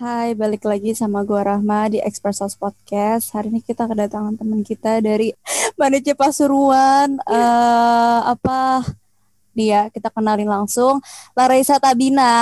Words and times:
Hai, 0.00 0.32
balik 0.32 0.64
lagi 0.64 0.96
sama 0.96 1.20
gua 1.28 1.44
Rahma 1.44 1.92
di 1.92 2.00
Express 2.00 2.40
House 2.40 2.56
Podcast. 2.56 3.36
Hari 3.36 3.52
ini 3.52 3.60
kita 3.60 3.84
kedatangan 3.84 4.32
teman 4.32 4.64
kita 4.64 4.96
dari 5.04 5.36
Manice 5.78 6.16
Pasuruan. 6.16 7.20
Eh 7.28 8.20
apa 8.24 8.80
dia? 9.52 9.92
Kita 9.92 10.08
kenalin 10.08 10.48
langsung. 10.48 11.04
Larissa 11.36 11.76
Tabina. 11.76 12.32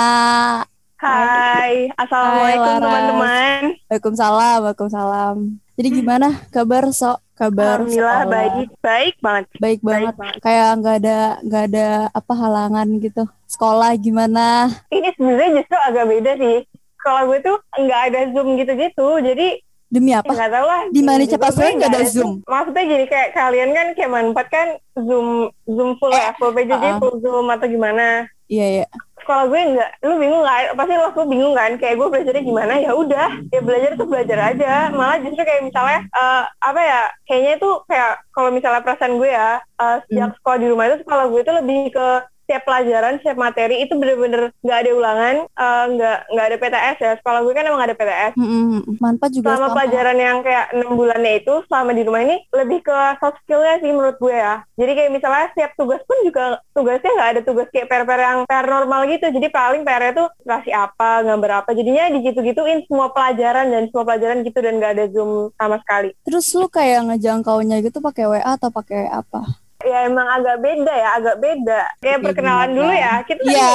Hai, 1.03 1.91
assalamualaikum 1.99 2.75
teman-teman. 2.79 3.61
Waalaikumsalam, 3.91 4.57
waalaikumsalam. 4.63 5.35
Jadi 5.75 5.89
gimana 5.99 6.39
kabar 6.55 6.87
sok? 6.95 7.19
Kabar 7.35 7.83
Alhamdulillah 7.83 8.19
sekolah? 8.23 8.31
baik, 8.35 8.69
baik 8.79 9.15
banget. 9.19 9.45
Baik 9.59 9.79
banget. 9.83 10.15
banget. 10.15 10.39
Kayak 10.43 10.69
nggak 10.79 10.95
ada 11.03 11.19
nggak 11.43 11.63
ada 11.75 11.87
apa 12.15 12.33
halangan 12.39 12.87
gitu. 13.03 13.23
Sekolah 13.51 13.91
gimana? 13.99 14.71
Ini 14.91 15.11
sebenarnya 15.15 15.49
justru 15.59 15.75
agak 15.75 16.05
beda 16.07 16.31
sih. 16.39 16.68
Kalau 16.99 17.31
gue 17.31 17.39
tuh 17.39 17.57
nggak 17.79 18.01
ada 18.11 18.19
zoom 18.35 18.59
gitu-gitu, 18.59 19.07
jadi 19.23 19.47
Demi 19.89 20.13
apa? 20.13 20.29
nggak 20.29 20.53
tahu 20.53 20.65
lah. 20.69 20.81
Di 20.93 21.01
Manice 21.01 21.33
Juga 21.33 21.41
gue 21.41 21.45
Pasuruan 21.49 21.73
nggak 21.81 21.91
ada 21.97 22.03
Zoom? 22.05 22.31
Maksudnya 22.45 22.85
jadi 22.85 23.05
kayak 23.09 23.29
kalian 23.33 23.69
kan 23.73 23.87
kayak 23.97 24.11
manfaat 24.13 24.47
kan 24.53 24.67
zoom 24.93 25.49
zoom 25.65 25.97
full 25.97 26.13
ya, 26.13 26.29
full 26.37 26.53
PJJ, 26.53 27.01
full 27.01 27.17
zoom 27.25 27.49
atau 27.49 27.65
gimana? 27.65 28.29
Iya, 28.45 28.65
iya. 28.69 28.85
Kalau 29.25 29.49
gue 29.49 29.61
nggak, 29.61 29.89
lu 30.05 30.13
bingung 30.21 30.45
kan? 30.45 30.77
Pasti 30.77 30.93
lo 30.93 31.09
tuh 31.13 31.25
bingung 31.25 31.53
kan? 31.57 31.71
Kayak 31.81 31.95
gue 32.01 32.07
belajarnya 32.13 32.43
gimana? 32.45 32.73
Ya 32.77 32.91
udah, 32.93 33.29
ya 33.49 33.61
belajar 33.65 33.91
tuh 33.97 34.07
belajar 34.09 34.39
aja. 34.53 34.73
Malah 34.93 35.17
justru 35.25 35.41
kayak 35.41 35.65
misalnya 35.65 35.99
eh, 36.05 36.43
apa 36.61 36.81
ya? 36.85 37.01
Kayaknya 37.25 37.51
itu 37.57 37.69
kayak 37.89 38.11
kalau 38.29 38.49
misalnya 38.53 38.81
perasaan 38.85 39.17
gue 39.17 39.29
ya, 39.29 39.57
eh, 39.57 39.97
sejak 40.05 40.37
sekolah 40.37 40.57
di 40.61 40.67
rumah 40.69 40.85
itu 40.85 41.01
kalau 41.09 41.25
gue 41.33 41.41
itu 41.41 41.53
lebih 41.53 41.79
ke 41.97 42.07
setiap 42.49 42.65
pelajaran, 42.65 43.21
setiap 43.21 43.37
materi 43.37 43.85
itu 43.85 43.93
bener-bener 43.93 44.49
nggak 44.65 44.79
ada 44.81 44.91
ulangan, 44.97 45.35
eh, 45.45 45.85
nggak 45.93 46.17
nggak 46.33 46.45
ada 46.49 46.57
PTS 46.57 46.97
ya. 46.97 47.11
Sekolah 47.21 47.39
gue 47.45 47.53
kan 47.53 47.69
emang 47.69 47.83
ada 47.85 47.93
PTS. 47.93 48.33
Mm-mm. 48.41 48.97
Manfaat 48.97 49.31
juga 49.37 49.53
Selama 49.53 49.67
sama. 49.69 49.75
pelajaran 49.77 50.17
yang 50.17 50.37
kayak 50.41 50.65
enam 50.73 50.91
bulannya 50.97 51.33
itu 51.45 51.53
selama 51.69 51.91
di 51.93 52.01
rumah 52.01 52.21
ini 52.25 52.35
lebih 52.49 52.79
ke 52.81 52.97
soft 53.21 53.37
skillnya 53.45 53.77
sih 53.77 53.93
menurut 53.93 54.17
gue 54.17 54.33
ya. 54.33 54.65
Jadi 54.81 54.91
kayak 54.97 55.11
misalnya 55.13 55.45
setiap 55.53 55.71
tugas 55.77 56.01
pun 56.09 56.17
juga 56.25 56.57
tugasnya 56.73 57.11
nggak 57.13 57.31
ada 57.37 57.41
tugas 57.45 57.67
kayak 57.69 57.85
PR-PR 57.85 58.21
yang 58.25 58.39
PR 58.49 58.65
normal 58.65 59.01
gitu. 59.05 59.25
Jadi 59.29 59.47
paling 59.53 59.85
PR-nya 59.85 60.13
tuh 60.17 60.27
kasih 60.41 60.73
apa, 60.73 61.21
gambar 61.21 61.51
apa. 61.61 61.69
Jadinya 61.77 62.09
digitu-gituin 62.17 62.89
semua 62.89 63.13
pelajaran 63.13 63.69
dan 63.69 63.85
semua 63.93 64.09
pelajaran 64.09 64.41
gitu 64.41 64.57
dan 64.57 64.81
nggak 64.81 64.93
ada 64.97 65.05
zoom 65.13 65.53
sama 65.53 65.77
sekali. 65.85 66.17
Terus 66.25 66.49
lu 66.57 66.65
kayak 66.65 67.13
ngejangkaunya 67.13 67.85
gitu 67.85 68.01
pakai 68.01 68.25
WA 68.25 68.57
atau 68.57 68.73
pakai 68.73 69.05
apa? 69.05 69.68
Ya 69.79 70.03
emang 70.03 70.27
agak 70.27 70.59
beda 70.59 70.91
ya, 70.91 71.09
agak 71.15 71.39
beda. 71.39 71.81
Kayak 72.03 72.19
Oke, 72.19 72.25
perkenalan 72.27 72.69
dulu 72.75 72.91
ya. 72.91 73.13
Kita 73.23 73.39
tadi 73.39 73.55
Iya, 73.55 73.71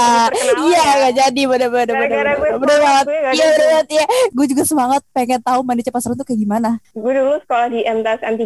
iya 0.60 0.76
ya. 0.84 0.92
nggak 1.00 1.14
jadi 1.16 1.42
bener-bener 1.48 1.86
gue 1.88 1.96
bener-bener 1.96 2.60
semangat, 2.76 3.04
banget. 3.08 3.32
Iya 3.32 3.46
bener 3.48 3.64
banget 3.64 3.86
iya. 3.88 4.04
Gue 4.36 4.46
juga 4.52 4.62
semangat 4.68 5.02
pengen 5.16 5.40
tahu 5.40 5.60
mandi 5.64 5.80
cepat 5.80 6.00
seru 6.04 6.12
tuh 6.12 6.28
kayak 6.28 6.40
gimana. 6.44 6.76
Gue 6.92 7.12
dulu 7.16 7.40
sekolah 7.40 7.72
di 7.72 7.80
MTS 7.88 8.20
N3, 8.20 8.44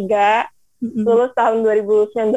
Mm-mm. 0.79 1.03
lulus 1.03 1.35
tahun 1.35 1.59
2019 1.59 2.31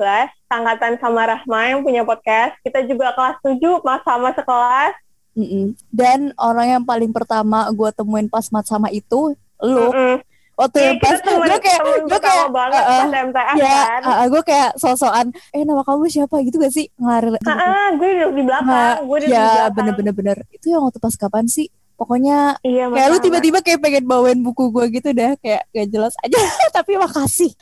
angkatan 0.50 0.92
sama 0.98 1.22
Rahma 1.30 1.60
yang 1.70 1.86
punya 1.86 2.02
podcast 2.02 2.58
kita 2.66 2.82
juga 2.90 3.14
kelas 3.14 3.38
7 3.46 3.62
mas 3.86 4.02
sama 4.02 4.34
sekelas 4.34 4.92
Mm-mm. 5.38 5.78
Dan 5.88 6.34
orang 6.34 6.66
yang 6.76 6.82
paling 6.82 7.14
pertama 7.14 7.70
gue 7.70 7.88
temuin 7.94 8.26
pas 8.26 8.42
mat 8.50 8.66
sama 8.66 8.90
itu 8.90 9.38
lu. 9.62 9.86
Mm-mm. 9.94 10.18
Waktu 10.52 10.76
Iya, 10.76 10.86
yang 10.86 10.98
pas 10.98 11.18
gue 11.18 11.58
kayak 11.58 11.80
gue 12.04 12.20
kayak 12.20 12.46
banget 12.50 12.76
uh, 12.76 12.86
uh, 12.86 12.98
pas 13.00 13.12
MTS 13.24 13.56
ya 13.56 13.72
kan. 13.98 14.28
gue 14.28 14.42
kayak 14.44 14.70
sosokan 14.76 15.26
eh 15.50 15.62
nama 15.62 15.80
kamu 15.80 16.04
siapa? 16.06 16.36
Gitu 16.40 16.56
gak 16.56 16.70
sih? 16.70 16.86
Ngalir 16.94 17.40
Ah, 17.42 17.88
gue 17.90 18.08
duduk 18.10 18.32
di 18.34 18.42
belakang 18.44 18.96
gue 19.02 19.18
duduk 19.18 19.26
di 19.26 19.32
ya 19.32 19.44
belakang. 19.48 19.72
bener-bener. 19.74 20.12
Bener 20.12 20.38
itu 20.50 20.66
yang 20.68 20.84
waktu 20.84 20.98
pas 20.98 21.16
kapan 21.16 21.46
sih? 21.46 21.66
Pokoknya 21.94 22.58
iya 22.60 22.86
kayak 22.86 23.08
lu 23.08 23.18
tiba-tiba 23.18 23.58
kayak 23.60 23.78
pengen 23.78 24.04
bawain 24.04 24.38
buku 24.38 24.68
gue 24.68 24.84
gitu 24.92 25.08
dah 25.10 25.32
kayak 25.38 25.64
gak 25.68 25.88
jelas 25.88 26.12
aja. 26.20 26.36
Tapi 26.76 26.96
makasih. 26.96 27.52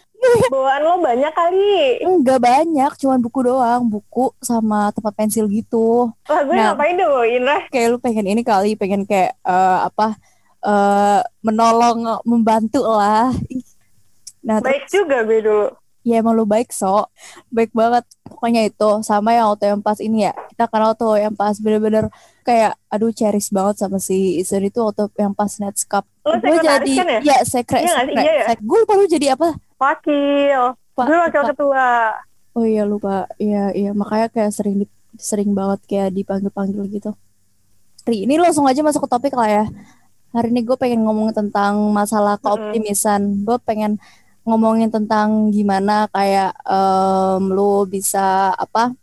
Bawaan 0.49 0.81
lo 0.83 1.01
banyak 1.01 1.33
kali. 1.33 1.97
Enggak 2.03 2.39
banyak, 2.39 2.93
cuman 2.95 3.19
buku 3.19 3.41
doang, 3.43 3.89
buku 3.89 4.29
sama 4.39 4.93
tempat 4.93 5.17
pensil 5.17 5.49
gitu. 5.49 6.13
lah 6.27 6.41
gue 6.43 6.53
Nah. 6.53 6.73
ngapain 6.73 6.93
bawain 6.95 7.41
lah 7.41 7.61
Kayak 7.69 7.87
lu 7.89 7.99
pengen 7.99 8.27
ini 8.27 8.43
kali, 8.43 8.77
pengen 8.77 9.05
kayak 9.05 9.33
eh, 9.39 9.79
apa 9.83 10.21
eh 10.61 11.21
menolong, 11.45 12.21
membantu 12.29 12.85
lah. 12.85 13.33
Nah, 14.41 14.57
baik 14.61 14.89
terus, 14.89 15.05
juga 15.05 15.21
gue 15.25 15.41
dulu 15.45 15.69
ya 16.01 16.25
emang 16.25 16.33
lu 16.33 16.49
baik 16.49 16.73
so, 16.73 17.09
baik 17.53 17.77
banget. 17.77 18.09
Pokoknya 18.25 18.65
itu 18.65 18.89
sama 19.05 19.37
yang 19.37 19.53
waktu 19.53 19.69
yang 19.69 19.83
pas 19.85 20.01
ini 20.01 20.25
ya, 20.25 20.33
kita 20.49 20.65
kenal 20.73 20.97
tuh 20.97 21.21
yang 21.21 21.37
pas 21.37 21.53
bener-bener 21.61 22.09
kayak 22.41 22.73
aduh 22.89 23.13
cherish 23.13 23.53
banget 23.53 23.85
sama 23.85 24.01
si 24.01 24.41
Isun 24.41 24.65
itu 24.65 24.81
waktu 24.81 25.13
yang 25.21 25.37
pas 25.37 25.53
Nets 25.61 25.85
Cup. 25.85 26.09
Lo 26.25 26.41
Gue 26.41 26.57
jadi 26.57 26.95
kan 26.97 27.09
ya? 27.09 27.21
ya 27.21 27.37
sekret, 27.45 27.85
Iya 27.85 27.95
sekret, 28.01 28.17
Iya 28.17 28.33
ya? 28.33 28.45
sek- 28.49 28.65
Gue 28.65 28.79
lupa 28.81 28.93
lu 28.97 29.05
jadi 29.05 29.37
apa? 29.37 29.49
wakil 29.81 30.77
Pak, 30.97 31.05
gue 31.09 31.17
wakil 31.17 31.43
ketua 31.53 31.89
Oh 32.57 32.65
iya 32.67 32.83
lupa, 32.89 33.29
iya 33.39 33.71
iya 33.77 33.91
makanya 33.95 34.27
kayak 34.33 34.51
sering 34.57 34.83
di- 34.85 34.93
sering 35.21 35.53
banget 35.55 35.81
kayak 35.87 36.11
dipanggil-panggil 36.17 36.83
gitu. 36.91 37.11
Ri, 38.09 38.25
ini 38.25 38.41
langsung 38.41 38.65
aja 38.65 38.81
masuk 38.81 39.05
ke 39.05 39.11
topik 39.13 39.35
lah 39.37 39.49
ya. 39.49 39.65
Hari 40.31 40.55
ini 40.55 40.63
gue 40.63 40.79
pengen 40.79 41.03
ngomongin 41.03 41.35
tentang 41.35 41.91
masalah 41.91 42.39
keoptimisan. 42.39 43.43
Gue 43.43 43.59
pengen 43.67 43.99
ngomongin 44.47 44.87
tentang 44.87 45.51
gimana 45.51 46.07
kayak 46.15 46.55
em, 46.65 47.43
lu 47.51 47.83
bisa 47.91 48.55
apa 48.55 48.95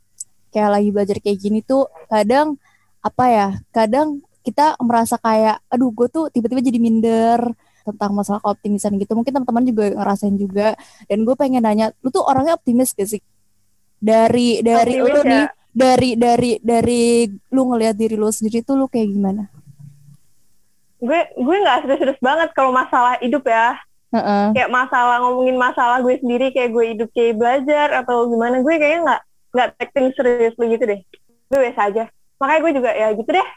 kayak 0.56 0.70
lagi 0.72 0.90
belajar 0.90 1.18
kayak 1.20 1.38
gini 1.38 1.60
tuh 1.62 1.86
kadang 2.10 2.56
apa 3.04 3.24
ya 3.30 3.48
kadang 3.76 4.24
kita 4.42 4.80
merasa 4.80 5.20
kayak 5.20 5.60
aduh 5.68 5.92
gue 5.92 6.08
tuh 6.08 6.26
tiba-tiba 6.32 6.64
jadi 6.64 6.80
minder 6.80 7.40
tentang 7.84 8.16
masalah 8.16 8.40
keoptimisan 8.40 8.96
gitu. 8.96 9.12
Mungkin 9.12 9.36
teman-teman 9.36 9.64
juga 9.68 9.84
ngerasain 10.00 10.36
juga. 10.40 10.80
Dan 11.12 11.28
gue 11.28 11.36
pengen 11.36 11.64
nanya 11.64 11.92
lu 12.04 12.08
tuh 12.08 12.24
orangnya 12.24 12.56
optimis 12.56 12.96
gak 12.96 13.08
sih? 13.08 13.22
Dari 14.00 14.64
dari 14.64 14.96
Optimis 14.96 15.12
lu 15.12 15.22
ya. 15.24 15.28
nih 15.28 15.46
dari 15.78 16.10
dari 16.16 16.52
dari 16.64 17.04
lu 17.52 17.62
ngelihat 17.70 17.96
diri 18.00 18.16
lu 18.16 18.32
sendiri 18.32 18.64
tuh 18.64 18.80
lu 18.80 18.90
kayak 18.90 19.08
gimana 19.14 19.57
gue 20.98 21.20
gue 21.38 21.58
nggak 21.62 21.86
serius-serius 21.86 22.22
banget 22.22 22.50
kalau 22.58 22.74
masalah 22.74 23.18
hidup 23.22 23.46
ya. 23.46 23.78
Heeh. 24.08 24.56
kayak 24.56 24.72
masalah 24.72 25.20
ngomongin 25.20 25.60
masalah 25.60 26.00
gue 26.00 26.16
sendiri 26.24 26.56
kayak 26.56 26.72
gue 26.72 26.86
hidup 26.96 27.10
kayak 27.12 27.36
belajar 27.36 27.92
atau 27.92 28.32
gimana 28.32 28.64
gue 28.64 28.74
kayaknya 28.80 29.00
nggak 29.04 29.22
nggak 29.52 29.70
taking 29.84 30.08
serius 30.16 30.56
gitu 30.56 30.84
deh. 30.88 31.00
Gue 31.52 31.60
biasa 31.60 31.82
aja. 31.92 32.04
Makanya 32.40 32.60
gue 32.64 32.72
juga 32.72 32.92
ya 32.96 33.08
gitu 33.12 33.30
deh. 33.36 33.48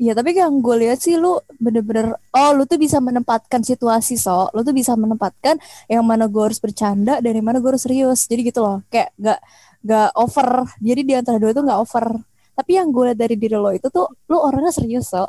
Iya 0.00 0.12
tapi 0.14 0.32
yang 0.32 0.62
gue 0.62 0.76
lihat 0.86 1.02
sih 1.02 1.18
lu 1.18 1.42
bener-bener 1.58 2.16
oh 2.32 2.50
lu 2.54 2.64
tuh 2.70 2.78
bisa 2.78 3.02
menempatkan 3.02 3.66
situasi 3.66 4.14
so. 4.14 4.46
Lu 4.54 4.62
tuh 4.62 4.70
bisa 4.70 4.94
menempatkan 4.94 5.58
yang 5.90 6.06
mana 6.06 6.30
gue 6.30 6.38
harus 6.38 6.62
bercanda 6.62 7.18
dan 7.18 7.32
yang 7.34 7.46
mana 7.50 7.58
gue 7.58 7.74
harus 7.74 7.82
serius. 7.82 8.30
Jadi 8.30 8.46
gitu 8.46 8.62
loh 8.62 8.86
kayak 8.94 9.10
gak 9.18 9.42
gak 9.82 10.10
over. 10.14 10.70
Jadi 10.78 11.00
di 11.02 11.14
antara 11.18 11.42
dua 11.42 11.50
itu 11.50 11.66
gak 11.66 11.80
over. 11.82 12.06
Tapi 12.54 12.70
yang 12.78 12.94
gue 12.94 13.10
lihat 13.10 13.18
dari 13.18 13.34
diri 13.34 13.58
lo 13.58 13.74
itu 13.74 13.90
tuh 13.90 14.06
lu 14.30 14.38
orangnya 14.38 14.70
serius 14.70 15.10
so 15.10 15.26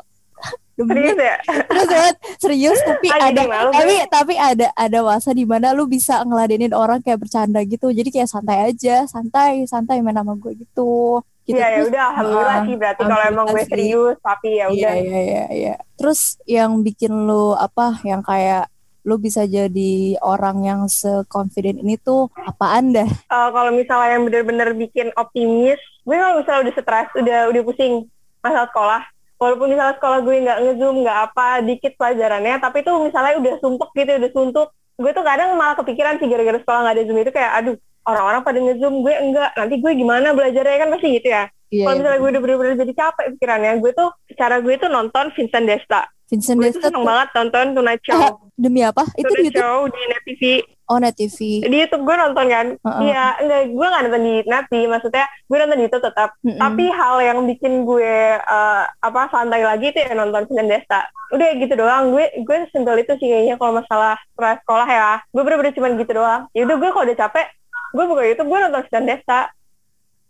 serius 0.84 1.18
ya? 1.18 1.36
Serius 1.42 1.88
banget. 1.88 2.16
Serius 2.38 2.80
tapi 2.81 3.08
Ah, 3.09 3.28
ada 3.28 3.42
malu 3.44 3.69
tapi 3.72 3.96
tapi 4.08 4.34
ada 4.36 4.68
ada 4.72 5.00
masa 5.02 5.30
di 5.31 5.44
mana 5.44 5.72
lu 5.72 5.86
bisa 5.86 6.22
ngeladenin 6.22 6.72
orang 6.72 7.00
kayak 7.00 7.19
bercanda 7.19 7.62
gitu. 7.64 7.90
Jadi 7.90 8.09
kayak 8.09 8.28
santai 8.28 8.68
aja. 8.68 9.03
Santai 9.06 9.66
santai 9.66 10.00
main 10.00 10.14
sama 10.14 10.34
gue 10.36 10.53
gitu. 10.58 11.20
Gitu 11.41 11.58
Iya 11.58 11.66
ya 11.66 11.74
Terus- 11.75 11.90
udah 11.90 12.03
alhamdulillah 12.08 12.53
Ah, 12.53 12.64
sih 12.64 12.75
berarti 12.75 13.02
kalau 13.03 13.24
emang 13.24 13.46
gue 13.47 13.64
serius 13.66 14.16
tapi 14.20 14.50
ya 14.53 14.66
Iya 14.68 14.70
udah. 14.70 14.94
iya 14.96 15.20
iya 15.20 15.46
iya. 15.52 15.75
Terus 15.96 16.20
yang 16.46 16.80
bikin 16.80 17.25
lu 17.25 17.52
apa 17.52 17.97
yang 18.03 18.22
kayak 18.22 18.70
lu 19.02 19.18
bisa 19.18 19.41
jadi 19.44 19.94
orang 20.22 20.62
yang 20.62 20.81
se-confident 20.86 21.81
ini 21.81 21.97
tuh 21.97 22.30
apaan 22.38 22.94
dah? 22.94 23.09
Eh, 23.09 23.50
kalau 23.50 23.74
misalnya 23.74 24.14
yang 24.14 24.24
bener-bener 24.24 24.70
bikin 24.72 25.09
optimis 25.16 25.81
gue 26.02 26.14
kalau 26.14 26.38
misalnya 26.38 26.62
udah 26.64 26.75
stres 26.75 27.09
udah 27.16 27.40
udah 27.47 27.62
pusing 27.62 28.06
masalah 28.40 28.70
sekolah 28.70 29.02
walaupun 29.41 29.74
misalnya 29.74 29.97
sekolah 29.97 30.19
gue 30.22 30.35
nggak 30.46 30.59
ngezoom 30.62 30.96
nggak 31.02 31.18
apa 31.34 31.47
dikit 31.66 31.97
pelajarannya 31.97 32.62
tapi 32.62 32.85
tuh 32.85 33.02
misalnya 33.02 33.34
udah 33.41 33.53
sumpek 33.58 33.90
gitu 33.97 34.11
udah 34.22 34.32
suntuk 34.38 34.67
gue 35.02 35.11
tuh 35.17 35.26
kadang 35.26 35.58
malah 35.58 35.73
kepikiran 35.82 36.22
sih 36.22 36.29
gara-gara 36.29 36.61
sekolah 36.61 36.79
nggak 36.85 36.96
ada 36.96 37.03
zoom 37.09 37.17
itu 37.17 37.34
kayak 37.34 37.52
aduh 37.58 37.76
orang-orang 38.05 38.41
pada 38.46 38.59
ngezoom 38.61 38.96
gue 39.02 39.14
enggak 39.17 39.49
nanti 39.58 39.76
gue 39.82 39.91
gimana 39.97 40.28
belajarnya 40.38 40.78
kan 40.78 40.90
pasti 40.93 41.09
gitu 41.17 41.29
ya 41.34 41.49
Iya. 41.72 41.88
kalau 41.88 41.96
misalnya 42.03 42.20
gue 42.20 42.29
udah 42.35 42.41
bener-bener 42.43 42.76
jadi 42.84 42.93
capek 42.99 43.26
pikirannya 43.40 43.72
gue 43.79 43.91
tuh 43.96 44.09
cara 44.35 44.59
gue 44.59 44.76
tuh 44.76 44.90
nonton 44.91 45.32
Vincent 45.32 45.64
Desta 45.64 46.03
Vincent 46.32 46.58
gue 46.58 46.72
Desta 46.72 46.88
seneng 46.88 46.96
tuh 46.96 47.04
banget 47.04 47.28
nonton 47.36 47.66
Tonight 47.76 48.02
Show. 48.08 48.16
Ah, 48.16 48.32
demi 48.56 48.80
apa? 48.82 49.04
Itu 49.14 49.34
di 49.36 49.52
YouTube. 49.52 49.60
Show 49.60 49.78
di 49.92 50.02
Net 50.08 50.24
TV 50.24 50.42
Oh, 50.88 51.00
Net 51.00 51.16
TV. 51.16 51.64
di 51.64 51.78
YouTube 51.78 52.04
gue 52.04 52.16
nonton 52.16 52.46
kan? 52.48 52.68
Iya 53.04 53.24
enggak 53.40 53.62
gue 53.72 53.88
nggak 53.88 54.04
nonton 54.08 54.24
di 54.24 54.36
Net 54.48 54.66
sih 54.68 54.84
maksudnya 54.88 55.24
gue 55.28 55.58
nonton 55.60 55.78
di 55.80 55.86
itu 55.88 55.98
tetap. 56.00 56.30
Mm-mm. 56.40 56.56
tapi 56.56 56.84
hal 56.88 57.16
yang 57.20 57.40
bikin 57.44 57.84
gue 57.84 58.16
eh, 58.40 58.84
apa 58.88 59.22
santai 59.28 59.64
lagi 59.64 59.92
itu 59.92 60.00
ya 60.00 60.16
nonton 60.16 60.48
Vincent 60.48 60.72
Desta 60.72 61.02
udah 61.32 61.48
gitu 61.60 61.74
doang. 61.76 62.12
Gue 62.12 62.32
gue 62.44 62.58
simpel 62.72 62.96
itu 63.04 63.12
sih 63.20 63.28
kayaknya 63.28 63.56
kalau 63.56 63.84
masalah 63.84 64.16
sekolah 64.36 64.88
ya. 64.88 65.12
Gue 65.32 65.44
bener-bener 65.44 65.76
cuma 65.76 65.92
gitu 65.96 66.12
doang. 66.12 66.48
Ya 66.52 66.64
udah 66.64 66.76
gue 66.80 66.90
kalau 66.92 67.06
udah 67.08 67.20
capek 67.20 67.48
gue 67.92 68.04
buka 68.08 68.22
YouTube 68.24 68.48
gue 68.48 68.60
nonton 68.64 68.82
Vincent 68.88 69.08
Desta 69.08 69.40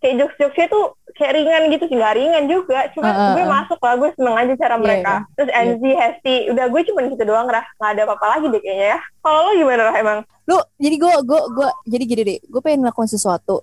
kayak 0.01 0.15
jokes-jokesnya 0.18 0.68
tuh 0.68 0.86
kayak 1.13 1.33
ringan 1.38 1.69
gitu 1.69 1.83
sih 1.86 1.95
nggak 1.95 2.15
ringan 2.18 2.44
juga. 2.50 2.80
Cuma 2.92 3.07
Uh, 3.07 3.18
uh, 3.21 3.33
gue 3.38 3.45
uh. 3.45 3.51
masuk 3.53 3.80
lah 3.80 3.94
gue 3.95 4.09
seneng 4.18 4.36
aja 4.36 4.53
cara 4.57 4.75
Iya, 4.75 4.81
mereka. 4.81 5.13
iya. 5.13 5.33
terus 5.38 5.50
Iya. 5.50 5.62
NZ 5.62 5.83
Hesti 5.94 6.36
udah 6.50 6.65
gue 6.68 6.81
cuma 6.89 7.00
gitu 7.06 7.24
doang 7.24 7.48
lah 7.48 7.63
nggak 7.77 7.92
ada 7.94 8.01
apa-apa 8.09 8.25
lagi 8.33 8.45
deh 8.50 8.62
kayaknya 8.62 8.88
ya. 8.98 9.00
Kalau 9.21 9.39
lo 9.45 9.51
gimana 9.53 9.83
lah 9.88 9.95
emang? 9.95 10.19
Lu 10.50 10.57
jadi 10.75 10.95
gue 10.98 11.13
gue 11.21 11.42
gue 11.53 11.69
jadi 11.86 12.03
gini 12.09 12.21
deh. 12.25 12.39
Gue 12.50 12.62
pengen 12.65 12.81
ngelakuin 12.81 13.07
sesuatu. 13.07 13.62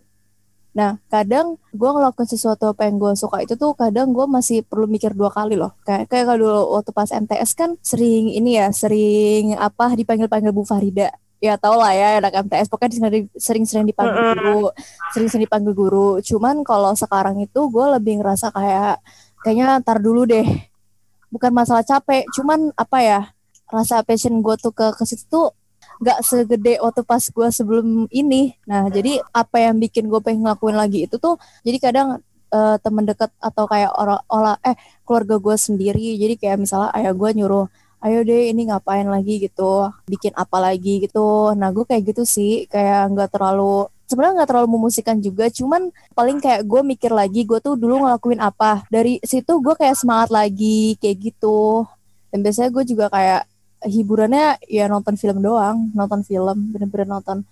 Nah 0.68 0.94
kadang 1.10 1.58
gue 1.74 1.90
ngelakuin 1.90 2.28
sesuatu 2.30 2.70
apa 2.70 2.86
yang 2.86 3.02
gue 3.02 3.12
suka 3.18 3.42
itu 3.42 3.58
tuh 3.58 3.74
kadang 3.74 4.14
gue 4.14 4.26
masih 4.30 4.62
perlu 4.62 4.86
mikir 4.86 5.10
dua 5.10 5.34
kali 5.34 5.58
loh. 5.58 5.74
Kayak 5.82 6.06
kayak 6.06 6.24
kalau 6.30 6.38
dulu 6.38 6.60
waktu 6.78 6.90
pas 6.94 7.10
MTS 7.10 7.50
kan 7.58 7.70
sering 7.82 8.30
ini 8.30 8.62
ya 8.62 8.70
sering 8.70 9.58
apa 9.58 9.90
dipanggil 9.98 10.30
panggil 10.30 10.54
Bu 10.54 10.62
Farida 10.62 11.10
ya 11.38 11.54
tau 11.54 11.78
lah 11.78 11.94
ya 11.94 12.18
anak 12.18 12.34
MTS 12.46 12.66
pokoknya 12.66 12.98
sering- 12.98 13.32
sering-sering 13.38 13.86
dipanggil 13.86 14.34
guru. 14.34 14.60
Sering-sering 15.14 15.44
dipanggil 15.46 15.74
guru. 15.74 16.08
Cuman 16.22 16.66
kalau 16.66 16.92
sekarang 16.98 17.38
itu 17.42 17.60
gue 17.70 17.86
lebih 17.98 18.22
ngerasa 18.22 18.50
kayak 18.50 18.98
kayaknya 19.46 19.78
ntar 19.82 20.02
dulu 20.02 20.26
deh. 20.26 20.46
Bukan 21.30 21.52
masalah 21.52 21.84
capek 21.84 22.24
cuman 22.34 22.72
apa 22.74 22.98
ya 23.04 23.20
rasa 23.68 24.00
passion 24.00 24.40
gue 24.40 24.54
tuh 24.56 24.72
ke 24.72 24.96
ke 24.96 25.04
situ 25.04 25.28
tuh 25.28 25.52
nggak 25.98 26.18
segede 26.22 26.78
waktu 26.78 27.02
pas 27.02 27.22
gue 27.22 27.48
sebelum 27.50 28.06
ini. 28.14 28.54
Nah, 28.70 28.86
jadi 28.86 29.18
apa 29.34 29.58
yang 29.58 29.82
bikin 29.82 30.06
gue 30.06 30.20
pengen 30.22 30.46
ngelakuin 30.46 30.78
lagi 30.78 31.10
itu 31.10 31.18
tuh, 31.18 31.36
jadi 31.66 31.78
kadang 31.82 32.08
eh, 32.54 32.76
temen 32.80 33.04
deket 33.04 33.30
atau 33.42 33.66
kayak 33.66 33.92
orang 33.98 34.22
olah 34.30 34.56
eh 34.62 34.78
keluarga 35.02 35.36
gue 35.42 35.56
sendiri. 35.58 36.14
Jadi 36.16 36.34
kayak 36.38 36.58
misalnya 36.62 36.94
ayah 36.94 37.12
gue 37.12 37.30
nyuruh, 37.34 37.66
ayo 37.98 38.22
deh 38.22 38.48
ini 38.48 38.70
ngapain 38.70 39.06
lagi 39.06 39.42
gitu, 39.42 39.90
bikin 40.06 40.30
apa 40.34 40.58
lagi 40.60 41.02
gitu. 41.02 41.50
Nah, 41.52 41.74
gue 41.74 41.82
kayak 41.82 42.14
gitu 42.14 42.22
sih, 42.22 42.64
kayak 42.66 43.10
nggak 43.10 43.34
terlalu 43.34 43.86
sebenarnya 44.08 44.40
nggak 44.40 44.50
terlalu 44.50 44.68
memusikan 44.72 45.16
juga, 45.20 45.52
cuman 45.52 45.92
paling 46.14 46.40
kayak 46.40 46.64
gue 46.64 46.80
mikir 46.82 47.12
lagi 47.12 47.44
gue 47.44 47.58
tuh 47.60 47.76
dulu 47.76 48.06
ngelakuin 48.06 48.40
apa. 48.40 48.86
Dari 48.88 49.20
situ 49.20 49.60
gue 49.60 49.74
kayak 49.76 49.98
semangat 49.98 50.32
lagi 50.32 50.96
kayak 50.96 51.16
gitu. 51.28 51.84
Dan 52.32 52.40
biasanya 52.40 52.70
gue 52.72 52.84
juga 52.86 53.06
kayak 53.12 53.44
hiburannya 53.84 54.58
ya 54.66 54.88
nonton 54.88 55.14
film 55.14 55.38
doang, 55.38 55.92
nonton 55.92 56.24
film, 56.24 56.72
bener-bener 56.72 57.06
nonton 57.06 57.44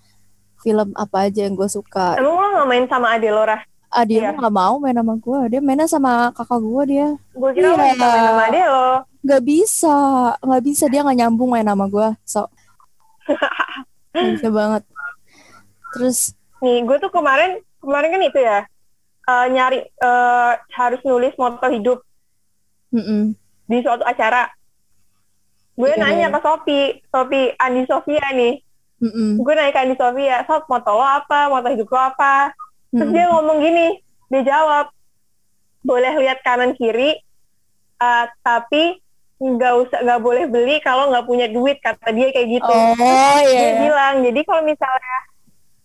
film 0.57 0.91
apa 0.97 1.29
aja 1.29 1.45
yang 1.45 1.53
gue 1.53 1.69
suka. 1.69 2.17
emang 2.17 2.33
lo 2.35 2.47
nggak 2.57 2.67
main 2.67 2.85
sama 2.89 3.07
ade 3.13 3.29
lo 3.29 3.43
Rah? 3.45 3.61
Ah 3.87 4.03
dia 4.03 4.19
Iya. 4.19 4.35
nggak 4.35 4.51
mau 4.51 4.75
main 4.81 4.97
sama 4.97 5.13
gue, 5.15 5.39
dia 5.47 5.59
mainnya 5.63 5.87
sama 5.87 6.33
kakak 6.33 6.59
gue 6.59 6.83
dia. 6.89 7.07
gue 7.31 7.49
kira 7.53 7.67
Iya. 7.69 7.93
bisa 7.93 8.05
main 8.09 8.23
sama 8.25 8.43
ade 8.49 8.61
lo 8.65 8.89
Nggak 9.27 9.43
bisa, 9.43 9.97
nggak 10.39 10.63
bisa. 10.63 10.87
Dia 10.87 11.03
nggak 11.03 11.19
nyambung 11.19 11.51
main 11.51 11.67
sama 11.67 11.91
gue, 11.91 12.07
so. 12.23 12.47
Bisa 14.15 14.47
banget. 14.47 14.87
Terus 15.91 16.31
nih 16.63 16.81
gue 16.87 16.97
tuh 16.97 17.11
kemarin 17.13 17.61
kemarin 17.83 18.09
kan 18.17 18.23
itu 18.23 18.39
ya 18.41 18.59
eh, 19.27 19.45
nyari 19.51 19.79
eh, 19.83 20.53
harus 20.73 21.03
nulis 21.03 21.35
moto 21.35 21.67
hidup. 21.67 21.99
Mm-mm, 22.95 23.35
di 23.67 23.77
suatu 23.83 24.07
acara. 24.07 24.47
Gue 25.75 25.91
Iya, 25.91 25.99
nanya 26.01 26.27
iya. 26.31 26.33
ke 26.33 26.39
Sopi 26.39 26.79
Sopi 27.11 27.41
Andi 27.59 27.83
Sofia 27.83 28.25
nih. 28.31 28.63
Mm-mm, 29.03 29.43
gue 29.43 29.53
nanya 29.53 29.75
ke 29.75 29.81
Andi 29.83 29.95
Sofia 29.99 30.41
Sob 30.47 30.65
moto 30.71 30.95
lo 30.95 31.03
apa? 31.03 31.51
Moto 31.51 31.67
hidup 31.67 31.91
lo 31.91 31.99
apa? 31.99 32.55
Terus 32.95 33.11
mm-mm. 33.11 33.13
dia 33.13 33.25
ngomong 33.27 33.59
gini 33.59 33.87
dia 34.31 34.41
jawab 34.55 34.87
boleh 35.83 36.15
lihat 36.23 36.39
kanan 36.41 36.73
kiri 36.73 37.19
eh, 38.01 38.25
tapi 38.41 38.97
nggak 39.37 39.73
usah 39.85 39.99
nggak 40.01 40.21
boleh 40.21 40.43
beli 40.49 40.81
kalau 40.81 41.13
nggak 41.13 41.25
punya 41.25 41.45
duit 41.47 41.77
kata 41.77 42.09
dia 42.09 42.33
kayak 42.33 42.47
gitu 42.57 42.73
Oh 42.73 43.37
dia 43.45 43.45
iya. 43.45 43.77
bilang 43.77 44.25
jadi 44.25 44.39
kalau 44.41 44.61
misalnya 44.65 45.17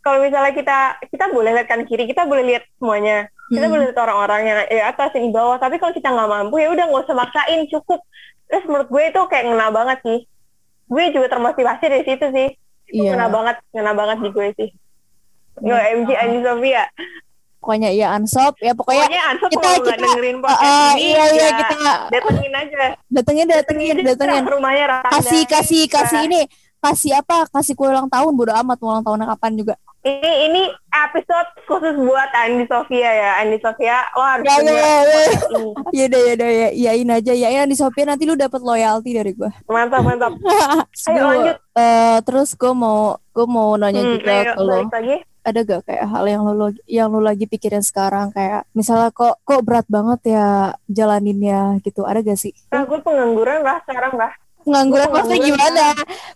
kalau 0.00 0.18
misalnya 0.24 0.52
kita 0.56 0.78
kita 1.06 1.24
boleh 1.28 1.50
lihat 1.52 1.68
kanan 1.68 1.84
kiri 1.84 2.08
kita 2.08 2.24
boleh 2.24 2.42
lihat 2.48 2.64
semuanya 2.80 3.28
kita 3.52 3.60
Mm-mm. 3.60 3.72
boleh 3.76 3.84
lihat 3.92 3.98
orang-orang 4.00 4.40
yang 4.48 4.58
ya 4.66 4.82
atas 4.88 5.12
yang 5.12 5.28
di 5.28 5.34
bawah 5.36 5.60
tapi 5.60 5.76
kalau 5.76 5.92
kita 5.92 6.08
nggak 6.08 6.30
mampu 6.32 6.56
ya 6.58 6.72
udah 6.72 6.84
nggak 6.88 7.04
usah 7.04 7.16
maksain 7.16 7.60
cukup 7.68 8.00
terus 8.48 8.64
menurut 8.64 8.88
gue 8.88 9.02
itu 9.04 9.20
kayak 9.28 9.44
ngena 9.52 9.68
banget 9.68 9.98
sih 10.00 10.18
gue 10.88 11.02
juga 11.12 11.26
termotivasi 11.28 11.84
dari 11.88 12.04
situ 12.08 12.26
sih 12.32 12.48
itu 12.88 13.02
Iya. 13.04 13.16
ngena 13.16 13.28
banget 13.28 13.56
ngena 13.72 13.92
banget 13.92 14.16
di 14.20 14.28
gue 14.32 14.48
sih 14.56 14.70
Yo, 15.60 15.76
MG 15.76 16.08
Andi 16.16 16.40
Sofia. 16.40 16.88
Pokoknya 17.62 17.88
iya 17.88 18.10
Ansop, 18.10 18.58
ya 18.58 18.74
pokoknya 18.74 19.06
Pokoknya 19.06 19.22
Ansop 19.30 19.48
kita- 19.48 19.62
kalau 19.62 19.86
kita- 19.86 20.02
dengerin 20.02 20.34
Ah, 20.34 20.42
podcast 20.42 20.66
ah, 20.66 20.92
ini, 20.92 21.02
iya 21.06 21.24
iya 21.30 21.38
ya 21.40 21.50
kita 21.54 21.76
datengin 22.10 22.52
aja. 22.52 22.84
datengin 23.06 23.46
datengin 23.46 23.96
datengin. 24.02 24.42
rumahnya. 24.44 24.86
Kasih 25.08 25.42
kasih 25.46 25.82
kasih 25.86 26.18
Nah, 26.18 26.26
ini 26.26 26.40
kasih 26.76 27.12
apa? 27.14 27.46
Kasih 27.48 27.78
kue 27.78 27.86
ulang 27.86 28.10
tahun 28.10 28.34
bodo 28.34 28.50
amat 28.52 28.82
ulang 28.82 29.00
tahunnya 29.00 29.30
kapan 29.30 29.54
juga. 29.54 29.74
Ini 30.02 30.50
ini 30.50 30.62
episode 30.90 31.46
khusus 31.62 31.94
buat 31.94 32.26
Andi 32.34 32.66
Sofia 32.66 33.06
ya. 33.06 33.30
Andi 33.38 33.62
Sofia, 33.62 34.02
lo 34.10 34.26
harus 34.26 34.42
Ya, 34.42 34.58
ya, 34.58 34.74
ya, 34.74 34.98
ya. 34.98 35.22
Ya 35.94 36.04
udah 36.10 36.20
ya 36.20 36.32
udah 36.34 36.50
ya 36.50 36.68
iyain 36.74 37.06
aja 37.08 37.32
iyain 37.32 37.70
di 37.70 37.78
Shopee 37.78 38.02
nanti 38.02 38.26
lu 38.26 38.34
dapat 38.34 38.58
loyalty 38.58 39.14
dari 39.14 39.30
gua. 39.30 39.54
Mantap 39.64 40.02
mantap. 40.02 40.34
Ayo, 41.06 41.14
gua- 41.14 41.30
lanjut. 41.30 41.56
eh, 41.72 42.18
terus 42.26 42.50
gue 42.52 42.72
mau 42.74 43.14
gue 43.30 43.46
mau 43.46 43.78
nanya 43.78 44.02
Hmm, 44.02 44.12
juga 44.12 44.34
balik 44.58 44.90
lagi. 44.90 45.16
Ada 45.42 45.60
gak 45.66 45.82
kayak 45.90 46.06
hal 46.06 46.24
yang 46.24 46.42
lu 46.46 46.70
yang 46.86 47.10
lu 47.10 47.18
lagi 47.18 47.50
pikirin 47.50 47.82
sekarang 47.82 48.30
kayak 48.30 48.62
misalnya 48.72 49.10
kok 49.10 49.42
kok 49.42 49.62
berat 49.66 49.86
banget 49.90 50.38
ya 50.38 50.46
jalaninnya 50.86 51.82
gitu 51.82 52.06
ada 52.06 52.22
gak 52.22 52.38
sih 52.38 52.54
Nah, 52.70 52.86
gue 52.86 52.98
pengangguran 53.02 53.60
lah 53.66 53.82
sekarang 53.84 54.14
lah. 54.14 54.32
pengangguran 54.62 55.06
Gua 55.10 55.14
maksudnya 55.18 55.38
pengangguran, 55.42 55.58
gimana 55.58 55.86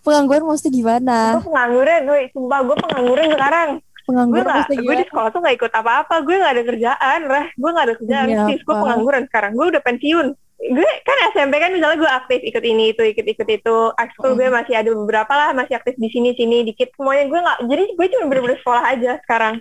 pengangguran 0.03 0.43
maksudnya 0.43 0.73
gimana 0.75 1.17
Gue 1.39 1.45
pengangguran, 1.47 1.99
gue 2.03 2.17
sumpah 2.35 2.59
gue 2.67 2.75
pengangguran 2.75 3.27
sekarang. 3.31 3.69
Gue 3.79 4.03
pengangguran 4.07 4.43
gak, 4.43 4.55
maksudnya 4.59 4.83
gue 4.83 4.95
di 4.99 5.05
sekolah 5.07 5.29
tuh 5.31 5.39
gak 5.43 5.55
ikut 5.55 5.73
apa-apa. 5.73 6.15
Gue 6.27 6.35
gak 6.39 6.53
ada 6.55 6.63
kerjaan, 6.63 7.19
Rah. 7.27 7.47
Gue 7.55 7.69
gak 7.71 7.85
ada 7.87 7.95
kerjaan. 7.95 8.27
Iya, 8.27 8.43
Sis, 8.51 8.61
gue 8.67 8.75
pengangguran 8.75 9.23
sekarang. 9.31 9.51
Gue 9.55 9.65
udah 9.71 9.81
pensiun. 9.83 10.27
Gue 10.57 10.89
kan 11.05 11.17
SMP 11.37 11.61
kan 11.61 11.69
misalnya 11.69 12.01
gue 12.01 12.09
aktif 12.09 12.39
ikut 12.41 12.63
ini 12.65 12.91
itu 12.97 13.01
ikut 13.05 13.25
ikut 13.29 13.47
itu. 13.47 13.77
Ekskul 13.93 14.33
Hmm. 14.33 14.37
gue 14.41 14.47
masih 14.49 14.73
ada 14.73 14.89
beberapa 14.89 15.33
lah 15.33 15.49
masih 15.53 15.77
aktif 15.77 15.93
di 16.01 16.09
sini 16.09 16.33
sini 16.33 16.65
dikit. 16.65 16.89
Semuanya 16.97 17.29
gue 17.29 17.39
nggak 17.39 17.59
jadi 17.69 17.83
gue 17.93 18.05
cuma 18.17 18.23
bener-bener 18.25 18.59
sekolah 18.65 18.83
aja 18.89 19.11
sekarang. 19.21 19.55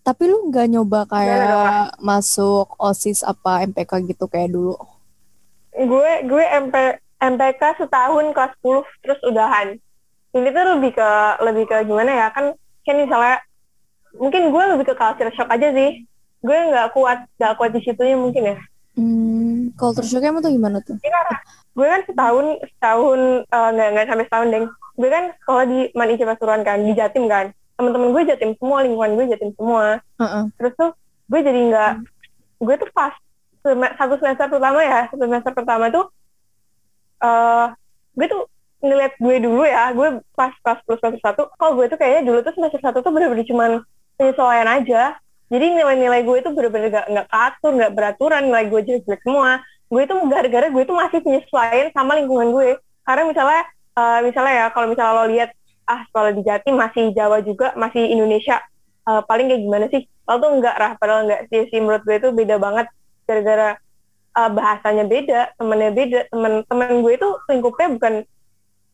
Tapi 0.00 0.22
lu 0.24 0.38
nggak 0.48 0.66
nyoba 0.72 1.00
kayak 1.04 1.36
Gimana, 1.52 1.92
masuk 2.00 2.66
osis 2.80 3.20
apa 3.22 3.66
MPK 3.68 3.92
gitu 4.08 4.24
kayak 4.24 4.54
dulu? 4.54 4.74
Gue 5.76 6.10
gue 6.24 6.44
MP, 6.64 6.74
MPK 7.20 7.62
setahun 7.76 8.24
kelas 8.32 8.52
10 8.64 9.02
terus 9.04 9.20
udahan. 9.20 9.68
Ini 10.32 10.48
tuh 10.48 10.64
lebih 10.78 10.92
ke 10.96 11.10
lebih 11.44 11.64
ke 11.68 11.76
gimana 11.84 12.12
ya? 12.12 12.26
Kan 12.32 12.56
kan 12.86 12.94
misalnya 12.96 13.36
mungkin 14.16 14.48
gue 14.48 14.62
lebih 14.72 14.86
ke 14.88 14.94
culture 14.96 15.32
shock 15.36 15.52
aja 15.52 15.68
sih. 15.76 16.08
Gue 16.40 16.56
nggak 16.56 16.96
kuat 16.96 17.28
nggak 17.36 17.54
kuat 17.60 17.70
di 17.76 17.80
situnya 17.84 18.16
mungkin 18.16 18.42
ya. 18.54 18.58
Hmm, 18.96 19.45
culture 19.74 20.06
shock 20.06 20.22
emang 20.22 20.44
tuh 20.44 20.54
gimana 20.54 20.78
tuh? 20.84 20.96
Gue 21.76 21.86
kan 21.86 22.00
setahun 22.06 22.46
setahun 22.62 23.20
eh, 23.44 23.70
nggak 23.74 23.88
nggak 23.96 24.06
sampai 24.06 24.26
setahun 24.30 24.48
deng. 24.54 24.66
Gue 24.96 25.08
kan 25.10 25.24
sekolah 25.42 25.64
di 25.66 25.78
Mani 25.92 26.14
Pasuruan 26.16 26.62
kan 26.62 26.78
di 26.86 26.92
Jatim 26.94 27.26
kan. 27.26 27.50
Teman-teman 27.76 28.14
gue 28.14 28.22
Jatim 28.30 28.50
semua 28.56 28.86
lingkungan 28.86 29.12
gue 29.18 29.24
Jatim 29.34 29.50
semua. 29.58 30.00
Heeh. 30.22 30.44
terus 30.56 30.72
tuh 30.78 30.90
gue 31.26 31.40
jadi 31.42 31.60
nggak 31.74 31.92
gue 32.62 32.74
tuh 32.78 32.88
pas 32.94 33.12
satu 33.98 34.14
semester 34.22 34.46
pertama 34.46 34.78
ya 34.80 35.10
satu 35.10 35.26
semester 35.26 35.52
pertama 35.52 35.90
tuh 35.90 36.06
eh 37.20 37.66
gue 38.14 38.26
tuh 38.30 38.42
ngeliat 38.80 39.12
gue 39.18 39.36
dulu 39.42 39.62
ya 39.66 39.90
gue 39.90 40.22
pas 40.38 40.54
pas 40.62 40.78
plus 40.86 41.00
semester 41.02 41.20
satu 41.20 41.42
kalau 41.58 41.74
gue 41.74 41.86
tuh 41.90 41.98
kayaknya 41.98 42.22
dulu 42.30 42.38
tuh 42.46 42.54
semester 42.54 42.80
satu 42.80 43.02
tuh 43.02 43.10
bener-bener 43.10 43.44
cuman 43.44 43.70
penyesuaian 44.16 44.68
aja 44.68 45.18
jadi 45.46 45.66
nilai-nilai 45.78 46.26
gue 46.26 46.36
itu 46.42 46.50
bener-bener 46.50 46.90
gak, 46.90 47.06
nggak 47.06 47.28
katur 47.30 47.72
nggak 47.78 47.92
beraturan 47.94 48.42
nilai 48.50 48.66
gue 48.66 48.80
jelek-jelek 48.82 49.22
semua. 49.22 49.62
Gue 49.86 50.02
itu 50.02 50.14
gara-gara 50.26 50.66
gue 50.66 50.82
tuh 50.82 50.96
masih 50.98 51.18
penyesuaian 51.22 51.88
sama 51.94 52.18
lingkungan 52.18 52.50
gue. 52.50 52.82
Karena 53.06 53.22
misalnya 53.30 53.62
eh, 53.94 54.20
misalnya 54.26 54.54
ya 54.58 54.66
kalau 54.74 54.86
misalnya 54.90 55.14
lo 55.14 55.24
lihat 55.30 55.50
ah 55.86 56.02
sekolah 56.10 56.34
di 56.34 56.42
Jatim 56.42 56.74
masih 56.74 57.14
Jawa 57.14 57.38
juga 57.46 57.70
masih 57.78 58.02
Indonesia 58.10 58.58
eh, 59.06 59.22
paling 59.22 59.46
kayak 59.46 59.62
gimana 59.62 59.86
sih? 59.86 60.02
Lo 60.26 60.34
tuh 60.42 60.50
enggak 60.50 60.74
rah 60.82 60.92
padahal 60.98 61.30
enggak 61.30 61.46
sih 61.46 61.70
sih 61.70 61.78
menurut 61.78 62.02
gue 62.02 62.16
itu 62.18 62.28
beda 62.34 62.58
banget. 62.58 62.86
Gara-gara 63.30 63.78
eh, 64.34 64.50
bahasanya 64.50 65.04
beda 65.06 65.40
temennya 65.54 65.90
beda 65.94 66.20
temen 66.34 66.52
temen 66.66 66.90
gue 67.06 67.12
itu 67.14 67.28
lingkupnya 67.46 67.88
bukan 67.94 68.12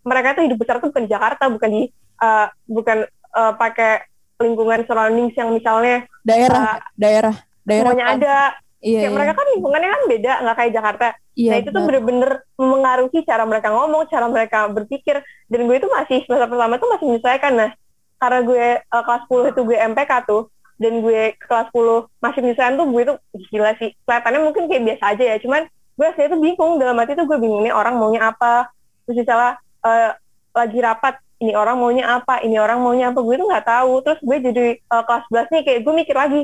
mereka 0.04 0.36
tuh 0.36 0.44
hidup 0.44 0.58
besar 0.60 0.76
tuh 0.84 0.92
bukan 0.92 1.04
di 1.08 1.10
Jakarta 1.16 1.44
bukan 1.48 1.70
di 1.72 1.82
eh, 2.20 2.46
bukan 2.68 2.98
eh, 3.08 3.52
pakai 3.56 4.11
lingkungan 4.42 4.82
surroundings 4.84 5.34
yang 5.38 5.54
misalnya 5.54 6.04
daerah 6.26 6.82
daerah 6.98 7.34
daerah 7.62 7.90
semuanya 7.94 8.06
kan? 8.06 8.16
ada 8.18 8.36
iya, 8.82 8.98
kayak 8.98 9.10
iya. 9.10 9.16
mereka 9.16 9.32
kan 9.38 9.46
lingkungannya 9.54 9.90
kan 9.90 10.02
beda 10.10 10.32
nggak 10.42 10.56
kayak 10.58 10.72
Jakarta 10.74 11.06
iya, 11.38 11.50
nah 11.54 11.56
itu 11.62 11.68
tuh 11.72 11.82
bener-bener 11.86 12.30
memengaruhi 12.62 13.18
cara 13.26 13.42
mereka 13.42 13.68
ngomong, 13.74 14.06
cara 14.06 14.26
mereka 14.30 14.70
berpikir. 14.70 15.18
Dan 15.50 15.66
gue 15.66 15.76
itu 15.76 15.88
masih 15.90 16.22
semester 16.24 16.48
pertama 16.48 16.78
tuh 16.78 16.88
masih 16.94 17.04
menyesuaikan. 17.10 17.52
Nah, 17.58 17.70
karena 18.22 18.38
gue 18.46 18.66
eh, 18.78 19.02
kelas 19.02 19.22
10 19.26 19.52
itu 19.52 19.60
gue 19.66 19.76
MPK 19.76 20.12
tuh, 20.28 20.42
dan 20.78 20.92
gue 21.02 21.20
kelas 21.42 21.68
10 21.74 22.06
masih 22.22 22.40
menyesuaikan 22.40 22.74
tuh 22.78 22.86
gue 22.88 23.02
tuh 23.02 23.16
gila 23.50 23.72
sih. 23.80 23.90
Kelihatannya 24.06 24.40
mungkin 24.40 24.62
kayak 24.70 24.82
biasa 24.86 25.04
aja 25.16 25.24
ya, 25.34 25.36
cuman 25.42 25.62
gue 25.68 26.06
aslinya 26.06 26.30
tuh 26.30 26.40
bingung. 26.40 26.72
Dalam 26.78 26.96
hati 27.02 27.12
tuh 27.18 27.26
gue 27.26 27.38
bingung 27.42 27.62
nih 27.66 27.74
orang 27.74 27.94
maunya 27.98 28.30
apa. 28.30 28.70
Terus 29.08 29.26
misalnya 29.26 29.58
eh, 29.82 30.12
lagi 30.52 30.78
rapat, 30.78 31.14
ini 31.42 31.52
orang 31.58 31.76
maunya 31.76 32.06
apa, 32.06 32.38
ini 32.46 32.56
orang 32.56 32.78
maunya 32.78 33.10
apa. 33.10 33.18
Gue 33.18 33.34
tuh 33.34 33.50
nggak 33.50 33.66
tahu. 33.66 33.92
Terus 34.06 34.20
gue 34.22 34.36
jadi 34.38 34.64
eh, 34.78 35.02
kelas 35.02 35.24
11 35.26 35.52
nih 35.52 35.62
kayak 35.66 35.80
gue 35.82 35.94
mikir 35.98 36.14
lagi, 36.14 36.40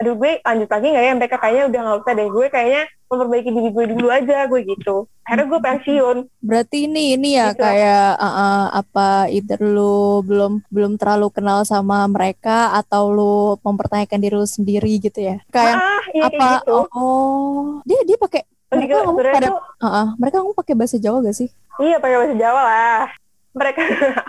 aduh 0.00 0.16
gue 0.16 0.40
lanjut 0.40 0.68
lagi 0.72 0.86
nggak 0.88 1.04
ya 1.04 1.10
MPK 1.12 1.34
kayaknya 1.36 1.64
udah 1.68 1.80
nggak 1.84 1.98
usah 2.00 2.12
deh 2.16 2.28
gue 2.32 2.46
kayaknya 2.48 2.82
memperbaiki 3.04 3.50
diri 3.52 3.68
gue 3.68 3.84
dulu 3.92 4.08
aja 4.08 4.38
gue 4.48 4.60
gitu 4.64 4.96
akhirnya 5.28 5.44
gue 5.44 5.60
pensiun 5.60 6.16
Berarti 6.40 6.76
ini 6.88 7.02
ini 7.20 7.36
ya 7.36 7.52
Gitu. 7.52 7.60
kayak 7.60 8.16
uh, 8.16 8.24
uh, 8.24 8.62
apa 8.80 9.28
either 9.28 9.60
lu 9.60 10.24
belum 10.24 10.64
belum 10.72 10.96
terlalu 10.96 11.28
kenal 11.28 11.68
sama 11.68 12.08
mereka 12.08 12.72
atau 12.80 13.12
lu 13.12 13.34
mempertanyakan 13.60 14.18
diri 14.24 14.34
lu 14.40 14.48
sendiri 14.48 14.88
gitu 15.04 15.20
ya. 15.20 15.36
Kayak 15.52 15.76
ah 15.84 16.02
iya 16.16 16.22
apa 16.32 16.32
kayak 16.32 16.56
gitu 16.64 16.76
oh 16.96 17.84
dia 17.84 18.00
dia 18.08 18.16
pakai 18.16 18.42
mereka 18.72 18.94
ngomong 19.04 19.16
pada 19.20 19.48
tuh 19.52 19.56
uh, 19.60 19.84
uh, 19.84 20.06
mereka 20.16 20.34
ngomong 20.40 20.56
pakai 20.56 20.74
bahasa 20.80 20.96
Jawa 20.96 21.18
gak 21.20 21.36
sih? 21.36 21.50
iya 21.76 22.00
pakai 22.00 22.16
bahasa 22.24 22.36
Jawa 22.40 22.60
lah 22.64 23.04
mereka 23.50 23.82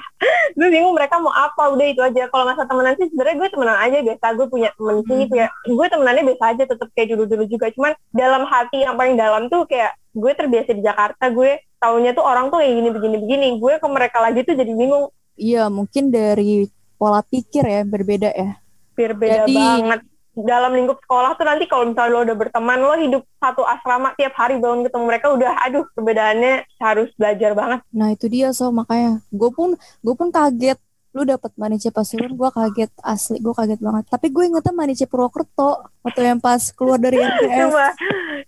gue 0.57 0.67
bingung 0.67 0.93
mereka 0.93 1.17
mau 1.17 1.29
apa 1.29 1.69
udah 1.69 1.85
itu 1.85 2.01
aja. 2.01 2.27
Kalau 2.27 2.43
masa 2.43 2.65
temenan 2.65 2.93
sih 2.95 3.07
sebenarnya 3.07 3.37
gue 3.37 3.49
temenan 3.49 3.77
aja 3.77 3.97
biasa. 3.99 4.25
Gue 4.33 4.47
punya 4.47 4.69
temen 4.71 4.95
sini 5.03 5.23
Hmm. 5.23 5.31
punya 5.31 5.47
gue 5.63 5.87
temenannya 5.87 6.23
biasa 6.27 6.43
aja 6.49 6.63
tetap 6.65 6.87
kayak 6.91 7.07
dulu 7.11 7.23
dulu 7.25 7.43
juga. 7.45 7.65
Cuman 7.69 7.91
dalam 8.09 8.43
hati 8.43 8.77
yang 8.81 8.95
paling 8.95 9.15
dalam 9.15 9.47
tuh 9.47 9.65
kayak 9.65 9.93
gue 10.11 10.31
terbiasa 10.31 10.71
di 10.71 10.81
Jakarta. 10.81 11.23
Gue 11.29 11.49
taunya 11.77 12.11
tuh 12.11 12.21
orang 12.21 12.49
tuh 12.49 12.59
kayak 12.59 12.73
gini 12.73 12.89
begini 12.89 13.17
begini. 13.17 13.47
Gue 13.57 13.77
ke 13.77 13.87
mereka 13.87 14.17
lagi 14.19 14.41
tuh 14.41 14.53
jadi 14.53 14.69
bingung. 14.69 15.09
Iya 15.33 15.67
mungkin 15.67 16.09
dari 16.09 16.69
pola 16.95 17.21
pikir 17.21 17.63
ya 17.63 17.81
berbeda 17.81 18.29
ya. 18.29 18.57
biar 18.91 19.15
beda 19.15 19.47
Jadi- 19.47 19.55
banget 19.55 20.01
dalam 20.43 20.71
lingkup 20.71 20.97
sekolah 20.99 21.33
tuh 21.33 21.43
nanti 21.43 21.65
kalau 21.65 21.85
misalnya 21.85 22.11
lo 22.11 22.19
udah 22.23 22.37
berteman 22.37 22.79
lo 22.79 22.93
hidup 22.95 23.23
satu 23.35 23.61
asrama 23.63 24.11
tiap 24.13 24.33
hari 24.33 24.55
bangun 24.55 24.83
ketemu 24.83 25.03
mereka 25.05 25.27
udah 25.29 25.51
aduh 25.59 25.85
perbedaannya 25.91 26.53
harus 26.77 27.09
belajar 27.13 27.51
banget. 27.51 27.79
Nah 27.89 28.09
itu 28.09 28.25
dia 28.25 28.49
so 28.49 28.69
makanya. 28.69 29.19
Gue 29.29 29.49
pun 29.49 29.73
gue 29.75 30.13
pun 30.13 30.29
kaget. 30.29 30.75
Lu 31.11 31.21
dapat 31.21 31.51
Manice 31.55 31.89
Pasuruan 31.89 32.31
gue 32.31 32.49
kaget. 32.49 32.87
Asli 32.97 33.37
gue 33.37 33.51
kaget 33.51 33.77
banget. 33.77 34.07
Tapi 34.07 34.27
gue 34.27 34.43
ingetnya 34.45 34.71
Manice 34.71 35.03
Purwokerto 35.05 35.69
waktu 35.99 36.21
yang 36.25 36.39
pas 36.39 36.71
keluar 36.71 36.95
dari 36.97 37.19
MTS 37.27 37.67
Coba, 37.67 37.87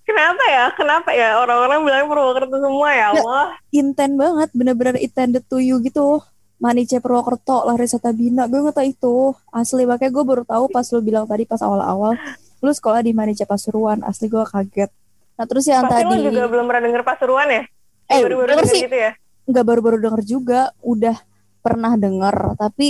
kenapa 0.01 0.43
ya? 0.47 0.65
Kenapa 0.71 1.09
ya? 1.12 1.29
Orang-orang 1.38 1.83
bilang 1.83 2.07
Purwokerto 2.07 2.57
semua 2.57 2.89
ya 2.89 3.00
Ya. 3.03 3.07
Allah. 3.13 3.45
intent 3.69 4.15
banget 4.15 4.50
bener-bener 4.51 4.95
intended 4.97 5.43
to 5.43 5.57
you 5.57 5.77
gitu 5.79 6.23
Manice 6.63 7.03
Purwokerto 7.03 7.67
Larissa 7.67 8.00
Tabina 8.00 8.48
gue 8.48 8.63
nggak 8.63 8.79
tahu 8.79 8.88
itu. 8.88 9.15
Asli 9.51 9.84
makanya 9.84 10.15
gue 10.15 10.24
baru 10.24 10.43
tahu 10.48 10.72
pas 10.72 10.88
lu 10.96 11.03
bilang 11.03 11.27
tadi 11.27 11.43
pas 11.43 11.60
awal-awal 11.60 12.15
lu 12.63 12.72
sekolah 12.72 13.03
di 13.03 13.12
Manice 13.12 13.43
Pasuruan. 13.43 14.00
Asli 14.00 14.32
gue 14.32 14.39
kaget. 14.48 14.88
Nah 15.36 15.43
terus 15.43 15.67
yang 15.67 15.84
pasti 15.84 16.08
tadi 16.08 16.24
lo 16.24 16.32
juga 16.32 16.48
belum 16.48 16.65
pernah 16.72 16.84
denger 16.88 17.03
Pasuruan 17.03 17.48
ya? 17.51 17.62
Eh, 18.08 18.20
baru-baru 18.24 18.50
denger 18.55 18.65
sih. 18.72 18.82
gitu 18.88 18.96
ya? 18.96 19.12
Nggak 19.43 19.65
baru-baru 19.67 19.98
denger 20.00 20.22
juga 20.24 20.62
udah 20.79 21.20
pernah 21.60 22.00
denger. 22.00 22.55
Tapi 22.55 22.88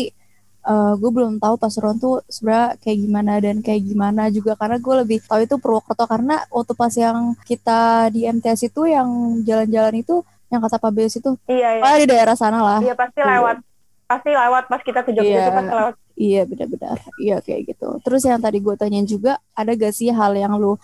eh, 0.70 0.94
gue 0.94 1.10
belum 1.10 1.42
tahu 1.42 1.56
Pasuruan 1.58 1.98
tuh 1.98 2.22
sebenarnya 2.30 2.78
kayak 2.78 2.98
gimana 3.10 3.32
dan 3.42 3.58
kayak 3.66 3.82
gimana 3.90 4.30
juga. 4.30 4.54
Karena 4.54 4.78
gue 4.78 4.96
lebih 5.02 5.18
tahu 5.26 5.50
itu 5.50 5.58
Purwokerto. 5.58 6.06
Karena 6.06 6.46
waktu 6.54 6.74
pas 6.78 6.94
yang 6.94 7.34
kita 7.42 8.14
di 8.14 8.30
MTS 8.30 8.70
itu 8.70 8.86
yang 8.86 9.42
jalan-jalan 9.42 9.98
itu 9.98 10.22
yang 10.54 10.62
kata 10.62 10.78
Pak 10.78 10.92
Beus 10.94 11.18
itu 11.18 11.32
iya 11.50 11.70
iya 11.78 11.84
ah, 11.84 11.98
di 11.98 12.06
daerah 12.06 12.38
sana 12.38 12.62
lah 12.62 12.80
iya 12.80 12.94
pasti 12.94 13.20
lewat 13.20 13.58
pasti 14.06 14.30
lewat 14.30 14.64
pas 14.70 14.82
kita 14.82 15.02
ke 15.02 15.12
Jogja 15.12 15.26
Iya. 15.28 15.42
itu 15.42 15.52
pasti 15.52 15.74
lewat 15.74 15.96
Iya 16.14 16.46
benar-benar. 16.46 17.02
Iya 17.18 17.42
kayak 17.42 17.74
gitu. 17.74 17.90
Terus 18.06 18.22
yang 18.22 18.38
tadi 18.38 18.62
gue 18.62 18.78
tanyain 18.78 19.02
juga, 19.02 19.42
ada 19.58 19.74
gak 19.74 19.98
sih 19.98 20.14
hal 20.14 20.38
yang 20.38 20.62
lu 20.62 20.78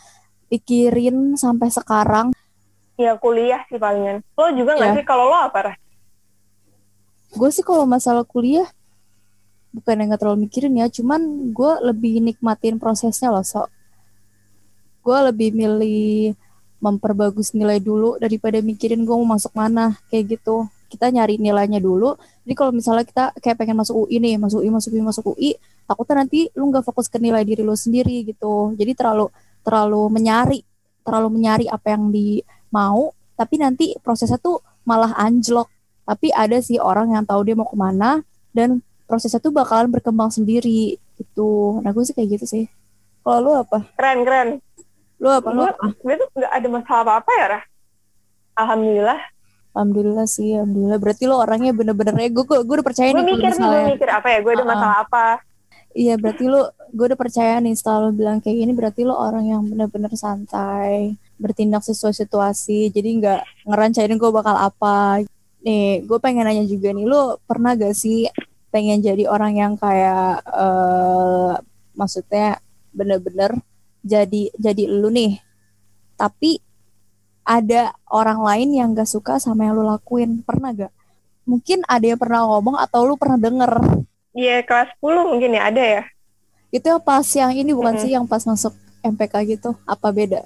pikirin 0.49 1.37
sampai 1.37 1.69
sekarang? 1.69 2.33
ya 2.97 3.13
kuliah 3.15 3.61
sih 3.69 3.77
palingan 3.77 4.25
lo 4.35 4.49
juga 4.57 4.73
nggak 4.75 4.89
Iya. 4.89 4.97
sih 4.97 5.05
kalau 5.05 5.29
lo 5.29 5.37
apa? 5.37 5.77
Gue 7.29 7.49
sih 7.53 7.61
kalau 7.61 7.85
masalah 7.85 8.25
kuliah, 8.25 8.65
bukan 9.69 10.01
yang 10.01 10.09
gak 10.11 10.25
terlalu 10.25 10.49
mikirin 10.49 10.73
ya, 10.73 10.89
cuman 10.89 11.53
gue 11.53 11.71
lebih 11.85 12.25
nikmatin 12.25 12.81
prosesnya 12.81 13.29
loh, 13.29 13.45
so. 13.45 13.69
Gue 15.05 15.17
lebih 15.29 15.53
milih 15.53 16.33
memperbagus 16.79 17.51
nilai 17.51 17.83
dulu 17.83 18.15
daripada 18.17 18.59
mikirin 18.63 19.03
gue 19.03 19.15
mau 19.15 19.35
masuk 19.35 19.51
mana, 19.55 19.99
kayak 20.07 20.39
gitu. 20.39 20.67
Kita 20.89 21.11
nyari 21.11 21.37
nilainya 21.37 21.77
dulu. 21.77 22.17
Jadi 22.47 22.53
kalau 22.57 22.71
misalnya 22.73 23.05
kita 23.05 23.35
kayak 23.37 23.61
pengen 23.61 23.77
masuk 23.77 24.07
UI 24.07 24.17
nih, 24.17 24.35
masuk 24.41 24.63
UI, 24.63 24.71
masuk 24.73 24.91
UI, 24.95 25.03
masuk 25.05 25.25
UI, 25.35 25.51
takutnya 25.85 26.25
nanti 26.25 26.49
lu 26.57 26.71
nggak 26.71 26.81
fokus 26.87 27.05
ke 27.11 27.21
nilai 27.21 27.45
diri 27.45 27.61
lu 27.61 27.75
sendiri 27.77 28.25
gitu. 28.25 28.73
Jadi 28.73 28.91
terlalu 28.97 29.29
terlalu 29.61 30.09
menyari, 30.09 30.59
terlalu 31.05 31.29
menyari 31.29 31.65
apa 31.69 31.93
yang 31.93 32.09
di 32.09 32.41
mau, 32.73 33.13
tapi 33.37 33.61
nanti 33.61 33.93
prosesnya 34.01 34.41
tuh 34.41 34.63
malah 34.87 35.13
anjlok. 35.19 35.69
Tapi 36.09 36.33
ada 36.33 36.57
sih 36.57 36.81
orang 36.81 37.13
yang 37.13 37.21
tahu 37.27 37.45
dia 37.45 37.53
mau 37.53 37.69
ke 37.69 37.77
mana 37.77 38.25
dan 38.49 38.81
prosesnya 39.05 39.37
tuh 39.37 39.53
bakalan 39.53 39.93
berkembang 39.93 40.33
sendiri 40.33 40.97
gitu. 41.17 41.77
Nah 41.85 41.93
gue 41.93 42.01
sih 42.01 42.17
kayak 42.17 42.39
gitu 42.39 42.45
sih. 42.49 42.65
Kalau 43.21 43.45
lu 43.45 43.51
apa? 43.53 43.85
keren 43.93 44.25
keren 44.25 44.49
Lu 45.19 45.27
apa? 45.29 45.47
Lu 45.51 45.63
gue 45.63 45.69
apa? 45.69 45.85
gue 45.91 46.13
tuh 46.15 46.27
nggak 46.33 46.53
ada 46.55 46.67
masalah 46.71 47.01
apa 47.03 47.13
apa 47.21 47.31
ya 47.35 47.45
Rah 47.55 47.63
alhamdulillah 48.59 49.21
Alhamdulillah 49.69 50.25
sih, 50.25 50.57
alhamdulillah. 50.57 50.97
Berarti 50.97 51.23
lu 51.29 51.37
orangnya 51.37 51.71
bener-bener 51.71 52.17
ya. 52.17 52.29
Gue 52.33 52.43
gue 52.43 52.75
udah 52.81 52.83
percaya 52.83 53.13
gue 53.13 53.21
nih 53.21 53.23
kalau 53.23 53.37
mikir 53.37 53.53
nih 53.53 53.69
gue 53.69 53.93
mikir 53.95 54.09
apa 54.09 54.27
ya 54.27 54.37
gue 54.41 54.51
ada 54.57 54.65
masalah 54.65 54.97
apa 55.05 55.25
Iya, 55.89 56.21
berarti 56.21 56.45
lu 56.45 56.61
gue 56.93 57.05
udah 57.09 57.17
percaya 57.17 57.57
nih 57.57 57.73
setelah 57.73 58.09
lu 58.09 58.11
bilang 58.13 58.37
kayak 58.37 58.57
gini 58.61 58.71
berarti 58.77 59.01
lu 59.01 59.13
orang 59.13 59.45
yang 59.49 59.61
bener-bener 59.65 60.13
santai, 60.13 61.17
bertindak 61.41 61.81
sesuai 61.81 62.13
situasi. 62.13 62.93
Jadi 62.93 63.09
nggak 63.17 63.65
ngerancangin 63.65 64.17
gue 64.21 64.29
bakal 64.29 64.53
apa. 64.53 65.25
Nih, 65.65 66.05
gue 66.05 66.17
pengen 66.21 66.45
nanya 66.45 66.63
juga 66.69 66.93
nih, 66.93 67.03
lu 67.09 67.35
pernah 67.43 67.73
gak 67.75 67.91
sih 67.91 68.29
pengen 68.69 69.01
jadi 69.01 69.25
orang 69.25 69.57
yang 69.57 69.73
kayak 69.75 70.45
eh 70.45 71.53
maksudnya 71.97 72.61
bener-bener 72.93 73.57
jadi 74.03 74.51
jadi 74.57 74.83
lu 74.89 75.09
nih. 75.13 75.39
Tapi 76.19 76.59
ada 77.45 77.93
orang 78.11 78.39
lain 78.43 78.69
yang 78.79 78.89
gak 78.97 79.09
suka 79.09 79.33
sama 79.41 79.65
yang 79.67 79.75
lu 79.79 79.85
lakuin. 79.87 80.41
Pernah 80.47 80.71
gak? 80.75 80.93
Mungkin 81.49 81.83
ada 81.89 82.05
yang 82.05 82.19
pernah 82.21 82.41
ngomong 82.49 82.77
atau 82.79 83.01
lu 83.09 83.15
pernah 83.19 83.39
denger. 83.41 83.73
Iya 84.39 84.55
kelas 84.67 84.89
10 84.97 85.29
mungkin 85.31 85.51
ya 85.57 85.61
ada 85.69 85.83
ya 85.95 86.01
Itu 86.75 86.85
yang 86.91 87.01
pas 87.07 87.25
yang 87.41 87.51
ini 87.61 87.71
bukan 87.77 87.93
Mm-mm. 87.93 88.01
sih 88.01 88.09
yang 88.15 88.25
pas 88.31 88.41
masuk 88.49 88.73
MPK 89.05 89.33
gitu? 89.53 89.69
Apa 89.85 90.09
beda? 90.17 90.41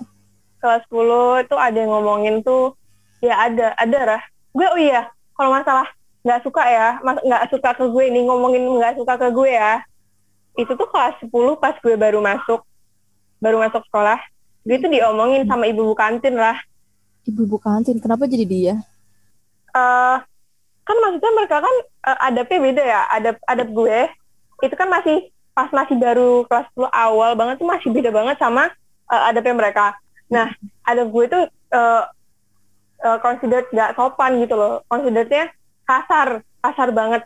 kelas 0.62 0.84
10 0.90 1.44
itu 1.44 1.56
ada 1.60 1.78
yang 1.78 1.92
ngomongin 1.92 2.36
tuh 2.46 2.74
ya 3.20 3.36
ada 3.48 3.76
ada 3.76 3.98
Rah 4.16 4.24
gue 4.56 4.68
oh 4.74 4.80
iya 4.80 5.12
kalau 5.36 5.52
masalah 5.52 5.88
nggak 6.24 6.42
suka 6.46 6.64
ya 6.72 6.88
mas 7.04 7.20
nggak 7.20 7.44
suka 7.52 7.70
ke 7.76 7.86
gue 7.92 8.06
nih 8.14 8.24
ngomongin 8.24 8.64
nggak 8.80 8.96
suka 9.00 9.14
ke 9.20 9.28
gue 9.36 9.50
ya 9.52 9.84
itu 10.60 10.72
tuh 10.74 10.88
kelas 10.90 11.16
10 11.24 11.60
pas 11.62 11.76
gue 11.84 11.96
baru 12.00 12.20
masuk 12.24 12.64
baru 13.44 13.60
masuk 13.60 13.84
sekolah 13.92 14.20
gue 14.64 14.80
tuh 14.80 14.88
diomongin 14.88 15.44
sama 15.44 15.68
ibu 15.68 15.84
ibu 15.84 15.94
kantin 15.96 16.40
lah. 16.40 16.56
Ibu-ibu 17.28 17.60
kantin, 17.60 18.00
kenapa 18.00 18.28
jadi 18.28 18.48
dia? 18.48 18.76
eh 19.74 20.18
kan 20.84 20.98
maksudnya 21.02 21.32
mereka 21.34 21.58
kan 21.64 21.76
eh, 22.14 22.28
adabnya 22.30 22.60
beda 22.62 22.84
ya 22.84 23.02
adab 23.10 23.36
adab 23.50 23.68
gue. 23.74 24.00
Itu 24.64 24.76
kan 24.78 24.88
masih 24.88 25.34
pas 25.54 25.70
masih 25.74 25.98
baru 25.98 26.46
kelas 26.46 26.70
10 26.78 26.90
awal 26.94 27.34
banget 27.34 27.58
tuh 27.58 27.68
masih 27.68 27.90
beda 27.90 28.14
banget 28.14 28.38
sama 28.38 28.70
eh, 29.10 29.24
adabnya 29.34 29.56
mereka. 29.58 29.98
Nah 30.30 30.54
adab 30.86 31.10
gue 31.10 31.26
tuh 31.26 31.44
eh 31.74 32.04
eh, 33.04 33.18
considered 33.20 33.68
gak 33.74 33.98
sopan 33.98 34.38
gitu 34.46 34.54
loh. 34.54 34.86
Considerednya 34.86 35.50
kasar 35.90 36.46
kasar 36.62 36.90
banget. 36.94 37.26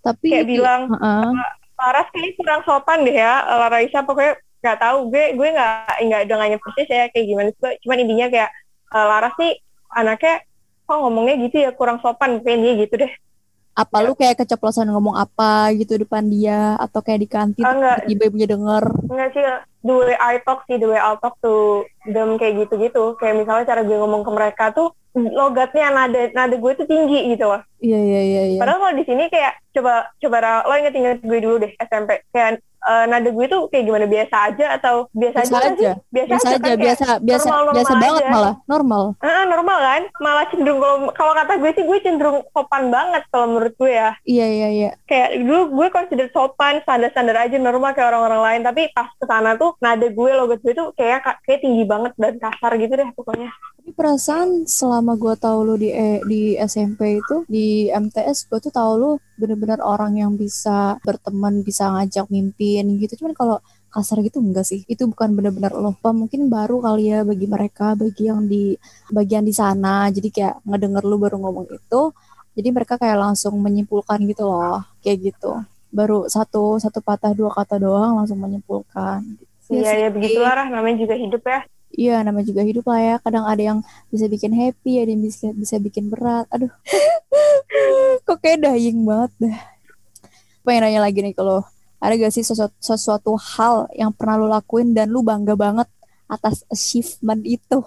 Tapi 0.00 0.26
kayak 0.32 0.48
bilang 0.48 0.80
Heeh. 0.88 1.30
Laras 1.74 2.08
kayaknya 2.14 2.38
kurang 2.38 2.60
sopan 2.64 3.04
deh 3.04 3.18
ya 3.18 3.44
Larissa 3.68 4.06
pokoknya 4.06 4.40
nggak 4.64 4.80
tahu 4.80 5.12
gue 5.12 5.24
gue 5.36 5.48
nggak 5.52 5.94
nggak 6.08 6.20
udah 6.24 6.36
nggak 6.40 6.62
persis 6.64 6.88
ya 6.88 7.04
kayak 7.12 7.26
gimana 7.28 7.48
Cuma- 7.60 7.76
cuman 7.84 7.98
intinya 8.00 8.26
kayak 8.32 8.50
eh, 8.88 9.06
Laras 9.06 9.34
nih 9.36 9.52
anaknya 9.92 10.34
kok 10.84 10.98
ngomongnya 11.00 11.34
gitu 11.44 11.56
ya 11.60 11.70
kurang 11.76 12.00
sopan 12.00 12.40
kayak 12.40 12.58
dia 12.64 12.72
gitu 12.80 12.94
deh 12.96 13.12
apa 13.74 14.06
lu 14.06 14.14
kayak 14.14 14.38
keceplosan 14.38 14.86
ngomong 14.86 15.18
apa 15.18 15.74
gitu 15.74 15.98
depan 15.98 16.22
dia 16.30 16.78
atau 16.78 17.02
kayak 17.02 17.20
di 17.20 17.28
kantin 17.28 17.66
Ah, 17.66 17.74
enggak. 17.74 17.96
tiba-tiba 18.06 18.24
ibunya 18.30 18.48
denger 18.48 18.84
Enggak 19.10 19.28
sih, 19.34 19.42
the 19.82 19.92
way 19.92 20.14
I 20.14 20.38
talk 20.46 20.62
sih, 20.64 20.78
the 20.78 20.86
way 20.86 21.00
I 21.02 21.18
talk 21.18 21.34
to 21.42 21.82
them 22.06 22.38
kayak 22.38 22.54
gitu-gitu. 22.62 23.18
Kayak 23.18 23.42
misalnya 23.42 23.66
cara 23.66 23.82
gue 23.82 23.98
ngomong 23.98 24.22
ke 24.22 24.30
mereka 24.30 24.70
tuh 24.70 24.94
logatnya 25.14 25.90
nada 25.90 26.30
nada 26.30 26.54
gue 26.54 26.72
tuh 26.74 26.86
tinggi 26.86 27.34
gitu 27.34 27.50
loh. 27.50 27.66
iya 27.82 27.98
iya 27.98 28.20
iya 28.22 28.42
iya 28.54 28.58
Padahal 28.62 28.78
kalau 28.78 28.94
di 28.94 29.04
sini 29.04 29.26
kayak 29.26 29.58
coba 29.74 30.06
coba 30.22 30.36
lo 30.62 30.74
inget-inget 30.78 31.18
gue 31.26 31.38
dulu 31.42 31.54
deh 31.66 31.72
SMP. 31.76 32.22
Kayak 32.30 32.62
eh, 32.84 33.04
nada 33.08 33.28
gue 33.28 33.46
tuh 33.46 33.62
kayak 33.68 33.84
gimana 33.84 34.06
biasa 34.06 34.36
aja 34.48 34.66
atau 34.76 34.94
biasa, 35.10 35.38
biasa 35.44 35.56
aja, 35.56 35.68
aja 35.72 35.90
Biasa, 36.14 36.28
biasa 36.30 36.46
aja, 36.46 36.54
aja 36.54 36.70
kan? 36.70 36.78
Biasa 36.78 37.06
biasa 37.20 37.46
normal-normal 37.48 37.74
biasa 37.76 37.94
banget 37.98 38.22
aja. 38.22 38.32
malah 38.32 38.54
normal 38.64 39.02
"Ah, 39.18 39.44
normal 39.44 39.78
kan? 39.80 40.02
Malah 40.20 40.44
cenderung 40.48 40.80
kalau 40.80 40.96
kalau 41.14 41.32
kata 41.34 41.52
gue 41.56 41.70
sih 41.72 41.84
gue 41.84 41.98
cenderung 42.00 42.38
sopan 42.52 42.84
banget 42.88 43.22
kalau 43.32 43.46
menurut 43.50 43.74
gue 43.74 43.90
ya. 43.90 44.10
iya 44.24 44.46
iya 44.46 44.68
iya 44.70 44.90
kayak 45.04 45.40
dulu 45.40 45.82
gue 45.82 45.86
consider 45.90 46.26
sopan 46.30 46.78
standar-standar 46.84 47.36
aja 47.36 47.56
normal 47.56 47.90
kayak 47.92 48.12
orang-orang 48.12 48.40
lain 48.44 48.60
tapi 48.62 48.82
pas 48.92 49.08
ke 49.10 49.24
sana 49.24 49.56
tuh 49.56 49.72
nada 49.80 50.04
gue 50.04 50.30
logat 50.36 50.60
gue 50.60 50.72
tuh 50.72 50.92
kayak 50.94 51.24
kayak 51.42 51.60
tinggi 51.60 51.84
banget 51.84 52.12
dan 52.14 52.36
kasar 52.36 52.76
gitu 52.76 52.94
deh 52.94 53.08
pokoknya 53.12 53.50
Tapi 53.80 53.90
perasaan 53.92 54.64
selama 54.64 55.16
gue 55.16 55.34
tahu 55.36 55.58
lu 55.62 55.74
di 55.76 55.88
eh, 55.88 56.20
di 56.24 56.56
SMP 56.56 57.20
itu 57.20 57.44
di 57.46 57.88
MTS 57.88 58.48
gue 58.48 58.58
tuh 58.60 58.72
tahu 58.72 58.92
lu 58.96 59.10
bener-bener 59.34 59.82
orang 59.82 60.14
yang 60.14 60.32
bisa 60.38 60.96
berteman 61.02 61.60
bisa 61.60 61.90
ngajak 61.90 62.30
mimpin 62.82 62.98
gitu. 63.06 63.22
Cuman 63.22 63.32
kalau 63.36 63.56
kasar 63.92 64.18
gitu 64.26 64.42
enggak 64.42 64.66
sih. 64.66 64.82
Itu 64.90 65.06
bukan 65.06 65.38
benar-benar 65.38 65.70
lo 65.78 65.94
apa 65.94 66.10
mungkin 66.10 66.50
baru 66.50 66.82
kali 66.82 67.14
ya 67.14 67.22
bagi 67.22 67.46
mereka 67.46 67.94
bagi 67.94 68.26
yang 68.26 68.46
di 68.50 68.74
bagian 69.14 69.46
di 69.46 69.54
sana. 69.54 70.10
Jadi 70.10 70.28
kayak 70.34 70.66
ngedenger 70.66 71.04
lu 71.06 71.16
baru 71.20 71.36
ngomong 71.38 71.66
itu 71.70 72.02
jadi 72.54 72.68
mereka 72.70 72.94
kayak 72.98 73.18
langsung 73.18 73.58
menyimpulkan 73.58 74.18
gitu 74.26 74.46
loh 74.50 74.82
kayak 75.02 75.30
gitu. 75.30 75.62
Baru 75.94 76.26
satu 76.26 76.82
satu 76.82 76.98
patah 76.98 77.30
dua 77.34 77.54
kata 77.54 77.78
doang 77.78 78.18
langsung 78.18 78.38
menyimpulkan. 78.42 79.22
Iya 79.70 80.06
ya 80.06 80.08
begitulah. 80.10 80.54
Lah 80.54 80.68
namanya 80.70 80.96
juga 81.06 81.14
hidup 81.14 81.42
ya. 81.46 81.62
Iya, 81.94 82.26
namanya 82.26 82.50
juga 82.50 82.62
hidup 82.66 82.84
lah 82.90 82.98
ya. 82.98 83.14
Kadang 83.22 83.46
ada 83.46 83.62
yang 83.62 83.78
bisa 84.10 84.26
bikin 84.26 84.50
happy, 84.50 84.98
ada 84.98 85.14
yang 85.14 85.22
bisa 85.22 85.54
bisa 85.54 85.78
bikin 85.78 86.10
berat. 86.10 86.42
Aduh, 86.50 86.70
kok 88.26 88.42
kayak 88.42 88.66
dying 88.66 89.06
banget 89.06 89.30
dah. 89.38 89.58
Pengen 90.66 90.90
nanya 90.90 91.00
lagi 91.06 91.22
nih 91.22 91.38
kalau 91.38 91.62
ada 92.04 92.14
gak 92.20 92.34
sih 92.36 92.44
sesuatu, 92.44 92.76
sesuatu 92.76 93.32
hal 93.56 93.88
yang 93.96 94.12
pernah 94.12 94.36
lo 94.36 94.46
lakuin 94.52 94.92
dan 94.92 95.08
lu 95.08 95.24
bangga 95.24 95.56
banget 95.56 95.88
atas 96.28 96.68
achievement 96.68 97.40
itu? 97.48 97.80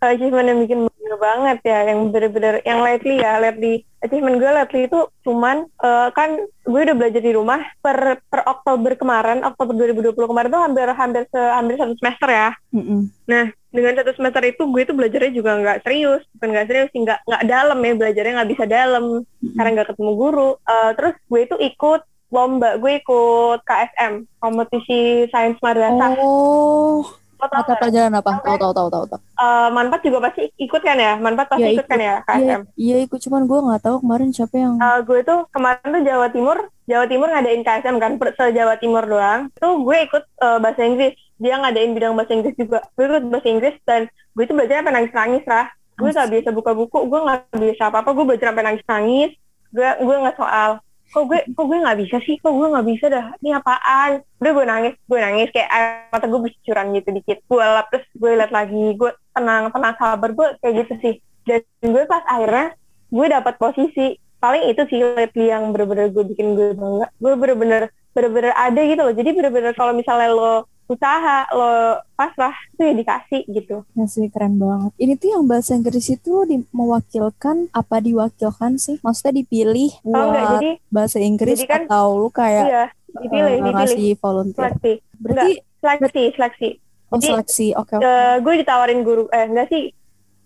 Achievement 0.00 0.48
yang 0.48 0.58
bikin 0.64 0.80
bangga 0.88 1.16
banget 1.20 1.58
ya, 1.68 1.78
yang 1.92 2.08
bener-bener, 2.08 2.64
yang 2.64 2.80
lately 2.80 3.20
ya, 3.20 3.36
lately 3.36 3.84
achievement 4.02 4.42
gue 4.42 4.50
lately 4.50 4.90
itu 4.90 5.00
cuman 5.22 5.64
uh, 5.78 6.10
kan 6.10 6.34
gue 6.66 6.80
udah 6.82 6.96
belajar 6.98 7.22
di 7.22 7.32
rumah 7.32 7.62
per 7.78 8.18
per 8.26 8.42
Oktober 8.50 8.98
kemarin 8.98 9.46
Oktober 9.46 9.78
2020 9.78 10.18
kemarin 10.18 10.50
tuh 10.50 10.62
hampir 10.62 10.86
hampir 10.90 11.22
se, 11.30 11.38
hampir 11.38 11.78
satu 11.78 11.94
semester 12.02 12.28
ya 12.28 12.50
mm 12.74 12.82
-mm. 12.82 13.00
nah 13.30 13.46
dengan 13.72 13.94
satu 14.02 14.10
semester 14.18 14.42
itu 14.44 14.62
gue 14.68 14.82
tuh 14.84 14.96
belajarnya 14.98 15.32
juga 15.32 15.50
nggak 15.56 15.78
serius 15.86 16.22
bukan 16.36 16.48
nggak 16.50 16.66
serius 16.68 16.88
sih 16.90 17.00
nggak 17.06 17.18
nggak 17.24 17.42
dalam 17.46 17.78
ya 17.78 17.92
belajarnya 17.94 18.32
nggak 18.42 18.50
bisa 18.50 18.64
dalam 18.66 19.04
mm 19.06 19.22
-hmm. 19.22 19.54
karena 19.56 19.70
nggak 19.78 19.88
ketemu 19.94 20.12
guru 20.18 20.50
uh, 20.58 20.90
terus 20.98 21.14
gue 21.30 21.40
itu 21.46 21.56
ikut 21.62 22.00
lomba 22.32 22.80
gue 22.80 22.98
ikut 22.98 23.60
KSM 23.62 24.24
kompetisi 24.40 25.28
sains 25.28 25.60
madrasah 25.60 26.16
oh 26.18 27.04
Mata 27.42 27.74
pelajaran 27.74 28.14
apa? 28.14 28.38
Tahu 28.38 28.54
tahu 28.54 28.72
tahu 28.72 28.88
tahu 28.88 29.04
tahu. 29.10 29.20
Uh, 29.34 29.68
Manpat 29.74 30.00
juga 30.06 30.30
pasti 30.30 30.46
ikut 30.62 30.78
kan 30.78 30.94
ya? 30.94 31.18
Manpat 31.18 31.50
pasti 31.50 31.66
ya, 31.66 31.74
ikut, 31.74 31.82
ikut 31.82 31.86
kan 31.90 31.98
ya 31.98 32.14
KSM? 32.22 32.38
Iya, 32.38 32.56
iya 32.78 32.96
ikut 33.02 33.18
cuman 33.18 33.42
gue 33.50 33.58
nggak 33.66 33.82
tahu 33.82 33.96
kemarin 34.06 34.30
siapa 34.30 34.54
yang. 34.54 34.78
Uh, 34.78 35.00
gue 35.02 35.20
tuh 35.26 35.40
kemarin 35.50 35.88
tuh 35.90 36.02
Jawa 36.06 36.26
Timur, 36.30 36.58
Jawa 36.86 37.04
Timur 37.10 37.28
ngadain 37.34 37.62
KSM 37.66 37.96
kan, 37.98 38.12
se 38.14 38.44
Jawa 38.54 38.74
Timur 38.78 39.02
doang. 39.10 39.50
Tuh 39.58 39.74
gue 39.82 39.96
ikut 40.06 40.24
uh, 40.38 40.58
bahasa 40.62 40.86
Inggris. 40.86 41.18
Dia 41.42 41.58
ngadain 41.58 41.90
bidang 41.90 42.14
bahasa 42.14 42.32
Inggris 42.38 42.54
juga. 42.54 42.86
Gue 42.94 43.04
ikut 43.10 43.24
bahasa 43.26 43.48
Inggris 43.50 43.76
dan 43.82 44.06
gue 44.06 44.44
tuh 44.46 44.54
belajarnya 44.54 44.80
sampai 44.86 44.94
nangis-nangis 44.94 45.44
lah. 45.50 45.66
Gue 45.98 46.10
gak 46.14 46.30
biasa 46.30 46.48
buka 46.54 46.72
buku, 46.72 46.98
gue 47.10 47.20
gak 47.26 47.40
biasa 47.58 47.82
apa-apa. 47.90 48.10
Gue 48.14 48.24
belajar 48.30 48.54
sampai 48.54 48.64
nangis-nangis. 48.70 49.30
Gue 49.74 49.88
gue 49.98 50.16
nggak 50.22 50.38
soal 50.38 50.78
kok 51.12 51.24
gue 51.28 51.40
kok 51.52 51.64
gue 51.68 51.78
nggak 51.78 51.98
bisa 52.00 52.16
sih? 52.24 52.40
Kok 52.40 52.52
gue 52.56 52.68
nggak 52.72 52.86
bisa 52.88 53.06
dah? 53.12 53.26
Ini 53.44 53.60
apaan? 53.60 54.24
Udah 54.40 54.52
gue 54.56 54.64
nangis 54.64 54.94
gue 55.04 55.18
nangis. 55.20 55.48
Kayak 55.52 55.70
air 55.70 55.86
mata 56.08 56.26
gue 56.26 56.40
bercucuran 56.40 56.86
gitu 56.96 57.08
dikit. 57.12 57.38
Gue 57.46 57.60
lap 57.60 57.86
terus 57.92 58.06
gue 58.16 58.30
liat 58.32 58.52
lagi. 58.52 58.84
Gue 58.96 59.10
tenang 59.36 59.68
tenang 59.68 59.94
sabar. 60.00 60.30
Gue 60.32 60.48
kayak 60.64 60.74
gitu 60.82 60.94
sih. 61.04 61.14
Dan 61.44 61.62
gue 61.84 62.02
pas 62.08 62.24
akhirnya 62.24 62.72
gue 63.12 63.26
dapat 63.28 63.54
posisi. 63.60 64.16
Paling 64.42 64.74
itu 64.74 64.82
sih 64.90 64.98
lately 64.98 65.54
yang 65.54 65.70
bener-bener 65.70 66.10
gue 66.10 66.24
bikin 66.26 66.56
gue 66.56 66.74
bangga. 66.74 67.06
Gue 67.20 67.32
bener-bener 67.36 67.92
bener-bener 68.16 68.52
ada 68.56 68.80
gitu 68.80 69.00
loh. 69.04 69.14
Jadi 69.14 69.30
bener-bener 69.36 69.72
kalau 69.76 69.92
misalnya 69.92 70.32
lo 70.32 70.71
usaha 70.90 71.48
lo 71.54 72.02
pasrah 72.18 72.54
itu 72.74 72.82
ya 72.82 72.94
dikasih 72.94 73.42
gitu. 73.48 73.76
Ya 73.94 74.04
sih 74.10 74.28
keren 74.28 74.58
banget. 74.58 74.92
Ini 74.98 75.14
tuh 75.16 75.28
yang 75.38 75.44
bahasa 75.46 75.78
Inggris 75.78 76.06
itu 76.10 76.34
di, 76.44 76.62
mewakilkan 76.74 77.70
apa 77.72 77.96
diwakilkan 78.02 78.76
sih? 78.76 78.98
Maksudnya 79.00 79.42
dipilih 79.42 79.90
buat 80.02 80.18
oh, 80.18 80.26
enggak, 80.28 80.44
jadi, 80.58 80.70
bahasa 80.92 81.18
Inggris 81.22 81.58
jadi 81.62 81.70
kan, 81.70 81.82
atau 81.88 82.06
lu 82.18 82.28
kayak 82.28 82.66
iya, 82.68 82.84
dipilih, 83.08 83.52
uh, 83.62 83.72
ngasih 83.72 84.10
volunteer. 84.18 84.62
Seleksi. 84.62 84.92
Berarti 85.22 85.50
enggak, 85.52 85.80
seleksi 85.80 86.22
seleksi. 86.36 86.68
Oh 87.12 87.18
jadi, 87.18 87.28
seleksi. 87.30 87.66
Oke 87.78 87.94
okay, 87.94 87.96
okay. 88.02 88.08
uh, 88.08 88.36
gue 88.42 88.54
ditawarin 88.60 89.00
guru 89.06 89.24
eh 89.32 89.44
enggak 89.48 89.68
sih 89.72 89.82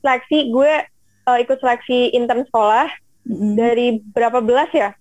seleksi. 0.05 0.38
Gue 0.52 0.73
uh, 1.26 1.38
ikut 1.40 1.59
seleksi 1.59 2.14
intern 2.14 2.47
sekolah 2.47 2.87
mm 3.26 3.35
-hmm. 3.35 3.52
dari 3.59 3.87
berapa 4.14 4.38
belas 4.45 4.71
ya? 4.71 4.95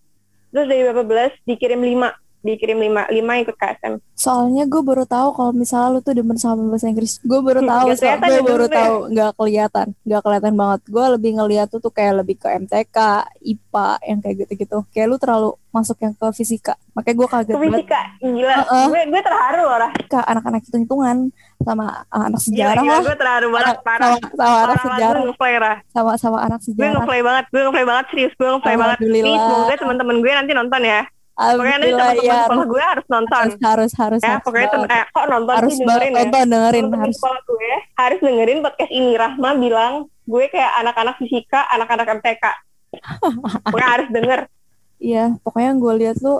Terus 0.50 0.66
dari 0.72 0.82
berapa 0.88 1.04
belas 1.04 1.32
dikirim 1.44 1.84
lima 1.84 2.16
dikirim 2.46 2.78
lima 2.78 3.10
lima 3.10 3.42
ikut 3.42 3.58
KSM. 3.58 3.98
Soalnya 4.14 4.70
gue 4.70 4.82
baru 4.86 5.04
tahu 5.10 5.34
kalau 5.34 5.52
misalnya 5.52 5.98
lu 5.98 6.00
tuh 6.06 6.14
demen 6.14 6.38
sama 6.38 6.62
bahasa 6.70 6.86
Inggris. 6.86 7.18
Gue 7.26 7.42
baru 7.42 7.66
tahu, 7.66 7.98
so, 7.98 8.06
gue 8.06 8.42
baru 8.46 8.66
tahu 8.70 8.96
nggak 9.10 9.32
kelihatan, 9.34 9.88
nggak 10.06 10.22
kelihatan 10.22 10.54
banget. 10.54 10.82
Gue 10.86 11.06
lebih 11.18 11.32
ngeliat 11.42 11.68
tuh 11.74 11.82
tuh 11.82 11.90
kayak 11.90 12.22
lebih 12.22 12.38
ke 12.38 12.48
MTK, 12.54 12.98
IPA 13.42 13.88
yang 14.06 14.20
kayak 14.22 14.36
gitu-gitu. 14.46 14.78
Kayak 14.94 15.08
lu 15.10 15.18
terlalu 15.18 15.50
masuk 15.74 15.98
yang 16.00 16.14
ke 16.16 16.28
fisika. 16.32 16.78
Makanya 16.96 17.16
gue 17.18 17.28
kaget 17.28 17.56
banget. 17.58 17.80
Fisika, 17.82 18.02
gila. 18.22 18.56
Uh 18.56 18.64
-uh. 18.70 18.86
Gue, 18.88 19.02
gue 19.10 19.22
terharu 19.26 19.64
loh. 19.68 19.92
Ke 20.08 20.20
anak-anak 20.24 20.62
hitung-hitungan 20.64 21.18
sama 21.66 21.86
uh, 22.14 22.24
anak 22.30 22.42
sejarah 22.46 22.84
gila, 22.84 23.00
gila, 23.02 23.08
Gue 23.10 23.18
terharu 23.18 23.48
banget, 23.50 23.78
parah. 23.82 24.16
Sama, 24.16 24.30
sama 24.38 24.56
anak 24.62 24.78
sejarah. 24.80 25.76
Sama 25.92 26.12
sama 26.16 26.38
anak 26.46 26.60
sejarah. 26.62 26.80
Gue 26.80 26.90
ngeplay 26.94 27.22
banget, 27.26 27.46
gue 27.50 27.62
ngeplay 27.66 27.86
banget 27.90 28.06
serius, 28.14 28.34
gue 28.38 28.48
ngeplay 28.48 28.76
banget. 28.78 28.98
Nih, 29.02 29.36
semoga 29.36 29.76
teman-teman 29.76 30.16
gue 30.22 30.32
nanti 30.32 30.52
nonton 30.54 30.82
ya. 30.86 31.02
Pokoknya 31.36 31.78
nanti 31.84 31.92
teman-teman 31.92 32.24
ya. 32.24 32.40
sekolah 32.48 32.66
gue 32.72 32.84
harus 32.84 33.06
nonton. 33.12 33.44
Harus 33.44 33.60
harus 33.60 33.92
harus. 34.00 34.22
Ya, 34.24 34.36
pokoknya 34.40 34.68
tem- 34.72 34.88
eh, 34.88 35.06
kok 35.12 35.26
nonton 35.28 35.56
harus 35.60 35.72
sih 35.76 35.80
dengerin 35.84 36.12
ya. 36.12 36.18
Nonton 36.24 36.46
dengerin 36.48 36.84
temen 36.88 37.00
harus. 37.04 37.16
sekolah 37.20 37.42
gue 37.44 37.72
harus 38.00 38.20
dengerin 38.24 38.60
podcast 38.64 38.92
ini. 38.96 39.12
Rahma 39.20 39.50
bilang 39.60 39.94
gue 40.24 40.44
kayak 40.48 40.72
anak-anak 40.80 41.16
fisika, 41.20 41.62
anak-anak 41.76 42.08
MTK. 42.24 42.46
pokoknya 43.68 43.90
harus 43.92 44.08
denger. 44.16 44.40
Iya, 44.96 45.24
pokoknya 45.44 45.72
gue 45.76 45.94
lihat 46.00 46.18
lu 46.24 46.40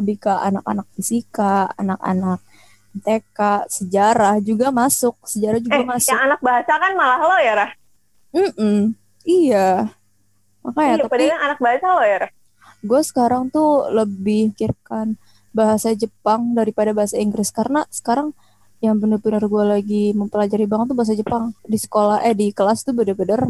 lebih 0.00 0.16
ke 0.16 0.32
anak-anak 0.32 0.86
fisika, 0.96 1.68
anak-anak 1.76 2.40
MTK, 2.90 3.38
sejarah 3.68 4.40
juga 4.40 4.72
masuk, 4.72 5.14
sejarah 5.28 5.60
juga 5.60 5.76
eh, 5.76 5.86
masuk. 5.86 6.08
Yang 6.10 6.22
anak 6.24 6.40
bahasa 6.40 6.72
kan 6.74 6.92
malah 6.96 7.20
lo 7.20 7.36
ya, 7.36 7.52
Rah? 7.52 7.70
Mm 8.32 8.50
-mm. 8.56 8.78
Iya. 9.28 9.68
Makanya 10.64 10.94
iya, 10.96 11.04
tapi 11.04 11.24
anak 11.28 11.58
bahasa 11.60 11.86
lo 11.92 12.02
ya, 12.02 12.18
Rah? 12.24 12.32
Gue 12.80 13.00
sekarang 13.04 13.52
tuh 13.52 13.88
lebih 13.92 14.52
pikirkan 14.56 15.16
bahasa 15.50 15.92
Jepang 15.92 16.54
daripada 16.54 16.94
bahasa 16.94 17.18
Inggris. 17.18 17.50
Karena 17.50 17.84
sekarang 17.90 18.32
yang 18.80 18.96
bener-bener 18.96 19.44
gue 19.44 19.64
lagi 19.64 20.04
mempelajari 20.16 20.64
banget 20.64 20.94
tuh 20.94 20.96
bahasa 20.96 21.14
Jepang. 21.16 21.52
Di 21.66 21.78
sekolah 21.78 22.24
eh 22.24 22.32
di 22.32 22.54
kelas 22.54 22.86
tuh 22.86 22.96
bener-bener 22.96 23.44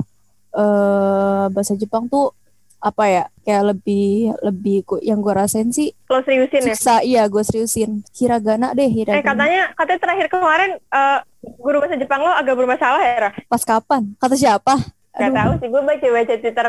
uh, 0.56 1.46
bahasa 1.52 1.76
Jepang 1.78 2.10
tuh 2.10 2.34
apa 2.80 3.04
ya 3.12 3.24
kayak 3.44 3.76
lebih 3.76 4.32
lebih 4.40 4.88
yang 5.04 5.20
gue 5.20 5.36
rasain 5.36 5.68
sih 5.68 5.92
lo 6.08 6.24
seriusin 6.24 6.64
siksa, 6.64 7.04
ya 7.04 7.20
iya 7.20 7.22
gue 7.28 7.44
seriusin. 7.44 8.00
Hiragana 8.16 8.72
deh 8.72 8.88
hiragana. 8.88 9.20
Eh 9.20 9.24
katanya 9.24 9.62
katanya 9.76 10.00
terakhir 10.00 10.26
kemarin 10.32 10.70
uh, 10.88 11.20
guru 11.60 11.84
bahasa 11.84 12.00
Jepang 12.00 12.24
lo 12.24 12.32
agak 12.32 12.56
bermasalah 12.56 13.00
ya 13.04 13.30
pas 13.52 13.62
kapan? 13.68 14.16
Kata 14.16 14.32
siapa? 14.32 14.74
Gak 15.12 15.34
tahu 15.36 15.52
sih 15.60 15.68
gue 15.68 15.82
baca 15.84 16.06
baca 16.08 16.34
twitter 16.40 16.66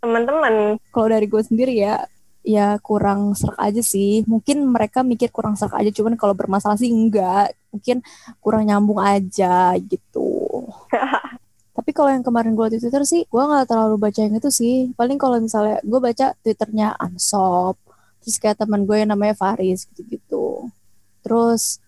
teman-teman. 0.00 0.80
Kalau 0.92 1.08
dari 1.08 1.26
gue 1.26 1.42
sendiri 1.42 1.74
ya, 1.76 2.04
ya 2.46 2.78
kurang 2.78 3.34
serak 3.34 3.58
aja 3.58 3.82
sih. 3.82 4.22
Mungkin 4.24 4.70
mereka 4.70 5.02
mikir 5.02 5.34
kurang 5.34 5.58
serak 5.58 5.76
aja, 5.82 5.90
cuman 5.90 6.14
kalau 6.14 6.32
bermasalah 6.32 6.78
sih 6.78 6.92
enggak. 6.92 7.52
Mungkin 7.74 8.00
kurang 8.38 8.70
nyambung 8.70 9.02
aja 9.02 9.74
gitu. 9.82 10.64
Tapi 11.76 11.90
kalau 11.92 12.08
yang 12.08 12.24
kemarin 12.24 12.56
gue 12.56 12.66
di 12.72 12.78
Twitter 12.80 13.04
sih, 13.04 13.22
gue 13.28 13.42
nggak 13.42 13.68
terlalu 13.68 14.00
baca 14.00 14.18
yang 14.24 14.34
itu 14.40 14.48
sih. 14.48 14.90
Paling 14.96 15.20
kalau 15.20 15.36
misalnya 15.36 15.76
gue 15.84 16.00
baca 16.00 16.32
Twitternya 16.40 16.96
Ansop, 16.96 17.76
terus 18.24 18.36
kayak 18.40 18.64
teman 18.64 18.88
gue 18.88 18.96
yang 18.96 19.12
namanya 19.12 19.36
Faris 19.36 19.84
gitu-gitu. 19.92 20.72
Terus 21.20 21.84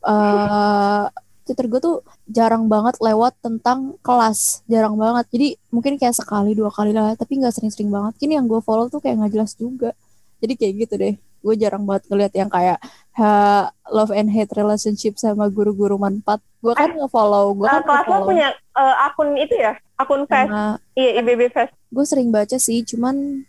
uh, 0.00 1.12
Twitter 1.46 1.70
gue 1.70 1.78
tuh 1.78 1.96
jarang 2.26 2.66
banget 2.66 2.98
lewat 2.98 3.38
tentang 3.38 3.94
kelas, 4.02 4.66
jarang 4.66 4.98
banget. 4.98 5.30
Jadi 5.30 5.48
mungkin 5.70 5.94
kayak 5.94 6.18
sekali 6.18 6.58
dua 6.58 6.74
kali 6.74 6.90
lah, 6.90 7.14
tapi 7.14 7.38
nggak 7.38 7.54
sering-sering 7.54 7.86
banget. 7.86 8.18
Kini 8.18 8.34
yang 8.34 8.50
gue 8.50 8.58
follow 8.58 8.90
tuh 8.90 8.98
kayak 8.98 9.22
nggak 9.22 9.32
jelas 9.38 9.54
juga. 9.54 9.94
Jadi 10.42 10.52
kayak 10.58 10.72
gitu 10.82 10.94
deh. 10.98 11.14
Gue 11.46 11.54
jarang 11.54 11.86
banget 11.86 12.10
ngeliat 12.10 12.32
yang 12.34 12.50
kayak 12.50 12.82
ha, 13.14 13.70
love 13.94 14.10
and 14.10 14.34
hate 14.34 14.50
relationship 14.58 15.14
sama 15.22 15.46
guru-guru 15.46 15.94
manfaat. 15.94 16.42
Gue 16.58 16.74
kan 16.74 16.90
eh, 16.90 16.98
nge-follow. 16.98 17.54
Gue 17.54 17.70
kan 17.70 17.80
uh, 17.80 17.86
kelas 17.86 18.06
lo 18.10 18.18
punya 18.26 18.48
uh, 18.74 19.06
akun 19.06 19.38
itu 19.38 19.54
ya? 19.54 19.78
Akun 19.96 20.26
Fest? 20.26 20.50
Iya, 20.98 21.22
IBB 21.22 21.54
Fest. 21.54 21.72
Gue 21.94 22.04
sering 22.04 22.34
baca 22.34 22.58
sih, 22.58 22.82
cuman 22.82 23.46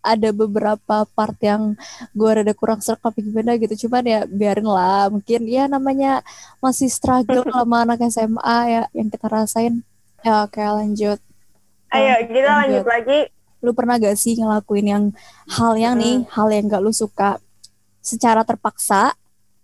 ada 0.00 0.32
beberapa 0.32 1.04
part 1.12 1.36
yang 1.44 1.76
gue 2.16 2.30
rada 2.32 2.52
kurang 2.56 2.80
serak 2.80 3.04
tapi 3.04 3.20
gimana 3.24 3.56
gitu. 3.60 3.86
Cuman 3.86 4.04
ya 4.04 4.20
biarin 4.24 4.66
lah 4.66 5.12
mungkin 5.12 5.44
ya 5.46 5.68
namanya 5.68 6.24
masih 6.58 6.88
struggle 6.88 7.44
sama 7.52 7.84
anak 7.84 8.00
SMA 8.08 8.58
ya 8.68 8.82
yang 8.96 9.08
kita 9.12 9.28
rasain. 9.28 9.84
Ya 10.24 10.44
oke 10.44 10.60
lanjut. 10.60 11.20
Ayo 11.92 12.14
kita 12.28 12.50
lanjut. 12.64 12.84
lanjut. 12.84 12.86
lagi. 12.88 13.20
Lu 13.60 13.76
pernah 13.76 14.00
gak 14.00 14.16
sih 14.16 14.40
ngelakuin 14.40 14.86
yang 14.88 15.04
hal 15.52 15.76
yang 15.76 16.00
hmm. 16.00 16.02
nih 16.02 16.16
hal 16.32 16.48
yang 16.48 16.64
gak 16.64 16.80
lu 16.80 16.92
suka 16.96 17.36
secara 18.00 18.40
terpaksa 18.40 19.12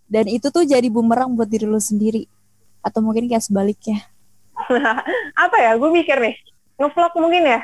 dan 0.05 0.29
itu 0.29 0.53
tuh 0.53 0.61
jadi 0.61 0.85
bumerang 0.87 1.33
buat 1.33 1.49
diri 1.49 1.65
lu 1.65 1.81
sendiri? 1.81 2.29
Atau 2.85 3.01
mungkin 3.01 3.25
kayak 3.25 3.41
sebaliknya? 3.41 4.05
Apa 5.43 5.57
ya? 5.57 5.73
Gue 5.81 5.89
mikir 5.89 6.21
nih. 6.21 6.37
Ngevlog 6.77 7.13
mungkin 7.17 7.43
ya? 7.43 7.61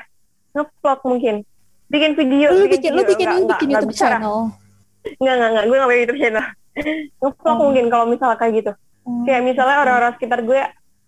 Ngevlog 0.57 0.99
mungkin 1.05 1.35
bikin 1.93 2.11
video 2.17 2.47
lu 2.49 2.65
bikin, 2.65 2.73
bikin, 2.73 2.91
lu 2.91 3.01
bikin, 3.05 3.27
lu 3.29 3.45
bikin 3.53 3.67
YouTube 3.69 3.93
channel 3.93 4.37
Enggak, 5.19 5.35
enggak, 5.35 5.49
enggak. 5.51 5.65
Gue 5.67 5.75
gak 5.75 5.89
bikin 5.89 6.01
YouTube 6.01 6.21
channel. 6.23 6.45
ngevlog 7.21 7.51
Oh. 7.53 7.57
mungkin 7.61 7.85
kalau 7.87 8.05
misalnya 8.09 8.37
kayak 8.39 8.53
gitu 8.57 8.73
Hmm. 9.03 9.27
kayak 9.27 9.43
misalnya 9.43 9.83
orang-orang 9.83 10.15
sekitar 10.15 10.39
gue 10.41 10.63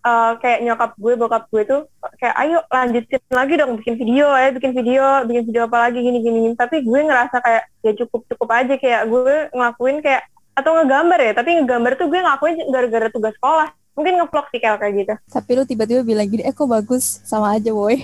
eh, 0.06 0.32
kayak 0.44 0.60
nyokap 0.62 0.92
gue 1.00 1.14
bokap 1.16 1.44
gue 1.48 1.64
tuh 1.64 1.82
kayak 2.20 2.36
ayo 2.38 2.60
lanjutin 2.68 3.24
lagi 3.32 3.54
dong 3.56 3.80
bikin 3.80 3.96
video 3.96 4.36
ya 4.36 4.52
bikin 4.52 4.72
video 4.76 5.04
bikin 5.24 5.44
video 5.48 5.62
apa 5.64 5.78
lagi 5.88 6.04
gini 6.04 6.20
gini 6.20 6.38
gini. 6.44 6.56
tapi 6.60 6.84
gue 6.84 7.00
ngerasa 7.02 7.40
kayak 7.40 7.64
ya 7.82 7.92
cukup 7.96 8.28
cukup 8.28 8.50
aja 8.52 8.76
kayak 8.76 9.08
gue 9.08 9.48
ngelakuin 9.50 10.04
kayak 10.04 10.28
atau 10.54 10.76
ngegambar 10.76 11.20
ya 11.24 11.32
tapi 11.34 11.56
ngegambar 11.56 11.96
tuh 11.96 12.08
gue 12.12 12.20
ngelakuin 12.20 12.56
gara-gara 12.68 13.08
tugas 13.08 13.34
sekolah 13.40 13.68
mungkin 13.96 14.14
ngevlog 14.20 14.46
sih 14.52 14.60
kayak 14.60 14.78
kayak 14.84 14.94
gitu 15.00 15.14
Tapi 15.32 15.50
lu 15.56 15.64
tiba-tiba 15.64 16.02
bilang 16.04 16.28
gini, 16.28 16.44
eh 16.44 16.52
kok 16.52 16.68
bagus, 16.68 17.24
sama 17.24 17.56
aja 17.56 17.72
boy. 17.72 17.96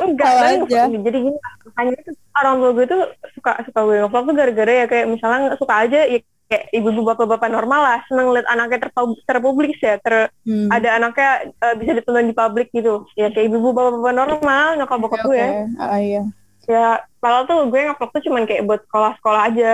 Enggak 0.00 0.32
kan 0.32 0.56
aja. 0.62 0.82
jadi 0.86 1.18
gini 1.20 1.38
makanya 1.66 1.96
tuh 2.00 2.14
orang 2.34 2.54
tua 2.56 2.70
gue 2.72 2.86
tuh 2.86 3.02
suka 3.32 3.52
suka 3.62 3.80
gue 3.82 3.96
ngevlog 3.98 4.24
tuh 4.24 4.34
gara-gara 4.34 4.72
ya 4.74 4.86
kayak 4.86 5.06
misalnya 5.08 5.38
suka 5.54 5.74
aja 5.80 6.00
ya 6.04 6.18
kayak 6.44 6.64
ibu-ibu 6.72 7.02
bapak-bapak 7.04 7.48
normal 7.48 7.80
lah 7.82 7.98
seneng 8.04 8.28
liat 8.30 8.44
anaknya 8.46 8.78
terpub- 8.82 9.20
terpublis 9.22 9.78
ya 9.78 9.96
ter 9.96 10.28
Hmm. 10.42 10.68
ada 10.68 10.88
anaknya 10.94 11.30
eh, 11.50 11.74
bisa 11.74 11.90
ditonton 11.94 12.26
di 12.26 12.36
publik 12.36 12.68
gitu 12.70 13.08
ya 13.14 13.28
kayak 13.28 13.48
ibu 13.48 13.64
bapak-bapak 13.66 14.12
normal 14.14 14.66
nyokap 14.74 14.98
bokap 14.98 15.20
Oke, 15.20 15.26
gue 15.26 15.40
oke. 15.40 15.60
Ah, 15.78 15.98
iya. 15.98 16.22
ya 16.64 16.86
padahal 17.16 17.44
tuh 17.44 17.58
gue 17.66 17.80
ngevlog 17.82 18.10
tuh 18.10 18.22
cuman 18.22 18.42
kayak 18.44 18.62
buat 18.62 18.80
sekolah-sekolah 18.82 19.40
aja 19.46 19.72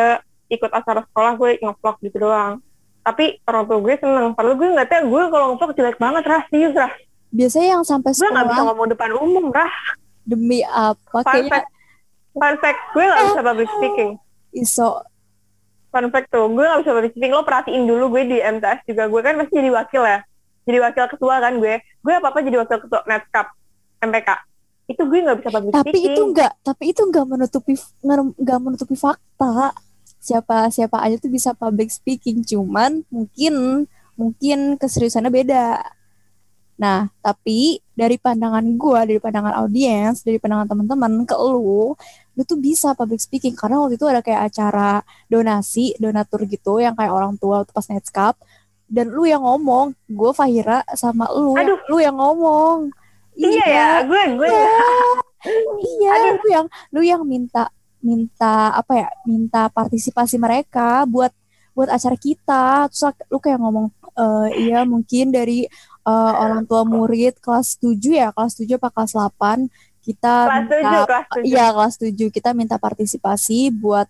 ikut 0.48 0.70
acara 0.70 1.00
sekolah 1.04 1.32
gue 1.36 1.50
ngevlog 1.58 1.96
gitu 2.00 2.16
doang 2.20 2.62
tapi 3.00 3.24
orang 3.42 3.64
tua 3.64 3.78
gue 3.80 3.94
seneng 3.96 4.26
padahal 4.30 4.54
gue 4.54 4.68
nggak 4.70 4.88
tahu 4.88 5.02
gue 5.08 5.22
kalau 5.28 5.46
ngevlog 5.50 5.72
jelek 5.72 5.96
banget 5.96 6.22
rah 6.24 6.42
serius 6.46 6.74
rah 6.76 6.92
Biasanya 7.30 7.78
yang 7.78 7.84
sampai 7.86 8.10
gue 8.10 8.26
nggak 8.26 8.46
bisa 8.46 8.54
sekolah 8.54 8.66
ngomong 8.74 8.88
depan 8.90 9.10
umum 9.14 9.44
rah. 9.54 9.74
Demi 10.26 10.60
apa? 10.66 11.22
fun 11.22 11.24
Kayaknya 11.26 11.50
fact. 11.50 11.68
Fun 12.34 12.54
fact 12.58 12.80
gue 12.94 13.04
nggak 13.06 13.22
bisa 13.26 13.40
public 13.42 13.68
speaking. 13.78 14.10
iso. 14.50 14.90
fun 15.90 16.06
fact 16.14 16.30
tuh 16.30 16.46
gue 16.46 16.62
gak 16.62 16.86
bisa 16.86 16.92
public 16.94 17.12
speaking. 17.14 17.34
Lo 17.34 17.42
perhatiin 17.42 17.82
dulu 17.86 18.14
gue 18.14 18.22
di 18.26 18.38
MTS 18.38 18.86
juga. 18.86 19.10
Gue 19.10 19.20
kan 19.26 19.34
pasti 19.38 19.58
jadi 19.58 19.70
wakil 19.74 20.02
ya. 20.06 20.18
Jadi 20.66 20.78
wakil 20.78 21.04
ketua 21.10 21.34
kan 21.42 21.58
gue. 21.58 21.74
Gue 22.02 22.12
apa 22.14 22.26
apa 22.30 22.38
jadi 22.46 22.62
wakil 22.62 22.78
ketua 22.86 23.02
Netcap 23.10 23.46
MPK 23.98 24.30
itu 24.90 25.02
gue 25.06 25.18
gak 25.22 25.38
bisa 25.38 25.50
public 25.54 25.70
Tapi 25.70 25.90
speaking. 25.94 26.10
itu 26.10 26.20
enggak, 26.26 26.52
tapi 26.66 26.84
itu 26.90 27.00
enggak 27.06 27.26
menutupi 27.30 27.72
enggak 28.02 28.58
menutupi 28.58 28.94
fakta. 28.98 29.70
Siapa 30.20 30.68
siapa 30.74 30.98
aja 31.00 31.16
tuh 31.16 31.30
bisa 31.30 31.54
public 31.54 31.88
speaking, 31.94 32.42
cuman 32.42 33.06
mungkin 33.08 33.86
mungkin 34.18 34.76
keseriusannya 34.76 35.30
beda. 35.30 35.80
Nah, 36.80 37.12
tapi 37.20 37.76
dari 37.92 38.16
pandangan 38.16 38.64
gua, 38.80 39.04
dari 39.04 39.20
pandangan 39.20 39.52
audiens, 39.60 40.24
dari 40.24 40.40
pandangan 40.40 40.64
teman-teman 40.72 41.28
ke 41.28 41.36
lu, 41.36 41.92
lu 42.32 42.42
tuh 42.48 42.56
bisa 42.56 42.96
public 42.96 43.20
speaking 43.20 43.52
karena 43.52 43.76
waktu 43.84 44.00
itu 44.00 44.08
ada 44.08 44.24
kayak 44.24 44.48
acara 44.48 45.04
donasi, 45.28 45.92
donatur 46.00 46.48
gitu 46.48 46.80
yang 46.80 46.96
kayak 46.96 47.12
orang 47.12 47.36
tua 47.36 47.68
pas 47.68 47.84
Netscape 47.84 48.40
dan 48.90 49.06
lu 49.12 49.22
yang 49.22 49.46
ngomong, 49.46 49.94
gue 50.10 50.30
Fahira 50.34 50.82
sama 50.98 51.30
lu, 51.30 51.54
Aduh. 51.54 51.78
lu 51.86 51.96
yang 52.02 52.18
ngomong. 52.18 52.90
iya 53.38 53.64
ya 53.70 53.88
gue 54.04 54.22
gue 54.36 54.50
Iya, 55.80 56.12
lu 56.42 56.46
yang 56.50 56.66
lu 56.92 57.00
yang 57.00 57.22
minta 57.24 57.70
minta 58.02 58.74
apa 58.74 58.92
ya? 58.98 59.08
Minta 59.24 59.70
partisipasi 59.70 60.36
mereka 60.36 61.06
buat 61.06 61.30
buat 61.72 61.88
acara 61.88 62.18
kita. 62.18 62.90
Terus 62.90 63.14
lu 63.30 63.38
kayak 63.38 63.62
ngomong 63.62 63.88
eh 64.10 64.48
iya 64.66 64.82
mungkin 64.82 65.30
dari 65.30 65.64
eh, 66.10 66.32
orang 66.42 66.62
tua 66.66 66.82
murid 66.82 67.38
kelas 67.38 67.78
7 67.78 67.94
ya, 68.10 68.28
kelas 68.34 68.58
7 68.58 68.76
apa 68.76 68.88
kelas 68.90 69.12
8 69.14 69.70
kita 70.00 70.34
kelas 70.48 70.64
minta 70.64 70.98
kelas 71.06 71.26
tujuh 71.28 71.44
Iya 71.46 71.66
kelas 71.76 71.94
7 72.00 72.36
kita 72.36 72.50
minta 72.56 72.76
partisipasi 72.80 73.70
buat 73.70 74.08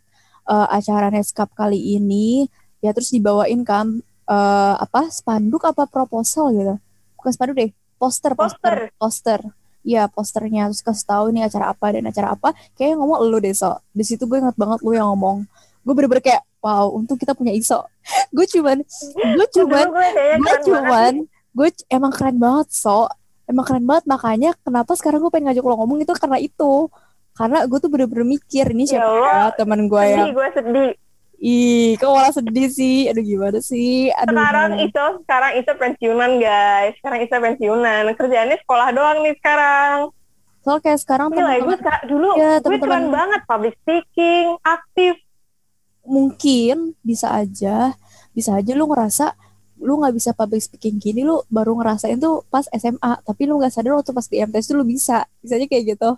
eh, 0.48 0.68
acara 0.70 1.10
Neskap 1.10 1.50
kali 1.52 1.98
ini. 1.98 2.46
Ya 2.80 2.96
terus 2.96 3.12
dibawain 3.12 3.60
kan 3.66 4.00
eh, 4.30 4.74
apa 4.78 5.10
spanduk 5.10 5.66
apa 5.66 5.84
proposal 5.90 6.54
gitu. 6.54 6.74
Bukan 7.20 7.30
spanduk 7.34 7.56
deh, 7.58 7.70
poster 8.00 8.32
poster 8.38 8.94
poster. 8.96 9.40
Iya 9.80 10.12
posternya 10.12 10.68
terus 10.68 10.84
kasih 10.84 11.06
tahu 11.08 11.24
ini 11.32 11.40
acara 11.40 11.72
apa 11.72 11.86
dan 11.92 12.04
acara 12.08 12.36
apa. 12.36 12.52
Kayaknya 12.76 12.96
ngomong 13.00 13.18
lu 13.28 13.38
deh 13.40 13.52
so. 13.52 13.80
Di 13.92 14.04
situ 14.04 14.24
gue 14.28 14.38
ingat 14.40 14.56
banget 14.56 14.80
lu 14.84 14.92
yang 14.96 15.12
ngomong. 15.12 15.44
Gue 15.84 15.92
bener-bener 15.96 16.20
kayak 16.20 16.42
wow 16.60 16.92
untung 16.92 17.16
kita 17.16 17.32
punya 17.32 17.52
iso. 17.52 17.80
gue 18.36 18.46
cuman 18.46 18.84
gue 19.36 19.46
cuman 19.56 19.86
gue 20.40 20.56
cuman 20.68 21.12
gue 21.50 21.68
emang 21.90 22.12
keren 22.14 22.38
banget 22.38 22.70
so. 22.70 23.10
Emang 23.50 23.66
keren 23.66 23.82
banget 23.82 24.06
makanya 24.06 24.50
kenapa 24.62 24.94
sekarang 24.94 25.18
gue 25.18 25.30
pengen 25.34 25.50
ngajak 25.50 25.66
lo 25.66 25.74
ngomong 25.82 25.98
itu 26.02 26.12
karena 26.14 26.38
itu. 26.38 26.86
Karena 27.34 27.64
gue 27.66 27.78
tuh 27.78 27.90
bener-bener 27.90 28.26
mikir 28.26 28.70
ini 28.70 28.84
Ya 28.86 29.00
siapa 29.00 29.10
Allah, 29.10 29.50
ya 29.50 29.58
teman 29.58 29.80
gue 29.90 30.02
yang 30.06 30.30
gue 30.34 30.48
sedih. 30.54 30.90
Ih 31.40 31.96
kok 31.96 32.12
malah 32.12 32.34
sedih 32.36 32.68
sih? 32.68 33.08
Aduh 33.08 33.24
gimana 33.24 33.58
sih? 33.64 34.12
Aduh 34.12 34.36
sekarang 34.36 34.70
itu 34.76 35.04
sekarang 35.24 35.52
itu 35.56 35.72
pensiunan 35.72 36.30
guys. 36.36 36.92
Sekarang 37.00 37.20
itu 37.24 37.32
pensiunan. 37.32 38.02
Kerjaannya 38.12 38.56
sekolah 38.60 38.88
doang 38.92 39.18
nih 39.24 39.34
sekarang. 39.40 40.12
Soal 40.60 40.78
kayak 40.84 41.00
sekarang 41.00 41.32
Gila, 41.32 41.40
gue 41.40 41.48
teman-teman 41.48 41.78
sekarang 41.80 42.04
dulu 42.04 42.28
Ya, 42.36 42.50
gue 42.52 42.60
teman-teman. 42.60 42.84
keren 42.84 43.06
banget 43.08 43.40
public 43.48 43.74
speaking 43.80 44.46
aktif. 44.60 45.14
Mungkin 46.04 46.76
bisa 47.00 47.32
aja 47.32 47.96
bisa 48.30 48.54
aja 48.54 48.72
lu 48.76 48.84
ngerasa 48.86 49.32
lu 49.80 49.96
nggak 49.96 50.12
bisa 50.12 50.30
public 50.36 50.60
speaking 50.60 51.00
gini 51.00 51.24
lu 51.24 51.40
baru 51.48 51.72
ngerasain 51.72 52.20
tuh 52.20 52.44
pas 52.52 52.68
SMA 52.68 53.24
tapi 53.24 53.48
lu 53.48 53.56
nggak 53.56 53.72
sadar 53.72 53.96
waktu 53.96 54.12
pas 54.12 54.28
di 54.28 54.36
MTS 54.44 54.66
tuh 54.68 54.76
lu 54.76 54.84
bisa. 54.84 55.24
Bisanya 55.40 55.64
kayak 55.64 55.96
gitu. 55.96 56.10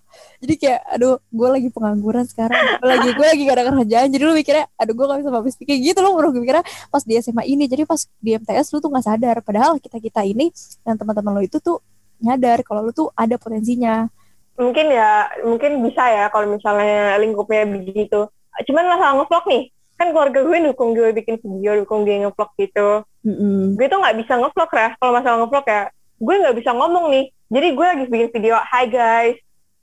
Jadi 0.42 0.55
kayak 0.59 0.81
aduh 0.98 1.22
gue 1.31 1.48
lagi 1.48 1.68
pengangguran 1.70 2.27
sekarang. 2.27 2.59
Gue 2.83 2.88
lagi 2.90 3.09
gue 3.14 3.27
lagi 3.27 3.42
gak 3.46 3.57
ada 3.57 3.64
kerjaan. 3.70 4.09
Jadi 4.11 4.22
lu 4.27 4.35
mikirnya 4.35 4.66
aduh 4.75 4.94
gue 4.98 5.07
gak 5.07 5.18
bisa 5.22 5.31
public 5.31 5.53
speaking. 5.55 5.79
Gitu 5.79 5.98
lu 6.03 6.11
baru 6.18 6.35
mikirnya 6.35 6.64
pas 6.90 7.03
di 7.07 7.14
SMA 7.22 7.42
ini. 7.46 7.64
Jadi 7.70 7.87
pas 7.87 8.03
di 8.18 8.31
MTS 8.35 8.66
lu 8.75 8.79
tuh 8.83 8.90
nggak 8.90 9.07
sadar. 9.07 9.37
Padahal 9.46 9.79
kita 9.79 10.03
kita 10.03 10.27
ini 10.27 10.51
dan 10.83 10.98
teman-teman 10.98 11.38
lu 11.38 11.42
itu 11.46 11.62
tuh 11.62 11.79
nyadar 12.18 12.66
kalau 12.66 12.83
lu 12.83 12.90
tuh 12.90 13.14
ada 13.14 13.38
potensinya. 13.38 14.11
Mungkin 14.59 14.90
ya 14.90 15.31
mungkin 15.46 15.87
bisa 15.87 16.03
ya 16.11 16.27
kalau 16.35 16.51
misalnya 16.51 17.16
lingkupnya 17.22 17.64
begitu 17.70 18.27
cuman 18.53 18.85
masalah 18.85 19.14
ngevlog 19.22 19.44
nih. 19.48 19.62
Kan 19.96 20.11
keluarga 20.11 20.42
gue 20.42 20.59
dukung 20.66 20.98
gue 20.98 21.14
bikin 21.14 21.38
video 21.38 21.79
dukung 21.79 22.03
gue 22.03 22.27
ngevlog 22.27 22.51
gitu 22.59 23.07
Mm-mm. 23.23 23.79
gue 23.79 23.87
tuh 23.87 23.99
nggak 24.03 24.19
bisa 24.19 24.35
ngevlog 24.35 24.71
ya 24.75 24.89
kalau 24.99 25.13
masalah 25.15 25.37
ngevlog 25.47 25.67
ya 25.71 25.83
gue 26.23 26.35
nggak 26.39 26.57
bisa 26.59 26.71
ngomong 26.75 27.05
nih. 27.11 27.25
Jadi 27.53 27.67
gue 27.75 27.87
lagi 27.87 28.05
bikin 28.11 28.29
video 28.31 28.55
hi 28.59 28.85
guys. 28.87 29.37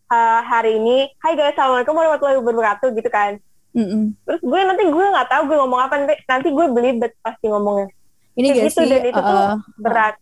Ha- 0.09 0.41
hari 0.41 0.79
ini 0.79 1.07
hi 1.21 1.33
guys 1.37 1.53
assalamualaikum 1.55 1.95
warahmatullahi 1.95 2.39
wabarakatuh 2.41 2.89
gitu 2.95 3.09
kan. 3.11 3.39
Mm-mm. 3.69 4.17
terus 4.25 4.41
gue 4.41 4.59
nanti 4.65 4.81
gue 4.81 5.05
nggak 5.13 5.29
tahu 5.29 5.41
gue 5.45 5.57
ngomong 5.61 5.79
apa 5.79 5.93
nanti 6.01 6.17
nanti 6.25 6.47
gue 6.49 6.65
belibet 6.73 7.13
pasti 7.21 7.45
ngomongnya. 7.47 7.87
Ini 8.33 8.47
Kayak 8.49 8.55
gak 8.57 8.65
gitu, 8.71 8.79
sih 8.81 8.87
dan 8.89 9.03
itu 9.03 9.19
tuh 9.21 9.39
uh, 9.45 9.55
berat. 9.77 10.15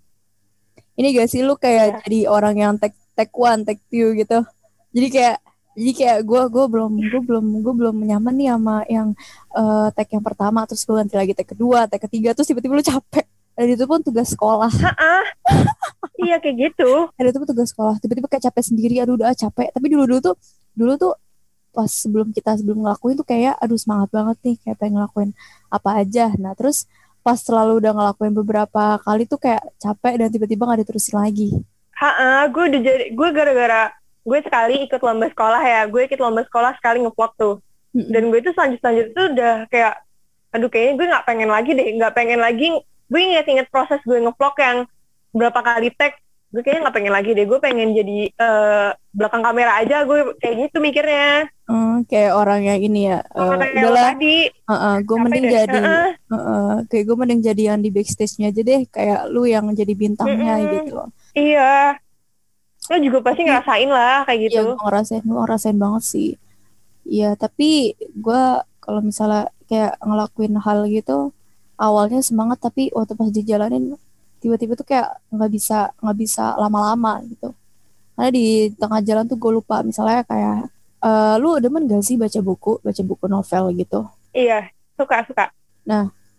Ini 0.98 1.08
gak 1.16 1.30
sih 1.30 1.42
lu 1.46 1.54
kayak 1.56 1.86
Iya. 1.86 1.98
jadi 2.04 2.20
orang 2.28 2.56
yang 2.58 2.74
take 2.76 2.98
take 3.16 3.32
one 3.34 3.62
take 3.64 3.80
two 3.88 4.18
gitu. 4.18 4.44
Jadi 4.92 5.08
kayak 5.14 5.38
jadi 5.78 5.92
kayak 5.94 6.20
gue 6.26 6.42
gue 6.50 6.66
belum 6.74 6.92
gue 6.98 7.22
belum 7.22 7.46
gue 7.62 7.74
belum 7.78 7.96
nyaman 8.02 8.34
nih 8.34 8.50
sama 8.50 8.76
yang 8.90 9.14
eh 9.54 9.88
take 9.94 10.18
yang 10.18 10.26
pertama. 10.26 10.66
Terus 10.66 10.82
gue 10.90 10.96
ganti 10.98 11.14
lagi 11.14 11.34
take 11.38 11.54
kedua 11.54 11.86
take 11.86 12.10
ketiga. 12.10 12.34
Terus 12.34 12.50
tiba-tiba 12.50 12.74
lu 12.74 12.82
capek. 12.82 13.30
Dan 13.54 13.74
itu 13.74 13.86
pun 13.86 14.02
tugas 14.02 14.34
sekolah. 14.34 14.74
Ah 14.98 15.26
iya 16.26 16.42
kayak 16.42 16.74
gitu. 16.74 17.14
Dan 17.14 17.30
itu 17.30 17.38
pun 17.38 17.48
tugas 17.54 17.70
sekolah. 17.70 18.02
Tiba-tiba 18.02 18.26
kayak 18.26 18.50
capek 18.50 18.64
sendiri. 18.74 18.98
Aduh 19.06 19.22
udah 19.22 19.30
ah, 19.30 19.38
capek. 19.38 19.70
Tapi 19.70 19.86
dulu 19.86 20.04
dulu 20.10 20.20
tuh 20.34 20.36
dulu 20.74 20.94
tuh 20.98 21.14
pas 21.78 21.86
sebelum 21.86 22.34
kita 22.34 22.58
sebelum 22.58 22.82
ngelakuin 22.82 23.14
tuh 23.22 23.28
kayak 23.30 23.54
aduh 23.62 23.78
semangat 23.78 24.10
banget 24.10 24.38
nih. 24.42 24.56
Kayak 24.66 24.78
pengen 24.82 24.94
ngelakuin 24.98 25.30
apa 25.70 25.90
aja. 26.02 26.34
Nah 26.42 26.58
terus 26.58 26.90
pas 27.22 27.38
selalu 27.38 27.86
udah 27.86 27.94
ngelakuin 27.94 28.34
beberapa 28.34 28.98
kali 29.06 29.30
tuh 29.30 29.38
kayak 29.38 29.62
capek 29.78 30.26
dan 30.26 30.34
tiba-tiba 30.34 30.66
nggak 30.66 30.90
diterusin 30.90 31.22
lagi. 31.22 31.54
Ha, 31.98 32.46
gue 32.50 32.64
udah 32.66 32.82
jadi 32.82 33.06
gue 33.10 33.30
gara-gara 33.34 33.90
gue 34.28 34.40
sekali 34.44 34.84
ikut 34.84 35.00
lomba 35.00 35.32
sekolah 35.32 35.62
ya. 35.64 35.82
Gue 35.88 36.12
ikut 36.12 36.20
lomba 36.20 36.44
sekolah 36.44 36.76
sekali 36.76 37.00
ngevlog 37.00 37.34
tuh. 37.40 37.56
Mm-mm. 37.96 38.12
dan 38.14 38.24
gue 38.30 38.40
tuh 38.46 38.54
selanjut 38.54 38.80
selanjut 38.84 39.08
tuh 39.16 39.26
udah 39.34 39.56
kayak 39.74 39.94
aduh 40.54 40.70
kayaknya 40.70 40.94
gue 41.00 41.08
nggak 41.08 41.26
pengen 41.26 41.50
lagi 41.50 41.72
deh 41.74 41.88
nggak 41.98 42.14
pengen 42.14 42.40
lagi 42.44 42.68
gue 43.08 43.20
inget-inget 43.24 43.68
proses 43.72 44.04
gue 44.04 44.20
ngevlog 44.20 44.56
yang 44.60 44.78
berapa 45.32 45.60
kali 45.64 45.90
tag. 45.96 46.14
Gue 46.48 46.64
kayaknya 46.64 46.88
nggak 46.88 46.96
pengen 46.96 47.14
lagi 47.16 47.32
deh 47.36 47.46
gue 47.48 47.60
pengen 47.60 47.90
jadi 47.96 48.18
eh, 48.32 48.90
belakang 49.16 49.44
kamera 49.44 49.80
aja. 49.80 50.04
Gue 50.04 50.36
kayak 50.40 50.56
gitu 50.68 50.78
mikirnya. 50.84 51.48
Hmm, 51.68 52.04
kayak 52.08 52.32
orang 52.36 52.64
yang 52.64 52.80
ini 52.80 53.12
ya 53.12 53.20
eh, 53.24 53.36
kayak 53.36 53.56
lo 53.56 53.66
udahlah 53.80 54.06
tadi. 54.16 54.38
Gue 55.04 55.18
mending 55.24 55.46
deh. 55.48 55.54
jadi 55.56 55.78
Heeh. 55.80 56.10
Heeh, 56.28 56.72
kayak 56.92 57.04
gue 57.08 57.18
mending 57.20 57.42
jadi 57.44 57.64
yang 57.72 57.80
di 57.80 57.90
backstage-nya 57.92 58.48
aja 58.52 58.62
deh 58.64 58.82
kayak 58.92 59.20
lu 59.32 59.44
yang 59.48 59.68
jadi 59.72 59.94
bintangnya 59.96 60.54
Mm-mm. 60.60 60.72
gitu. 60.76 60.98
Iya 61.36 62.00
lo 62.88 62.96
juga 63.04 63.20
pasti 63.24 63.42
ngerasain 63.44 63.90
lah 63.92 64.24
kayak 64.24 64.40
Iya 64.40 64.48
gitu. 64.48 64.62
gue 64.72 64.76
ngerasain 64.80 65.24
gue 65.24 65.40
ngerasain 65.44 65.78
banget 65.78 66.04
sih. 66.08 66.30
Iya 67.08 67.36
tapi 67.36 67.96
gue 68.00 68.42
kalau 68.84 69.02
misalnya 69.04 69.52
kayak 69.68 70.00
ngelakuin 70.00 70.56
hal 70.64 70.88
gitu 70.88 71.36
awalnya 71.76 72.24
semangat 72.24 72.64
tapi 72.64 72.90
waktu 72.96 73.14
pas 73.20 73.30
dijalanin 73.30 74.00
tiba-tiba 74.40 74.74
tuh 74.80 74.88
kayak 74.88 75.20
nggak 75.34 75.52
bisa 75.52 75.92
nggak 76.00 76.18
bisa 76.18 76.56
lama-lama 76.56 77.20
gitu. 77.28 77.52
Karena 78.16 78.30
di 78.34 78.72
tengah 78.74 79.00
jalan 79.04 79.26
tuh 79.30 79.38
gue 79.38 79.52
lupa 79.62 79.84
misalnya 79.86 80.24
kayak 80.26 80.72
eh, 81.04 81.36
lu 81.38 81.60
demen 81.62 81.86
gak 81.86 82.02
sih 82.02 82.16
baca 82.18 82.40
buku 82.42 82.80
baca 82.82 83.02
buku 83.04 83.26
novel 83.30 83.64
gitu? 83.78 84.08
Iya 84.34 84.68
suka 84.98 85.24
suka. 85.28 85.46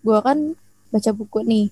Gue 0.03 0.19
kan 0.25 0.57
baca 0.89 1.11
buku 1.13 1.45
nih 1.45 1.67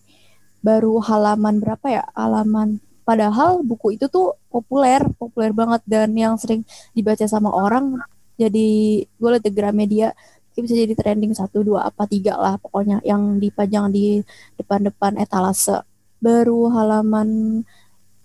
baru 0.61 0.99
halaman 1.01 1.63
berapa 1.63 1.87
ya? 1.89 2.05
Halaman 2.13 2.83
padahal 3.07 3.63
buku 3.63 3.95
itu 3.97 4.11
tuh 4.11 4.35
populer 4.51 5.01
populer 5.15 5.55
banget. 5.55 5.81
Dan 5.87 6.13
yang 6.19 6.35
sering 6.37 6.67
dibaca 6.93 7.25
sama 7.31 7.55
orang 7.55 8.03
jadi 8.37 8.69
gue 9.07 9.29
liat 9.33 9.45
di 9.47 9.53
Gramedia 9.55 10.09
bisa 10.57 10.73
jadi 10.73 10.97
trending 10.97 11.37
satu 11.37 11.61
dua 11.61 11.85
apa 11.85 12.09
tiga 12.09 12.33
lah 12.41 12.57
pokoknya 12.57 13.05
yang 13.05 13.37
dipajang 13.37 13.93
di 13.95 14.21
depan-depan 14.59 15.21
etalase. 15.21 15.85
Baru 16.19 16.73
halaman 16.73 17.61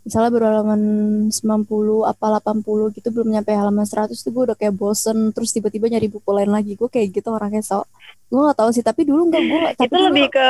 misalnya 0.01 0.31
baru 0.33 0.45
halaman 0.49 0.81
90 1.29 2.09
apa 2.09 2.41
80 2.41 2.97
gitu 2.97 3.07
belum 3.13 3.37
nyampe 3.37 3.53
halaman 3.53 3.85
100 3.85 4.17
tuh 4.17 4.31
gue 4.33 4.43
udah 4.49 4.57
kayak 4.57 4.73
bosen 4.73 5.29
terus 5.29 5.53
tiba-tiba 5.53 5.91
nyari 5.91 6.07
buku 6.09 6.29
lain 6.33 6.49
lagi. 6.49 6.73
Gue 6.79 6.89
kayak 6.89 7.21
gitu 7.21 7.29
orangnya 7.35 7.61
so 7.61 7.85
gue 8.31 8.39
gak 8.39 8.57
tahu 8.63 8.69
sih 8.71 8.83
tapi 8.83 9.03
dulu 9.03 9.27
enggak 9.27 9.43
gue 9.43 9.59
tapi 9.83 9.91
itu 9.91 9.97
lebih 9.99 10.25
ke 10.31 10.49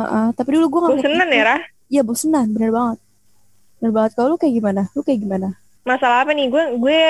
uh 0.00 0.02
-uh, 0.02 0.26
tapi 0.32 0.48
dulu 0.56 0.66
gue 0.72 0.80
gak 0.80 0.92
bosenan 0.96 1.28
ya 1.28 1.42
Rah? 1.44 1.60
iya 1.92 2.00
bosenan 2.00 2.46
bener 2.56 2.72
banget 2.72 2.98
bener 3.82 3.98
banget. 3.98 4.12
Kalau 4.14 4.28
lu 4.30 4.38
kayak 4.38 4.54
gimana? 4.54 4.82
Lu 4.94 5.02
kayak 5.02 5.20
gimana? 5.26 5.58
Masalah 5.82 6.22
apa 6.22 6.30
nih? 6.30 6.46
Gue 6.46 6.62
gue 6.78 7.02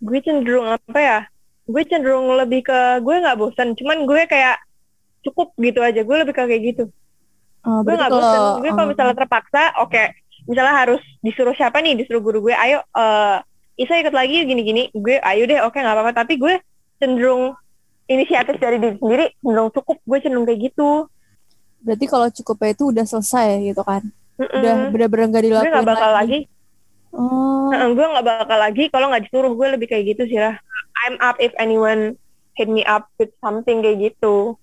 gue 0.00 0.18
cenderung 0.24 0.72
apa 0.72 1.00
ya? 1.04 1.18
Gue 1.68 1.84
cenderung 1.84 2.32
lebih 2.32 2.64
ke 2.64 3.04
gue 3.04 3.14
nggak 3.20 3.36
bosan 3.36 3.76
cuman 3.76 4.08
gue 4.08 4.24
kayak 4.24 4.56
cukup 5.20 5.52
gitu 5.60 5.84
aja. 5.84 6.00
Gue 6.00 6.16
lebih 6.16 6.32
ke 6.32 6.48
kayak 6.48 6.62
gitu. 6.64 6.84
Uh, 7.60 7.84
gue 7.84 7.92
nggak 7.92 8.08
bosan 8.08 8.64
gue 8.64 8.70
kalau 8.72 8.88
misalnya 8.88 9.14
terpaksa 9.20 9.76
oke. 9.84 9.92
Okay. 9.92 10.16
misalnya 10.48 10.80
harus 10.80 11.04
disuruh 11.20 11.52
siapa 11.52 11.84
nih? 11.84 12.00
Disuruh 12.00 12.24
guru 12.24 12.48
gue. 12.48 12.56
Ayo 12.56 12.80
uh, 12.96 13.44
Isa 13.76 14.00
ikut 14.00 14.16
lagi 14.16 14.48
gini-gini. 14.48 14.88
Gue 14.96 15.20
ayo 15.20 15.44
deh. 15.44 15.60
Oke 15.60 15.76
okay, 15.76 15.80
nggak 15.84 15.92
apa-apa. 15.92 16.24
Tapi 16.24 16.40
gue 16.40 16.56
cenderung 16.96 17.52
inisiatif 18.08 18.56
dari 18.56 18.80
diri 18.80 18.96
sendiri 18.96 19.28
cenderung 19.44 19.68
cukup. 19.76 20.00
Gue 20.08 20.24
cenderung 20.24 20.48
kayak 20.48 20.72
gitu. 20.72 21.04
Berarti 21.84 22.04
kalau 22.08 22.32
cukupnya 22.32 22.72
itu 22.72 22.84
udah 22.88 23.04
selesai 23.04 23.60
gitu 23.60 23.84
kan 23.84 24.08
mm 24.38 24.46
-mm. 24.46 24.56
udah 24.58 24.74
bener-bener 24.94 25.26
gak 25.34 25.44
dilakuin 25.44 25.70
gue 25.70 25.76
gak 25.76 25.90
bakal 25.90 26.10
lagi, 26.14 26.38
lagi. 26.46 26.56
Oh. 27.12 27.72
Nah, 27.72 27.88
gue 27.90 28.06
gak 28.06 28.26
bakal 28.26 28.58
lagi 28.60 28.84
kalau 28.92 29.06
nggak 29.10 29.24
disuruh 29.28 29.52
gue 29.52 29.66
lebih 29.76 29.88
kayak 29.90 30.04
gitu 30.16 30.22
sih 30.28 30.38
lah. 30.40 30.56
I'm 31.06 31.16
up 31.22 31.38
if 31.38 31.54
anyone 31.56 32.18
hit 32.58 32.66
me 32.66 32.82
up 32.84 33.08
with 33.16 33.32
something 33.38 33.80
kayak 33.80 34.12
gitu. 34.12 34.58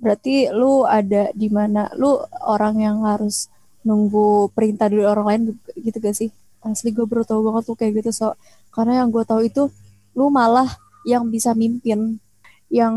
Berarti 0.00 0.48
lu 0.54 0.88
ada 0.88 1.28
di 1.36 1.52
mana? 1.52 1.92
Lu 1.98 2.16
orang 2.46 2.80
yang 2.80 3.04
harus 3.04 3.52
nunggu 3.84 4.52
perintah 4.52 4.88
dari 4.88 5.04
orang 5.04 5.26
lain 5.28 5.42
gitu 5.76 5.98
gak 6.00 6.16
sih? 6.16 6.30
Asli 6.60 6.92
gue 6.92 7.04
baru 7.04 7.24
tau 7.24 7.40
banget 7.44 7.62
tuh 7.68 7.76
kayak 7.76 8.00
gitu 8.00 8.10
so. 8.12 8.32
Karena 8.72 9.04
yang 9.04 9.08
gue 9.12 9.24
tahu 9.26 9.44
itu 9.44 9.68
lu 10.16 10.32
malah 10.32 10.68
yang 11.04 11.28
bisa 11.28 11.56
mimpin, 11.56 12.20
yang 12.68 12.94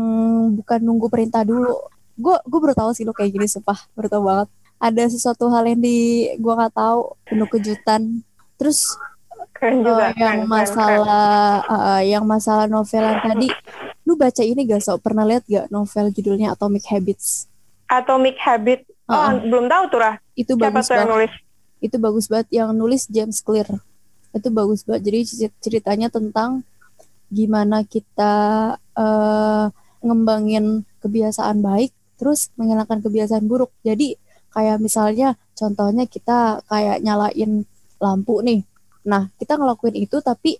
bukan 0.54 0.80
nunggu 0.80 1.08
perintah 1.08 1.42
dulu. 1.42 1.88
Gue 2.14 2.36
gue 2.46 2.58
baru 2.60 2.74
tahu 2.76 2.90
sih 2.94 3.02
lu 3.02 3.12
kayak 3.12 3.32
gini 3.36 3.48
sumpah, 3.48 3.76
baru 3.96 4.08
tau 4.08 4.22
banget. 4.22 4.48
Ada 4.84 5.08
sesuatu 5.08 5.48
hal 5.48 5.64
yang 5.64 5.80
di 5.80 6.28
gue 6.36 6.52
nggak 6.52 6.76
tahu 6.76 7.16
penuh 7.24 7.48
kejutan 7.48 8.20
Terus 8.58 8.94
keren 9.54 9.82
juga, 9.82 10.10
uh, 10.10 10.16
yang 10.18 10.38
keren, 10.46 10.50
masalah 10.50 11.62
keren. 11.66 11.84
Uh, 11.84 12.02
yang 12.02 12.24
masalah 12.24 12.64
novelan 12.70 13.18
tadi, 13.22 13.48
lu 14.06 14.14
baca 14.14 14.42
ini 14.42 14.60
gak 14.66 14.82
so? 14.82 14.96
Pernah 14.98 15.24
lihat 15.26 15.44
gak 15.46 15.68
novel 15.70 16.06
judulnya 16.14 16.54
Atomic 16.54 16.84
Habits? 16.86 17.50
Atomic 17.90 18.38
Habit. 18.38 18.86
Oh, 19.04 19.14
uh, 19.14 19.36
belum 19.36 19.68
tahu 19.68 19.84
tuh 19.92 20.00
lah. 20.00 20.14
Itu 20.32 20.56
Siapa 20.56 20.80
bagus 20.80 20.88
yang 20.90 21.10
nulis? 21.10 21.32
Itu 21.84 21.96
bagus 22.00 22.24
banget 22.30 22.48
yang 22.54 22.70
nulis 22.72 23.02
James 23.10 23.38
Clear. 23.44 23.68
Itu 24.32 24.48
bagus 24.48 24.80
banget. 24.86 25.02
Jadi 25.12 25.20
ceritanya 25.60 26.08
tentang 26.08 26.64
gimana 27.28 27.82
kita 27.84 28.34
uh, 28.96 29.66
ngembangin 30.00 30.86
kebiasaan 31.02 31.60
baik 31.60 31.90
terus 32.16 32.48
menghilangkan 32.56 33.02
kebiasaan 33.04 33.44
buruk. 33.44 33.74
Jadi 33.84 34.16
kayak 34.54 34.78
misalnya 34.78 35.34
contohnya 35.58 36.06
kita 36.06 36.62
kayak 36.70 37.02
nyalain 37.02 37.66
lampu 37.98 38.40
nih. 38.46 38.62
Nah, 39.10 39.28
kita 39.36 39.58
ngelakuin 39.58 39.98
itu 39.98 40.22
tapi 40.22 40.56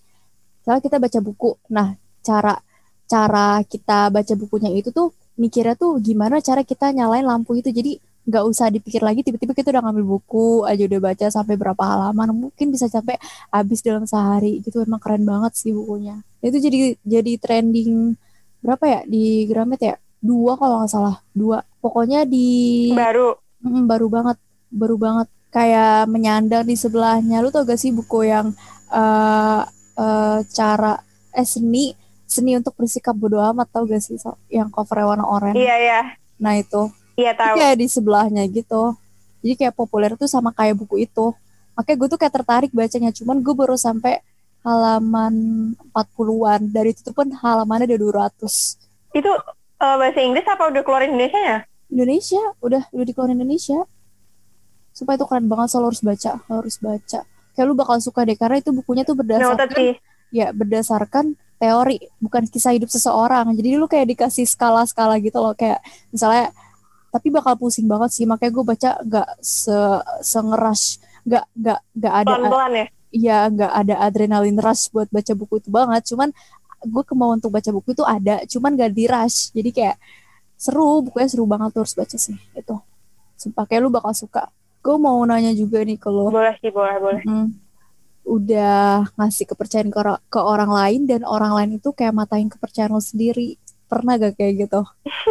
misalnya 0.61 0.81
kita 0.83 0.97
baca 0.99 1.19
buku. 1.23 1.51
Nah, 1.71 1.95
cara 2.19 2.59
cara 3.07 3.63
kita 3.63 4.11
baca 4.11 4.33
bukunya 4.35 4.69
itu 4.75 4.91
tuh 4.91 5.15
mikirnya 5.39 5.79
tuh 5.79 5.97
gimana 6.03 6.43
cara 6.43 6.61
kita 6.67 6.91
nyalain 6.91 7.23
lampu 7.23 7.55
itu. 7.55 7.71
Jadi 7.71 7.97
nggak 8.25 8.45
usah 8.49 8.73
dipikir 8.73 9.05
lagi 9.05 9.21
tiba-tiba 9.21 9.53
kita 9.53 9.69
udah 9.69 9.85
ngambil 9.85 10.17
buku 10.17 10.65
aja 10.65 10.81
udah 10.89 10.97
baca 10.97 11.25
sampai 11.29 11.55
berapa 11.61 11.77
halaman 11.77 12.33
mungkin 12.33 12.73
bisa 12.73 12.89
sampai 12.89 13.21
habis 13.53 13.85
dalam 13.85 14.09
sehari 14.09 14.65
gitu 14.65 14.81
emang 14.81 14.97
keren 14.97 15.21
banget 15.29 15.53
sih 15.53 15.69
bukunya 15.69 16.25
itu 16.41 16.57
jadi 16.57 16.97
jadi 17.05 17.33
trending 17.37 18.17
berapa 18.65 18.81
ya 18.89 18.99
di 19.05 19.45
Gramet 19.45 19.77
ya 19.77 19.95
dua 20.25 20.57
kalau 20.57 20.81
nggak 20.81 20.89
salah 20.89 21.21
dua 21.37 21.61
pokoknya 21.77 22.25
di 22.25 22.89
baru 22.97 23.44
mm, 23.63 23.85
baru 23.87 24.07
banget 24.09 24.37
baru 24.71 24.95
banget. 24.97 25.27
Kayak 25.53 26.11
menyandang 26.11 26.67
di 26.67 26.75
sebelahnya. 26.75 27.39
Lu 27.39 27.53
tau 27.53 27.63
gak 27.63 27.79
sih 27.79 27.95
buku 27.95 28.27
yang 28.27 28.51
uh, 28.91 29.63
uh, 29.95 30.39
cara 30.51 30.99
eh 31.31 31.47
seni 31.47 31.95
seni 32.25 32.57
untuk 32.59 32.75
bersikap 32.75 33.15
bodo 33.15 33.39
amat 33.39 33.71
tau 33.71 33.87
gak 33.87 34.03
sih 34.03 34.19
so? 34.19 34.35
yang 34.51 34.67
cover 34.67 35.07
warna 35.07 35.23
oranye. 35.23 35.63
Iya 35.63 35.75
iya. 35.79 36.01
Nah 36.43 36.59
itu. 36.59 36.91
Iya 37.15 37.31
tahu. 37.31 37.55
kayak 37.55 37.79
di 37.79 37.87
sebelahnya 37.87 38.43
gitu. 38.51 38.99
Jadi 39.39 39.53
kayak 39.55 39.75
populer 39.79 40.11
tuh 40.19 40.27
sama 40.27 40.51
kayak 40.51 40.75
buku 40.75 41.07
itu. 41.07 41.31
Makanya 41.79 41.95
gue 41.95 42.07
tuh 42.11 42.19
kayak 42.19 42.33
tertarik 42.35 42.71
bacanya. 42.75 43.15
Cuman 43.15 43.39
gue 43.39 43.55
baru 43.55 43.79
sampai 43.79 44.19
halaman 44.65 45.33
40-an 45.93 46.73
dari 46.73 46.97
itu 46.97 47.13
pun 47.13 47.29
halamannya 47.29 47.85
udah 47.85 48.33
200 48.33 49.13
itu 49.13 49.31
uh, 49.77 49.95
bahasa 50.01 50.19
Inggris 50.25 50.49
apa 50.49 50.73
udah 50.73 50.81
keluar 50.81 51.05
Indonesia 51.05 51.37
ya 51.37 51.59
Indonesia 51.91 52.41
udah 52.61 52.89
udah 52.91 53.05
dikeluarin 53.05 53.37
Indonesia. 53.37 53.85
Supaya 54.95 55.19
itu 55.19 55.27
keren 55.27 55.47
banget 55.51 55.75
so 55.75 55.83
lo 55.83 55.91
harus 55.91 56.01
baca 56.01 56.31
lo 56.47 56.53
harus 56.63 56.77
baca. 56.79 57.19
Kayak 57.55 57.65
lu 57.67 57.75
bakal 57.75 57.97
suka 58.03 58.27
deh 58.27 58.35
karena 58.35 58.59
itu 58.59 58.71
bukunya 58.75 59.03
tuh 59.07 59.15
berdasarkan 59.15 59.95
ya 60.33 60.51
berdasarkan 60.51 61.25
teori 61.55 61.97
bukan 62.19 62.43
kisah 62.47 62.75
hidup 62.75 62.91
seseorang. 62.91 63.51
Jadi 63.55 63.69
lu 63.79 63.87
kayak 63.87 64.11
dikasih 64.11 64.43
skala-skala 64.47 65.19
gitu 65.23 65.39
loh 65.39 65.55
kayak 65.55 65.79
misalnya 66.11 66.51
tapi 67.15 67.31
bakal 67.31 67.55
pusing 67.55 67.87
banget 67.87 68.11
sih 68.11 68.27
makanya 68.27 68.51
gue 68.51 68.65
baca 68.67 68.89
gak 69.07 69.29
se 69.39 69.77
sengeras 70.19 70.99
gak 71.23 71.47
gak 71.55 71.79
gak 71.95 72.13
ada 72.23 72.27
pelan-pelan 72.27 72.71
ya? 72.75 72.85
Iya 73.15 73.37
gak 73.47 73.71
ada 73.71 73.95
adrenalin 74.03 74.59
rush 74.59 74.91
buat 74.91 75.07
baca 75.07 75.31
buku 75.31 75.63
itu 75.63 75.71
banget. 75.71 76.03
Cuman 76.11 76.35
gue 76.85 77.03
kemauan 77.07 77.39
untuk 77.39 77.55
baca 77.55 77.69
buku 77.71 77.95
itu 77.95 78.03
ada 78.05 78.43
cuman 78.45 78.77
gak 78.77 78.91
di 78.93 79.05
rush 79.09 79.55
jadi 79.55 79.69
kayak 79.73 79.95
seru 80.55 81.03
bukunya 81.03 81.27
seru 81.27 81.43
banget 81.45 81.75
tuh 81.75 81.81
harus 81.83 81.95
baca 81.95 82.17
sih 82.17 82.37
itu 82.55 82.75
sumpah 83.35 83.67
kayak 83.67 83.85
lu 83.85 83.91
bakal 83.91 84.15
suka. 84.15 84.49
Gue 84.79 84.95
mau 84.97 85.19
nanya 85.27 85.51
juga 85.51 85.83
nih 85.83 85.99
kalau 85.99 86.31
boleh 86.31 86.55
sih 86.63 86.71
boleh 86.71 86.95
boleh. 86.97 87.21
Mm, 87.27 87.47
udah 88.25 89.05
ngasih 89.19 89.45
kepercayaan 89.53 89.89
ke, 89.91 89.97
or 90.01 90.17
ke 90.31 90.39
orang 90.39 90.71
lain 90.71 91.05
dan 91.05 91.21
orang 91.27 91.53
lain 91.53 91.77
itu 91.77 91.91
kayak 91.91 92.15
matain 92.15 92.49
kepercayaan 92.49 92.93
lo 92.93 93.01
sendiri. 93.03 93.59
Pernah 93.85 94.17
gak 94.17 94.33
kayak 94.39 94.65
gitu? 94.65 94.81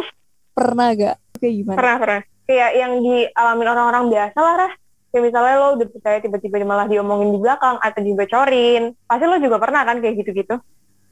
Pernah 0.57 0.95
gak? 0.95 1.17
Kayak 1.43 1.55
gimana? 1.59 1.79
Pernah 1.79 1.97
pernah. 1.99 2.23
Kayak 2.45 2.71
yang 2.77 2.93
dialami 3.01 3.63
orang-orang 3.65 4.05
biasa 4.13 4.39
lah 4.39 4.57
Rah. 4.69 4.75
kayak 5.15 5.31
misalnya 5.31 5.55
lo 5.63 5.69
udah 5.79 5.89
percaya 5.95 6.19
tiba-tiba 6.19 6.67
malah 6.67 6.91
diomongin 6.91 7.31
di 7.31 7.39
belakang 7.39 7.79
atau 7.79 8.01
dibocorin. 8.03 8.99
Pasti 9.07 9.25
lo 9.31 9.39
juga 9.39 9.57
pernah 9.63 9.87
kan 9.87 10.03
kayak 10.03 10.15
gitu-gitu? 10.23 10.59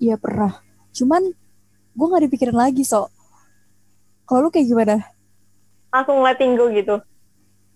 Iya 0.03 0.19
pernah. 0.19 0.59
Cuman 0.91 1.23
gue 1.95 2.07
gak 2.11 2.25
dipikirin 2.27 2.59
lagi 2.59 2.83
so 2.83 3.07
kalau 4.33 4.49
lu 4.49 4.51
kayak 4.51 4.65
gimana? 4.65 4.97
Langsung 5.93 6.25
letting 6.25 6.57
go 6.57 6.73
gitu? 6.73 7.05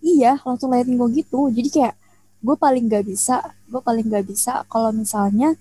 Iya 0.01 0.41
langsung 0.41 0.73
letting 0.73 0.97
go 0.97 1.05
gitu. 1.05 1.53
Jadi 1.53 1.69
kayak 1.69 1.93
gue 2.41 2.55
paling 2.57 2.89
gak 2.89 3.05
bisa 3.05 3.45
gue 3.69 3.77
paling 3.77 4.09
gak 4.09 4.25
bisa 4.25 4.65
kalau 4.65 4.89
misalnya 4.89 5.53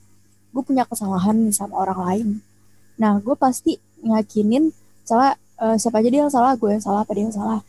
gue 0.57 0.63
punya 0.65 0.89
kesalahan 0.89 1.37
nih 1.37 1.53
sama 1.53 1.85
orang 1.85 2.01
lain. 2.01 2.29
Nah 2.97 3.21
gue 3.21 3.37
pasti 3.37 3.77
ngakinin 4.01 4.73
salah 5.05 5.37
uh, 5.61 5.77
siapa 5.77 6.01
aja 6.01 6.09
dia 6.09 6.25
yang 6.25 6.33
salah 6.33 6.57
gue 6.57 6.73
yang 6.73 6.81
salah 6.81 7.05
apa 7.05 7.13
dia 7.13 7.29
yang 7.29 7.37
salah. 7.37 7.61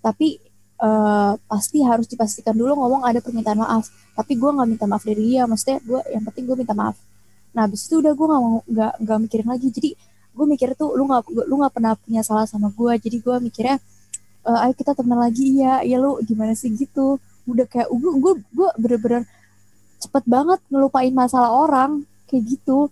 Tapi 0.00 0.40
uh, 0.80 1.36
pasti 1.44 1.84
harus 1.84 2.08
dipastikan 2.08 2.56
dulu 2.56 2.72
ngomong 2.72 3.04
ada 3.04 3.20
permintaan 3.20 3.60
maaf. 3.60 3.92
Tapi 4.16 4.32
gue 4.32 4.48
nggak 4.48 4.64
minta 4.64 4.88
maaf 4.88 5.04
dari 5.04 5.36
dia 5.36 5.44
maksudnya 5.44 5.76
gue 5.84 6.00
yang 6.08 6.24
penting 6.24 6.48
gue 6.48 6.56
minta 6.56 6.72
maaf. 6.72 6.96
Nah 7.52 7.68
habis 7.68 7.84
itu 7.84 8.00
udah 8.00 8.16
gue 8.16 8.26
nggak 8.72 8.92
nggak 9.04 9.18
mikirin 9.28 9.48
lagi. 9.52 9.68
Jadi 9.68 10.15
gue 10.36 10.46
mikir 10.46 10.76
tuh 10.76 10.92
lu 10.92 11.08
nggak 11.08 11.32
lu 11.48 11.54
nggak 11.56 11.72
pernah 11.72 11.96
punya 11.96 12.20
salah 12.20 12.44
sama 12.44 12.68
gue 12.68 12.92
jadi 13.00 13.16
gue 13.16 13.36
mikirnya 13.48 13.80
uh, 14.46 14.64
ayo 14.64 14.72
kita 14.78 14.94
temen 14.94 15.18
lagi. 15.18 15.58
Ya 15.58 15.82
ya 15.82 15.98
lu 15.98 16.22
gimana 16.22 16.54
sih? 16.54 16.70
Gitu. 16.72 17.18
Udah 17.44 17.66
kayak 17.66 17.90
gue 17.90 18.12
gue 18.22 18.32
gue 18.54 18.68
bener-bener 18.78 19.22
cepet 19.98 20.24
banget 20.24 20.62
ngelupain 20.70 21.12
masalah 21.12 21.50
orang. 21.50 22.06
Kayak 22.30 22.56
gitu. 22.56 22.88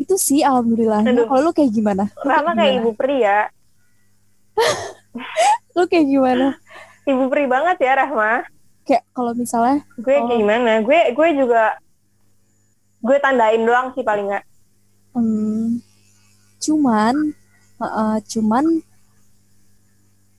Itu 0.00 0.16
sih 0.16 0.40
alhamdulillah. 0.40 1.04
Kalau 1.04 1.40
lu 1.44 1.52
kayak 1.52 1.70
gimana? 1.70 2.08
Sama 2.16 2.56
kayak 2.56 2.74
ibu 2.80 2.90
pria 2.96 3.20
ya. 3.20 3.38
lu 5.76 5.84
kayak 5.86 6.06
gimana? 6.08 6.46
Ibu 7.04 7.24
peri 7.30 7.46
banget 7.46 7.76
ya 7.84 7.92
Rahma. 7.94 8.44
Kayak 8.88 9.04
kalau 9.12 9.32
misalnya 9.36 9.84
gue 10.00 10.14
oh. 10.16 10.24
kayak 10.26 10.40
gimana? 10.40 10.72
Gue 10.80 10.98
gue 11.12 11.28
juga 11.36 11.76
gue 12.98 13.16
tandain 13.22 13.62
doang 13.62 13.94
sih 13.94 14.02
paling 14.02 14.26
nggak. 14.32 14.44
Hmm, 15.16 15.82
cuman 16.58 17.14
uh, 17.80 18.18
cuman 18.26 18.82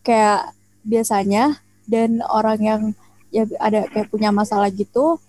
kayak 0.04 0.52
biasanya 0.84 1.60
dan 1.90 2.22
orang 2.28 2.60
yang 2.62 2.82
ya 3.30 3.46
ada 3.62 3.86
kayak 3.90 4.10
punya 4.10 4.34
masalah 4.34 4.70
gitu 4.74 5.22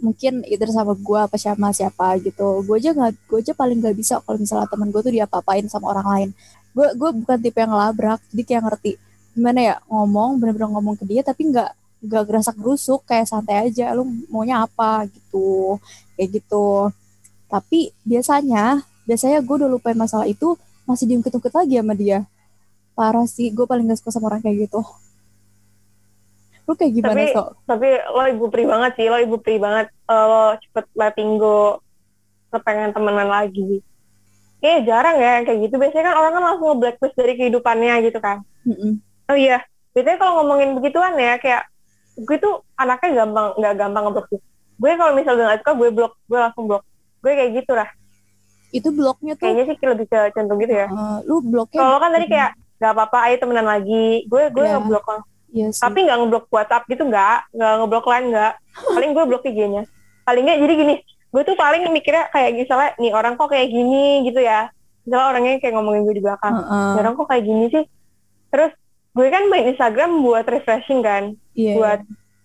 mungkin 0.00 0.40
itu 0.48 0.64
sama 0.72 0.96
gue 0.96 1.20
apa 1.20 1.36
sama 1.36 1.70
siapa 1.76 2.16
gitu. 2.24 2.64
Gue 2.64 2.80
aja 2.80 2.90
nggak 2.96 3.12
gue 3.28 3.38
aja 3.44 3.52
paling 3.52 3.78
nggak 3.84 3.96
bisa 3.96 4.14
kalau 4.24 4.40
misalnya 4.40 4.66
teman 4.66 4.88
gue 4.88 5.00
tuh 5.04 5.12
dia 5.12 5.28
apain 5.28 5.64
sama 5.68 5.92
orang 5.92 6.06
lain. 6.08 6.28
Gue 6.72 6.88
gue 6.96 7.10
bukan 7.20 7.38
tipe 7.38 7.60
yang 7.60 7.74
labrak 7.76 8.20
jadi 8.32 8.42
kayak 8.48 8.62
ngerti 8.66 8.92
gimana 9.30 9.60
ya 9.62 9.74
ngomong 9.86 10.42
bener-bener 10.42 10.68
ngomong 10.74 10.98
ke 10.98 11.04
dia 11.06 11.22
tapi 11.22 11.46
nggak 11.54 11.70
nggak 12.00 12.22
gerasak 12.26 12.56
gerusuk 12.58 13.06
kayak 13.06 13.28
santai 13.28 13.68
aja 13.68 13.92
lu 13.92 14.08
maunya 14.32 14.64
apa? 14.64 15.04
Gitu 15.08 15.76
kayak 16.16 16.28
gitu. 16.40 16.90
Tapi 17.50 17.92
biasanya 18.06 18.80
biasanya 19.10 19.42
gue 19.42 19.54
udah 19.58 19.66
lupain 19.66 19.98
masalah 19.98 20.30
itu 20.30 20.54
masih 20.86 21.10
diungkit-ungkit 21.10 21.50
lagi 21.50 21.82
sama 21.82 21.98
dia. 21.98 22.22
Parah 22.94 23.26
sih 23.26 23.50
gue 23.50 23.66
paling 23.66 23.90
gak 23.90 23.98
suka 23.98 24.14
sama 24.14 24.30
orang 24.30 24.38
kayak 24.38 24.70
gitu. 24.70 24.86
Lu 26.70 26.78
kayak 26.78 26.94
gimana 26.94 27.18
tapi, 27.18 27.34
so 27.34 27.42
tapi 27.66 27.88
lo 27.98 28.22
ibu 28.30 28.46
pri 28.46 28.64
banget 28.70 28.92
sih 28.94 29.06
lo 29.10 29.18
ibu 29.18 29.36
pri 29.42 29.58
banget. 29.58 29.90
Uh, 30.06 30.24
lo 30.30 30.42
cepet 30.62 30.86
letting 30.94 31.42
go 31.42 31.82
lo 32.54 32.58
pengen 32.62 32.94
temenan 32.94 33.26
lagi. 33.26 33.82
Eh 34.62 34.86
jarang 34.86 35.18
ya 35.18 35.42
kayak 35.42 35.58
gitu. 35.66 35.74
Biasanya 35.74 36.04
kan 36.06 36.14
orang 36.14 36.32
kan 36.38 36.42
langsung 36.46 36.68
nge-blacklist 36.70 37.18
dari 37.18 37.34
kehidupannya 37.34 37.94
gitu 38.06 38.22
kan. 38.22 38.46
Mm 38.62 38.76
-mm. 38.78 38.92
oh 39.32 39.38
iya 39.40 39.64
biasanya 39.90 40.20
kalau 40.20 40.44
ngomongin 40.44 40.76
begituan 40.76 41.16
ya 41.16 41.40
kayak 41.40 41.66
gue 42.14 42.36
tuh 42.38 42.62
anaknya 42.76 43.24
gampang 43.24 43.46
nggak 43.58 43.74
gampang 43.74 44.02
ngeblok. 44.06 44.26
Sih 44.30 44.40
gue 44.80 44.90
kalau 44.94 45.12
misalnya 45.12 45.36
udah 45.36 45.46
gak 45.50 45.60
suka 45.66 45.72
gue 45.74 45.88
blok 45.90 46.12
gue 46.30 46.38
langsung 46.38 46.64
blok. 46.70 46.82
Gue 47.20 47.32
kayak 47.34 47.50
gitu 47.58 47.72
lah 47.74 47.90
itu 48.70 48.88
bloknya 48.90 49.34
tuh. 49.34 49.44
Kayaknya 49.46 49.64
sih 49.68 49.76
lebih 49.82 50.06
ke 50.06 50.20
contoh 50.32 50.54
gitu 50.58 50.72
ya. 50.74 50.86
Uh, 50.88 51.18
lu 51.26 51.42
bloknya 51.42 51.78
kalau 51.78 51.98
kan 51.98 52.10
tadi 52.10 52.26
kayak 52.26 52.50
nggak 52.80 52.92
apa-apa 52.96 53.18
ayo 53.28 53.36
temenan 53.36 53.66
lagi. 53.66 54.06
Gue 54.26 54.42
gue 54.48 54.64
Iya. 54.64 54.78
ngeblok 54.78 55.06
iya 55.50 55.66
sih. 55.74 55.82
tapi 55.82 55.98
nggak 56.06 56.18
ngeblok 56.22 56.44
WhatsApp 56.48 56.86
gitu 56.86 57.02
nggak. 57.04 57.38
Nggak 57.52 57.72
ngeblok 57.78 58.06
lain 58.06 58.24
nggak. 58.30 58.52
Paling 58.94 59.10
gue 59.10 59.24
blok 59.26 59.42
IG-nya. 59.44 59.82
Paling 60.22 60.42
nggak 60.46 60.60
jadi 60.60 60.74
gini 60.76 60.94
gue 61.30 61.42
tuh 61.46 61.54
paling 61.54 61.86
mikirnya 61.94 62.26
kayak 62.34 62.50
misalnya 62.58 62.90
nih 62.98 63.14
orang 63.14 63.38
kok 63.38 63.50
kayak 63.50 63.70
gini 63.70 64.26
gitu 64.26 64.42
ya. 64.42 64.66
Misalnya 65.06 65.26
orangnya 65.30 65.52
kayak 65.58 65.74
ngomongin 65.78 66.02
gue 66.02 66.14
di 66.18 66.22
belakang. 66.22 66.54
Heeh. 66.54 66.86
"Nih 66.94 67.00
orang 67.00 67.14
kok 67.14 67.28
kayak 67.30 67.44
gini 67.46 67.64
sih? 67.70 67.84
Terus 68.50 68.72
gue 69.10 69.26
kan 69.26 69.42
main 69.46 69.66
Instagram 69.70 70.10
buat 70.22 70.42
refreshing 70.44 71.02
kan? 71.02 71.34
Iya 71.54 71.74
buat 71.74 72.00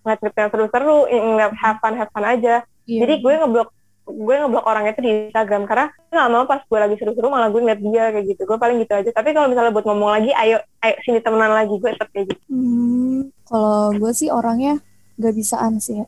ngeliat 0.06 0.20
klip 0.22 0.36
yang 0.38 0.50
seru-seru 0.50 0.98
ngeliat 1.10 1.54
have 1.58 1.78
fun 1.82 1.94
have 1.94 2.12
fun 2.14 2.22
aja. 2.22 2.62
Iya. 2.86 3.00
jadi 3.02 3.14
gue 3.18 3.34
ngeblok 3.42 3.70
gue 4.06 4.36
ngeblok 4.38 4.66
orang 4.70 4.86
itu 4.86 5.02
di 5.02 5.12
Instagram 5.34 5.66
karena 5.66 5.90
nggak 6.14 6.30
mau 6.30 6.46
pas 6.46 6.62
gue 6.62 6.80
lagi 6.80 6.96
seru-seru 7.02 7.28
malah 7.34 7.50
gue 7.50 7.58
ngeliat 7.58 7.82
dia 7.82 8.04
kayak 8.14 8.26
gitu. 8.30 8.42
Gue 8.46 8.58
paling 8.62 8.78
gitu 8.82 8.94
aja. 8.94 9.10
Tapi 9.10 9.34
kalau 9.34 9.50
misalnya 9.50 9.74
buat 9.74 9.86
ngomong 9.90 10.12
lagi 10.14 10.32
ayo 10.38 10.62
ayo 10.86 10.96
sini 11.02 11.20
temenan 11.26 11.52
lagi 11.52 11.74
gue 11.74 11.90
tetap 11.90 12.10
kayak 12.14 12.30
gitu. 12.30 12.42
Hmm, 12.54 13.34
kalau 13.50 13.98
gue 13.98 14.12
sih 14.14 14.30
orangnya 14.30 14.78
gak 15.18 15.34
bisaan 15.34 15.82
sih 15.82 16.06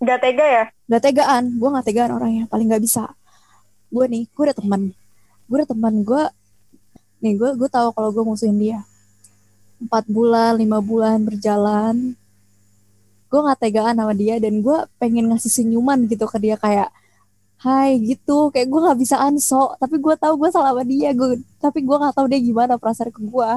gak 0.00 0.20
tega 0.24 0.44
ya? 0.44 0.64
Gak 0.88 1.02
tegaan. 1.04 1.44
Gue 1.60 1.68
gak 1.72 1.86
tegaan 1.88 2.12
orangnya 2.16 2.44
paling 2.48 2.68
gak 2.68 2.84
bisa. 2.84 3.08
Gue 3.88 4.04
nih 4.08 4.28
gue 4.28 4.42
udah 4.48 4.56
teman. 4.56 4.92
Gue 5.48 5.56
udah 5.64 5.70
teman 5.72 5.94
gue 6.04 6.22
nih 7.20 7.34
gue 7.36 7.50
gue 7.56 7.68
tahu 7.68 7.92
kalau 7.92 8.08
gue 8.12 8.24
musuhin 8.24 8.56
dia. 8.56 8.80
Empat 9.80 10.04
bulan 10.08 10.60
lima 10.60 10.80
bulan 10.84 11.24
berjalan 11.24 12.16
gue 13.30 13.40
gak 13.46 13.60
tegaan 13.62 13.94
sama 13.94 14.12
dia 14.12 14.36
dan 14.42 14.58
gue 14.58 14.78
pengen 14.98 15.30
ngasih 15.30 15.52
senyuman 15.62 16.04
gitu 16.10 16.26
ke 16.26 16.38
dia 16.42 16.58
kayak 16.58 16.90
Hai 17.60 18.00
gitu 18.00 18.48
kayak 18.48 18.72
gue 18.72 18.80
gak 18.88 18.96
bisa 18.96 19.20
ansok 19.20 19.76
tapi 19.76 20.00
gue 20.00 20.14
tahu 20.16 20.40
gue 20.40 20.48
salah 20.48 20.72
sama 20.72 20.82
dia 20.82 21.12
gue 21.12 21.44
tapi 21.60 21.84
gue 21.84 21.96
gak 21.96 22.16
tahu 22.16 22.26
dia 22.32 22.40
gimana 22.40 22.80
perasaan 22.80 23.12
ke 23.12 23.20
gue 23.20 23.50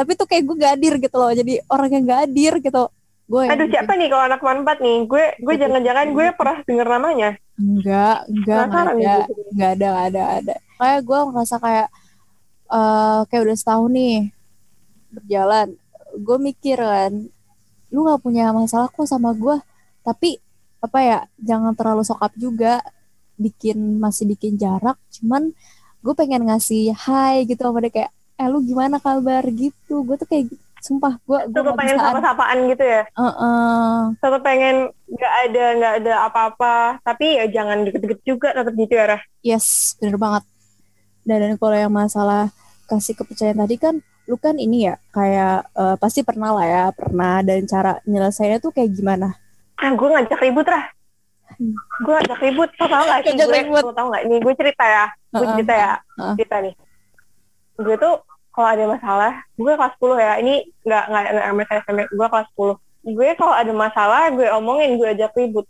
tapi 0.00 0.10
tuh 0.16 0.24
kayak 0.24 0.42
gue 0.48 0.56
gak 0.58 0.72
hadir 0.80 0.94
gitu 0.96 1.16
loh 1.20 1.28
jadi 1.28 1.60
orang 1.68 1.90
yang 1.92 2.02
gak 2.08 2.20
hadir 2.24 2.52
gitu 2.64 2.84
gue 3.28 3.44
aduh 3.44 3.68
siapa 3.68 3.92
nih 4.00 4.08
kalau 4.08 4.24
anak 4.32 4.40
manfaat 4.40 4.80
nih 4.80 5.04
gue 5.04 5.24
gue 5.44 5.54
Itu. 5.54 5.60
jangan-jangan 5.60 6.06
gue 6.16 6.26
pernah 6.34 6.58
denger 6.64 6.88
namanya 6.88 7.30
Enggak, 7.54 8.26
enggak, 8.26 8.66
enggak 8.66 8.82
ada, 8.82 9.14
gitu. 9.30 9.32
enggak 9.54 9.70
ada, 9.78 9.86
enggak 9.86 10.06
ada, 10.10 10.22
ada. 10.42 10.54
Kayak 10.74 11.00
gue 11.06 11.18
ngerasa 11.30 11.56
kayak, 11.62 11.88
eh 12.66 13.20
kayak 13.30 13.42
udah 13.46 13.56
setahun 13.56 13.90
nih 13.94 14.16
berjalan. 15.14 15.68
Gue 16.18 16.38
mikir 16.42 16.78
kan, 16.82 17.12
lu 17.94 18.02
nggak 18.02 18.20
punya 18.26 18.50
masalah 18.50 18.90
kok 18.90 19.06
sama 19.06 19.30
gue, 19.38 19.54
tapi 20.02 20.42
apa 20.82 20.98
ya, 20.98 21.18
jangan 21.38 21.78
terlalu 21.78 22.02
sokap 22.02 22.34
juga, 22.34 22.82
bikin 23.38 24.02
masih 24.02 24.26
bikin 24.26 24.58
jarak. 24.58 24.98
Cuman 25.14 25.54
gue 26.02 26.14
pengen 26.18 26.50
ngasih 26.50 26.90
hai 27.06 27.46
gitu 27.46 27.62
sama 27.62 27.78
dia 27.86 27.92
kayak, 27.94 28.10
eh 28.42 28.46
lu 28.50 28.58
gimana 28.66 28.98
kabar 28.98 29.46
gitu. 29.46 30.02
Gue 30.02 30.18
tuh 30.18 30.26
kayak, 30.26 30.50
sumpah 30.84 31.16
gue 31.24 31.38
gue 31.48 31.72
pengen 31.80 31.96
sapa-sapaan 31.96 32.68
gitu 32.68 32.84
ya 32.84 33.08
Heeh. 33.08 34.20
tetap 34.20 34.44
pengen 34.44 34.92
nggak 35.08 35.34
ada 35.48 35.64
nggak 35.80 35.94
ada 36.04 36.14
apa-apa 36.28 37.00
tapi 37.00 37.40
ya 37.40 37.48
jangan 37.48 37.88
deket-deket 37.88 38.20
juga 38.20 38.52
tetap 38.52 38.76
gitu 38.76 38.92
ya 38.92 39.16
Rah 39.16 39.22
Yes, 39.44 39.96
bener 40.00 40.16
banget. 40.16 40.44
Dan, 41.20 41.36
dan 41.36 41.52
kalau 41.60 41.76
yang 41.76 41.92
masalah 41.92 42.48
kasih 42.88 43.12
kepercayaan 43.12 43.60
tadi 43.60 43.76
kan, 43.76 44.00
lu 44.24 44.36
kan 44.36 44.56
ini 44.56 44.88
ya 44.88 44.94
kayak 45.12 45.68
eh, 45.72 45.96
pasti 46.00 46.24
pernah 46.24 46.56
lah 46.56 46.66
ya, 46.66 46.84
pernah 46.96 47.44
dan 47.44 47.64
cara 47.64 48.00
nyelesainnya 48.04 48.58
tuh 48.58 48.72
kayak 48.72 48.92
gimana? 48.92 49.36
ah 49.74 49.90
gue 49.90 50.08
ngajak 50.08 50.38
ribut 50.40 50.64
Rah 50.64 50.86
Hmm. 51.54 51.70
gue 52.02 52.10
ngajak 52.10 52.40
ribut. 52.42 52.66
Tau 52.74 52.88
tau 52.90 53.04
gak 53.06 53.20
sih 53.22 53.36
gue 53.36 53.46
ribut. 53.46 53.84
tau 53.94 54.06
gak 54.10 54.26
nih 54.26 54.38
gue 54.42 54.54
cerita 54.58 54.84
ya. 54.84 55.04
Gue 55.30 55.46
cerita 55.54 55.74
ya. 55.76 55.92
cerita 56.34 56.56
nih. 56.58 56.74
Gue 57.78 57.94
tuh 57.94 58.14
kalau 58.50 58.68
ada 58.74 58.84
masalah 58.90 59.32
gue 59.54 59.70
kelas 59.70 59.94
10 59.98 60.18
ya. 60.18 60.32
Ini 60.42 60.54
nggak 60.82 61.04
nggak 61.04 61.24
nggak 61.30 61.46
MSI 61.54 61.74
SMP 61.84 62.00
gue 62.10 62.26
kelas 62.26 62.48
10 62.58 63.14
gue 63.14 63.28
kalau 63.36 63.54
ada 63.54 63.70
masalah 63.70 64.22
gue 64.32 64.46
omongin 64.50 64.96
gue 64.98 65.08
ajak 65.14 65.30
ribut. 65.36 65.66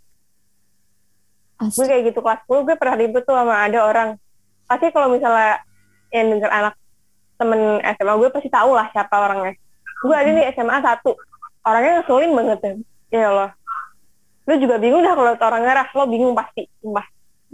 Gue 1.60 1.68
Asli. 1.68 1.84
kayak 1.84 2.02
gitu 2.12 2.20
kelas 2.22 2.40
10 2.48 2.64
gue 2.64 2.74
pernah 2.80 2.96
ribut 2.96 3.22
tuh 3.26 3.34
sama 3.36 3.54
ada 3.60 3.78
orang. 3.84 4.08
Pasti 4.64 4.88
kalau 4.88 5.12
misalnya 5.12 5.60
yang 6.08 6.32
denger 6.32 6.48
anak 6.48 6.74
temen 7.44 7.60
SMA 7.84 8.14
gue 8.16 8.28
pasti 8.32 8.48
tahu 8.48 8.72
lah 8.72 8.88
siapa 8.90 9.12
orangnya. 9.12 9.52
Gue 10.00 10.16
ada 10.16 10.30
nih 10.32 10.48
SMA 10.56 10.80
satu. 10.80 11.12
Orangnya 11.60 12.00
ngeselin 12.00 12.32
banget 12.32 12.58
ya. 12.64 12.72
Ya 13.12 13.26
Allah. 13.28 13.50
Lu 14.44 14.54
juga 14.60 14.76
bingung 14.80 15.04
dah 15.04 15.12
kalau 15.16 15.32
orangnya 15.36 15.72
Rah 15.84 15.88
lo 15.92 16.04
bingung 16.08 16.32
pasti 16.32 16.64
sumpah. 16.80 17.04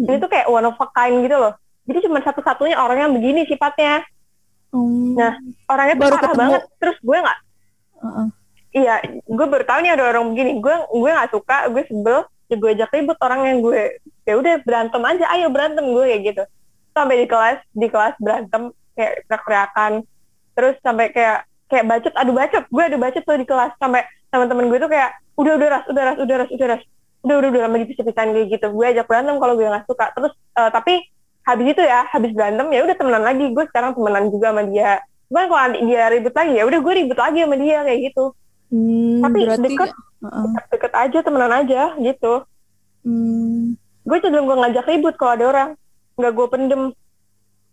Ini 0.00 0.16
tuh 0.16 0.30
kayak 0.30 0.48
one 0.48 0.66
of 0.66 0.78
a 0.78 0.86
kind 0.94 1.22
gitu 1.22 1.36
loh. 1.36 1.54
Jadi 1.86 1.98
cuma 2.06 2.22
satu-satunya 2.22 2.78
orang 2.78 2.98
yang 3.02 3.12
begini 3.12 3.46
sifatnya. 3.46 4.06
Hmm. 4.70 5.18
Nah, 5.18 5.34
orangnya 5.66 5.94
tuh 5.98 6.02
Baru 6.06 6.14
parah 6.14 6.22
ketemu. 6.22 6.40
banget. 6.40 6.62
Terus 6.78 6.96
gue 7.02 7.18
nggak 7.18 7.38
Heeh. 8.00 8.26
iya 8.70 8.94
gue 9.26 9.46
baru 9.50 9.64
tahu 9.66 9.78
nih 9.82 9.92
ada 9.98 10.04
orang 10.14 10.24
begini. 10.30 10.50
Gue 10.62 10.74
gue 10.88 11.10
nggak 11.10 11.30
suka 11.34 11.56
gue 11.68 11.82
sebel. 11.90 12.18
Ya 12.50 12.56
gue 12.58 12.70
ajak 12.74 12.90
ribut 12.90 13.18
orang 13.22 13.40
yang 13.46 13.58
gue 13.62 13.80
ya 14.26 14.34
udah 14.34 14.54
berantem 14.62 15.02
aja. 15.06 15.24
Ayo 15.34 15.46
berantem 15.50 15.86
gue 15.86 16.04
kayak 16.06 16.22
gitu. 16.26 16.42
Sampai 16.90 17.22
di 17.22 17.26
kelas 17.30 17.58
di 17.70 17.86
kelas 17.86 18.14
berantem 18.18 18.74
kayak 18.96 19.12
teriak-teriakan. 19.26 19.92
Terus 20.56 20.74
sampai 20.82 21.06
kayak 21.14 21.38
kayak 21.70 21.84
bacot 21.86 22.14
adu 22.18 22.32
bacot. 22.34 22.64
Gue 22.68 22.82
adu 22.86 22.98
bacot 22.98 23.22
tuh 23.22 23.38
di 23.38 23.46
kelas. 23.46 23.72
Sampai 23.78 24.06
teman-teman 24.30 24.70
gue 24.70 24.78
tuh 24.78 24.90
kayak 24.90 25.10
udah 25.38 25.52
udah 25.56 25.68
ras 25.68 25.84
udah 25.88 26.02
ras 26.02 26.18
udah 26.18 26.36
ras 26.44 26.50
udah 26.50 26.66
ras. 26.76 26.82
Udah 27.20 27.36
udah 27.36 27.48
udah 27.52 27.78
gitu 27.84 27.92
cepitan 28.00 28.32
kayak 28.32 28.48
gitu. 28.58 28.66
Gue 28.72 28.86
ajak 28.90 29.06
berantem 29.06 29.36
kalau 29.36 29.54
gue 29.54 29.66
nggak 29.66 29.86
suka. 29.86 30.06
Terus 30.16 30.32
eh, 30.34 30.70
tapi 30.72 30.94
habis 31.40 31.66
itu 31.72 31.82
ya 31.82 32.04
habis 32.10 32.30
berantem 32.34 32.66
ya 32.72 32.80
udah 32.84 32.96
temenan 32.96 33.22
lagi. 33.24 33.44
Gue 33.52 33.64
sekarang 33.68 33.94
temenan 33.94 34.32
juga 34.32 34.52
sama 34.52 34.62
dia. 34.66 35.02
Cuman 35.30 35.44
kalau 35.46 35.60
nanti 35.62 35.78
dia 35.86 36.02
ribut 36.10 36.34
lagi 36.34 36.52
ya 36.58 36.64
udah 36.66 36.78
gue 36.82 36.94
ribut 36.98 37.18
lagi 37.18 37.38
sama 37.46 37.56
dia 37.56 37.78
kayak 37.86 38.00
gitu. 38.10 38.24
Hmm, 38.70 39.22
Tapi 39.22 39.38
berarti 39.46 39.68
deket. 39.70 39.90
Heeh. 40.20 40.52
deket 40.68 40.92
aja 40.92 41.18
temenan 41.24 41.52
aja 41.54 41.82
gitu. 41.96 42.34
Hmm, 43.00 43.78
gue 44.04 44.16
cenderung 44.20 44.50
gue 44.50 44.58
ngajak 44.58 44.84
ribut 44.90 45.14
kalau 45.16 45.32
ada 45.38 45.44
orang. 45.48 45.70
Nggak 46.18 46.32
gue 46.34 46.46
pendem 46.50 46.82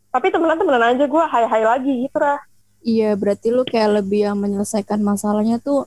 tapi 0.09 0.27
temenan 0.29 0.57
temenan 0.57 0.83
aja 0.93 1.05
gue 1.05 1.23
hai 1.27 1.45
hai 1.45 1.63
lagi 1.63 1.93
gitu 2.07 2.17
lah 2.17 2.39
iya, 2.81 3.13
berarti 3.13 3.51
lu 3.51 3.67
kayak 3.67 3.99
lebih 3.99 4.31
yang 4.31 4.37
menyelesaikan 4.39 5.01
masalahnya 5.01 5.59
tuh 5.59 5.83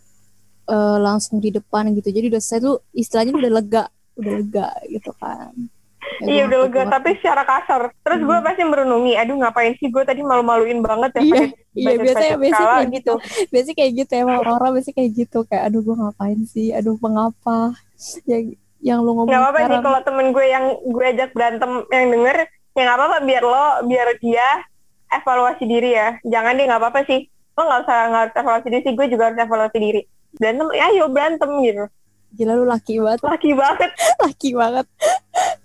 eh, 0.68 0.98
langsung 1.00 1.40
di 1.40 1.48
depan 1.48 1.88
gitu. 1.96 2.12
Jadi 2.12 2.28
udah 2.28 2.42
saya 2.42 2.60
tuh 2.60 2.76
istilahnya 2.92 3.32
udah 3.34 3.50
lega, 3.50 3.84
udah 4.20 4.32
lega 4.36 4.68
gitu 4.86 5.10
kan. 5.16 5.50
Ya, 6.20 6.26
iya 6.28 6.42
udah 6.44 6.58
lega 6.68 6.82
tapi 6.90 7.16
secara 7.16 7.44
kasar 7.44 7.92
terus 8.02 8.20
gue 8.20 8.36
Hmm. 8.36 8.44
pasti 8.44 8.62
merenungi 8.64 9.14
aduh 9.16 9.36
ngapain 9.36 9.72
sih 9.76 9.88
gue 9.88 10.02
tadi 10.04 10.20
malu-maluin 10.20 10.80
banget 10.80 11.16
ya 11.16 11.22
Iya, 11.22 11.42
Iya 11.70 11.92
biasanya 12.02 12.34
biasanya 12.36 12.68
kayak 12.74 12.90
gitu. 12.98 13.12
Biasanya 13.48 13.76
kayak 13.78 13.92
gitu 13.94 14.12
emang 14.18 14.36
orang-orang 14.42 14.70
biasanya 14.76 14.96
kayak 15.00 15.10
gitu 15.16 15.38
kayak 15.46 15.62
aduh 15.70 15.80
gue 15.80 15.96
ngapain 15.96 16.40
sih, 16.44 16.68
aduh 16.74 16.96
mengapa 16.98 17.56
yang 18.26 18.44
yang 18.80 18.98
lu 19.04 19.12
ngomong 19.12 19.28
nggak 19.28 19.40
apa-apa 19.44 19.58
sih 19.68 19.78
kalau 19.80 20.00
temen 20.02 20.26
gue 20.32 20.46
yang 20.48 20.64
gue 20.80 21.04
ajak 21.04 21.30
berantem 21.36 21.70
yang 21.92 22.06
denger 22.10 22.36
ya 22.76 22.82
nggak 22.86 22.98
apa-apa 22.98 23.18
biar 23.26 23.42
lo 23.42 23.66
biar 23.86 24.08
dia 24.22 24.48
evaluasi 25.10 25.64
diri 25.66 25.90
ya. 25.94 26.16
Jangan 26.22 26.54
deh 26.54 26.64
nggak 26.66 26.80
apa-apa 26.80 27.00
sih. 27.06 27.26
Lo 27.58 27.66
nggak 27.66 27.80
usah 27.84 27.98
nggak 28.08 28.22
harus 28.22 28.34
evaluasi 28.38 28.66
diri 28.70 28.82
sih 28.86 28.94
gue 28.94 29.06
juga 29.10 29.22
harus 29.30 29.38
evaluasi 29.38 29.78
diri. 29.78 30.00
Berantem 30.38 30.66
ya 30.72 30.84
ayo 30.94 31.04
berantem 31.10 31.50
gitu. 31.66 31.84
Gila 32.30 32.52
lu 32.54 32.64
laki 32.70 33.02
banget, 33.02 33.20
laki 33.26 33.50
banget. 33.58 33.90
Laki 34.24 34.50
banget. 34.54 34.86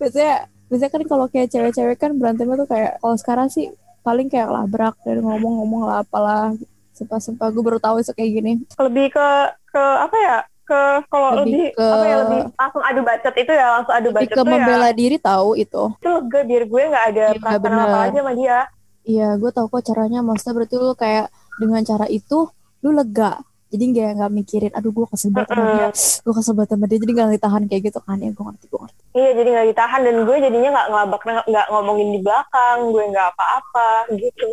biasanya 0.02 0.50
biasanya 0.66 0.92
kan 0.98 1.04
kalau 1.06 1.26
kayak 1.30 1.54
cewek-cewek 1.54 1.98
kan 2.02 2.12
berantemnya 2.18 2.66
tuh 2.66 2.70
kayak 2.74 2.98
kalau 2.98 3.16
sekarang 3.22 3.48
sih 3.54 3.70
paling 4.02 4.26
kayak 4.34 4.50
labrak 4.50 4.98
dan 5.06 5.22
ngomong-ngomong 5.22 5.86
lah 5.86 6.02
apalah. 6.02 6.58
sumpah 6.96 7.52
gue 7.52 7.60
baru 7.60 7.78
tahu 7.78 8.02
itu 8.02 8.12
kayak 8.18 8.32
gini. 8.34 8.54
Lebih 8.82 9.14
ke 9.14 9.28
ke 9.70 9.84
apa 9.84 10.18
ya 10.18 10.38
ke 10.66 10.82
kalau 11.08 11.30
Lebih 11.38 11.46
lebih, 11.46 11.68
ke- 11.72 11.94
apa 11.94 12.04
ya 12.04 12.16
lebih 12.20 12.40
langsung 12.52 12.84
adu 12.84 13.02
bacot 13.02 13.36
itu 13.36 13.52
ya 13.52 13.66
langsung 13.72 13.94
adu 13.94 14.10
lebih 14.10 14.18
bacot 14.26 14.36
ke 14.36 14.42
ya. 14.42 14.50
membela 14.50 14.90
diri 14.92 15.18
tahu 15.18 15.50
itu. 15.56 15.84
Itu 15.96 16.10
lega 16.12 16.40
biar 16.42 16.64
gue 16.66 16.82
nggak 16.86 17.06
ada 17.08 17.26
Iya, 17.28 17.40
perasaan 17.40 17.78
apa 17.80 17.98
aja 18.04 18.20
sama 18.20 18.34
dia. 18.34 18.60
Iya 19.04 19.28
gue 19.36 19.52
tahu 19.52 19.66
kok 19.70 19.84
caranya. 19.84 20.20
Maksudnya 20.20 20.54
berarti 20.54 20.76
lu 20.76 20.94
kayak 20.94 21.26
dengan 21.56 21.82
cara 21.82 22.06
itu 22.08 22.38
lu 22.82 22.90
lega. 22.92 23.32
Jadi 23.66 23.84
nggak 23.92 24.10
nggak 24.16 24.32
mikirin 24.32 24.72
aduh 24.72 24.90
gue 24.90 25.06
kesel 25.06 25.30
banget 25.30 25.50
sama 25.52 25.66
dia. 25.70 25.88
Gue 26.22 26.34
kesel 26.34 26.54
banget 26.54 26.70
sama 26.72 26.86
dia. 26.86 26.98
Jadi 26.98 27.12
nggak 27.14 27.30
ditahan 27.32 27.64
kayak 27.66 27.82
gitu 27.84 28.00
kan. 28.00 28.18
Ya 28.18 28.30
gue 28.30 28.44
ngerti 28.44 28.66
gue 28.66 28.80
ngerti. 28.80 29.02
Iya 29.14 29.30
jadi 29.34 29.50
nggak 29.52 29.68
ditahan. 29.70 30.00
Dan 30.02 30.16
gue 30.24 30.36
jadinya 30.40 30.70
nggak 30.74 30.88
ngelabak 30.90 31.22
nggak 31.46 31.66
ngomongin 31.70 32.08
di 32.10 32.20
belakang. 32.20 32.78
Gue 32.90 33.04
nggak 33.06 33.28
apa-apa 33.32 33.90
gitu. 34.16 34.48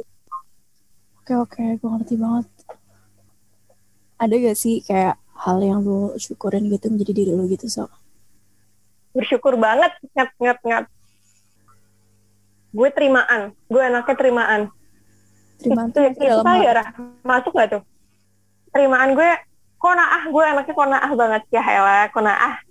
Oke 1.18 1.32
oke. 1.34 1.62
Gue 1.78 1.88
ngerti 1.90 2.14
banget. 2.16 2.46
Ada 4.18 4.34
gak 4.38 4.54
sih 4.54 4.78
kayak 4.80 5.18
hal 5.43 5.59
yang 5.59 5.82
lu 5.82 6.14
syukurin 6.18 6.70
gitu 6.70 6.86
menjadi 6.86 7.12
diri 7.12 7.32
lu 7.34 7.51
gitu 7.51 7.66
so 7.66 7.90
bersyukur 9.12 9.59
banget 9.59 9.93
ngat 10.14 10.30
ngat 10.38 10.59
ngat 10.62 10.84
gue 12.72 12.88
terimaan 12.97 13.53
gue 13.68 13.82
anaknya 13.84 14.16
terimaan. 14.16 14.61
Terima 15.61 15.86
itu, 15.86 15.95
tuh 15.95 16.03
itu 16.09 16.24
dalam 16.24 16.59
ya 16.59 16.72
Rah? 16.74 16.88
masuk 17.22 17.53
gak 17.55 17.68
tuh? 17.78 17.82
Terimaan 18.72 19.12
gue 19.12 19.30
konaah 19.76 20.22
gue 20.26 20.45
anaknya 20.45 20.74
konaah 20.74 21.12
banget. 21.12 21.43
Ya 21.53 21.62
Hela 21.62 22.09
konaah. 22.11 22.64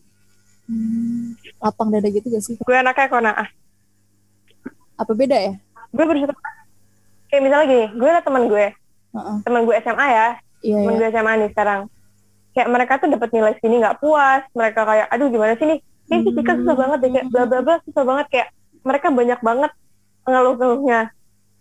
Hmm, 0.66 1.38
lapang 1.62 1.94
dada 1.94 2.10
gitu 2.10 2.28
gak 2.28 2.44
sih? 2.44 2.58
Gue 2.66 2.76
anaknya 2.76 3.08
konaah. 3.08 3.48
Apa 4.98 5.14
beda 5.14 5.38
ya? 5.38 5.54
Gue 5.94 6.06
bersyukur 6.10 6.36
kayak 7.32 7.48
misalnya 7.48 7.66
gini 7.70 7.86
gue 7.96 8.10
ada 8.10 8.22
teman 8.26 8.44
gue. 8.50 8.66
Heeh. 9.12 9.38
teman 9.46 9.62
gue 9.64 9.76
SMA 9.86 10.08
ya. 10.10 10.28
Iya 10.66 10.78
teman 10.82 10.94
iya. 10.98 11.00
gue 11.00 11.08
SMA 11.14 11.34
nih 11.46 11.50
sekarang 11.54 11.82
kayak 12.52 12.70
mereka 12.70 12.94
tuh 13.00 13.08
dapat 13.08 13.30
nilai 13.32 13.54
segini 13.58 13.80
nggak 13.80 14.00
puas 14.04 14.44
mereka 14.52 14.82
kayak 14.84 15.08
aduh 15.08 15.28
gimana 15.32 15.54
sih 15.56 15.68
nih? 15.68 15.80
Kayak 16.12 16.22
fisika 16.28 16.52
susah 16.60 16.76
banget 16.76 16.98
deh 17.00 17.12
kayak 17.16 17.28
bla 17.32 17.44
bla 17.48 17.60
bla 17.64 17.76
susah 17.88 18.04
banget 18.04 18.26
kayak 18.28 18.48
mereka 18.84 19.08
banyak 19.14 19.40
banget 19.40 19.72
ngeluh-ngeluhnya. 20.28 21.00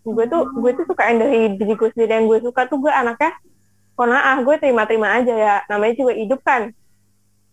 Gue 0.02 0.24
tuh 0.26 0.42
gue 0.58 0.70
tuh 0.74 0.84
suka 0.88 1.02
dari 1.12 1.54
diri 1.54 1.74
gue 1.76 1.88
sendiri 1.94 2.12
yang 2.18 2.26
gue 2.26 2.38
suka 2.42 2.66
tuh 2.66 2.80
gue 2.82 2.90
anaknya 2.90 3.36
konaah 3.94 4.36
gue 4.42 4.56
terima-terima 4.58 5.08
aja 5.20 5.34
ya. 5.36 5.56
Namanya 5.70 5.94
juga 5.94 6.12
hidup 6.16 6.40
kan? 6.42 6.72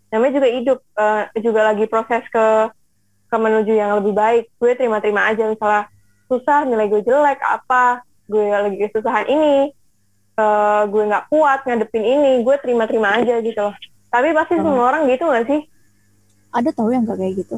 Namanya 0.09 0.33
juga 0.41 0.47
hidup 0.49 0.79
eh, 0.81 1.23
juga 1.43 1.61
lagi 1.69 1.85
proses 1.85 2.23
ke 2.31 2.45
ke 3.27 3.35
menuju 3.35 3.73
yang 3.75 3.99
lebih 4.01 4.15
baik. 4.15 4.43
Gue 4.57 4.73
terima-terima 4.73 5.27
aja 5.29 5.45
misalnya 5.51 5.91
susah 6.31 6.65
nilai 6.65 6.89
gue 6.89 7.05
jelek 7.05 7.37
apa? 7.43 8.01
Gue 8.25 8.47
lagi 8.49 8.77
kesusahan 8.81 9.27
ini 9.29 9.76
eh, 10.37 10.81
gue 10.85 11.03
nggak 11.09 11.25
kuat 11.27 11.59
ngadepin 11.65 12.05
ini 12.05 12.31
gue 12.45 12.55
terima-terima 12.61 13.17
aja 13.17 13.41
gitu 13.41 13.57
loh. 13.59 13.75
Tapi 14.07 14.31
pasti 14.31 14.53
Hmm. 14.55 14.63
semua 14.63 14.83
orang 14.87 15.03
gitu 15.09 15.25
gak 15.27 15.45
sih? 15.45 15.61
Ada 16.53 16.69
tahu 16.71 16.89
yang 16.95 17.03
gak 17.03 17.19
kayak 17.19 17.33
gitu? 17.43 17.57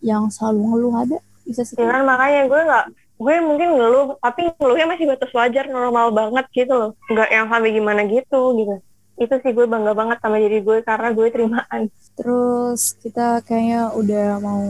Yang 0.00 0.22
selalu 0.38 0.60
ngeluh 0.64 0.94
ada? 0.96 1.18
Bisa 1.44 1.62
sih. 1.62 1.76
Ya 1.76 1.86
kan 1.86 2.02
makanya 2.06 2.48
gue 2.48 2.60
nggak 2.64 2.84
gue 3.20 3.34
mungkin 3.44 3.68
ngeluh 3.76 4.06
tapi 4.16 4.48
ngeluhnya 4.56 4.86
masih 4.88 5.04
batas 5.12 5.30
wajar 5.30 5.68
normal 5.68 6.08
banget 6.10 6.46
gitu 6.56 6.72
loh. 6.72 6.90
Nggak 7.06 7.28
yang 7.28 7.46
sampai 7.52 7.70
gimana 7.70 8.00
gitu 8.08 8.40
gitu. 8.56 8.74
Itu 9.20 9.34
sih 9.44 9.52
gue 9.52 9.66
bangga 9.68 9.92
banget 9.92 10.18
sama 10.24 10.40
diri 10.40 10.64
gue 10.64 10.80
karena 10.80 11.12
gue 11.12 11.26
terimaan. 11.28 11.80
Terus 12.16 12.96
kita 12.96 13.44
kayaknya 13.44 13.92
udah 13.92 14.28
mau 14.40 14.64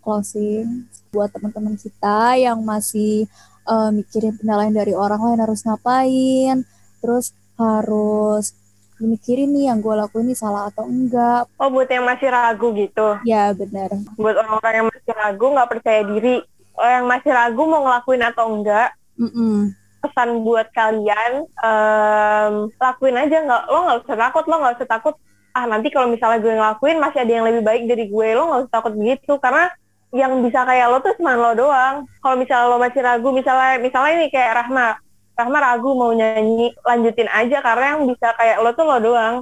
closing. 0.00 0.86
Buat 1.10 1.34
teman-teman 1.34 1.74
kita 1.74 2.38
yang 2.38 2.62
masih 2.62 3.26
eh, 3.64 3.90
mikirin 3.90 4.38
penilaian 4.38 4.70
dari 4.70 4.94
orang 4.94 5.18
lain 5.18 5.40
harus 5.42 5.66
ngapain, 5.66 6.62
terus 7.04 7.36
harus 7.60 8.56
mikirin 8.96 9.52
nih 9.52 9.68
yang 9.68 9.78
gue 9.78 9.92
lakuin 9.92 10.24
ini 10.24 10.34
salah 10.34 10.72
atau 10.72 10.88
enggak. 10.88 11.44
oh 11.60 11.68
buat 11.68 11.84
yang 11.86 12.08
masih 12.08 12.32
ragu 12.32 12.72
gitu 12.72 13.20
Ya 13.28 13.52
benar. 13.52 13.92
buat 14.16 14.40
orang-orang 14.40 14.74
yang 14.80 14.88
masih 14.88 15.12
ragu 15.12 15.46
nggak 15.52 15.70
percaya 15.70 16.00
diri 16.02 16.40
oh 16.74 16.88
yang 16.88 17.04
masih 17.04 17.30
ragu 17.30 17.62
mau 17.68 17.84
ngelakuin 17.84 18.24
atau 18.24 18.44
enggak 18.48 18.88
Mm-mm. 19.20 19.74
pesan 20.00 20.40
buat 20.40 20.72
kalian 20.72 21.32
em, 21.44 22.52
lakuin 22.72 23.16
aja 23.18 23.36
nggak 23.44 23.62
lo 23.68 23.78
nggak 23.84 23.98
usah 24.06 24.16
takut 24.16 24.44
lo 24.48 24.56
nggak 24.58 24.74
usah 24.80 24.88
takut 24.88 25.14
ah 25.52 25.64
nanti 25.68 25.88
kalau 25.92 26.08
misalnya 26.08 26.38
gue 26.40 26.50
ngelakuin 26.50 26.98
masih 26.98 27.18
ada 27.22 27.32
yang 27.32 27.44
lebih 27.46 27.62
baik 27.62 27.82
dari 27.86 28.04
gue 28.08 28.28
lo 28.32 28.42
nggak 28.48 28.60
usah 28.66 28.72
takut 28.72 28.92
begitu 28.96 29.32
karena 29.38 29.68
yang 30.14 30.38
bisa 30.40 30.62
kayak 30.62 30.86
lo 30.88 30.98
tuh 30.98 31.12
cuma 31.18 31.34
lo 31.34 31.52
doang 31.52 32.06
kalau 32.22 32.36
misalnya 32.38 32.70
lo 32.70 32.78
masih 32.78 33.00
ragu 33.02 33.28
misalnya 33.30 33.82
misalnya 33.82 34.12
ini 34.18 34.26
kayak 34.30 34.54
Rahma 34.62 34.98
Rahma 35.34 35.58
ragu 35.58 35.90
mau 35.98 36.14
nyanyi 36.14 36.70
lanjutin 36.86 37.26
aja 37.26 37.58
karena 37.58 37.98
yang 37.98 38.06
bisa 38.06 38.30
kayak 38.38 38.62
lo 38.62 38.70
tuh 38.74 38.86
lo 38.86 38.98
doang. 39.02 39.36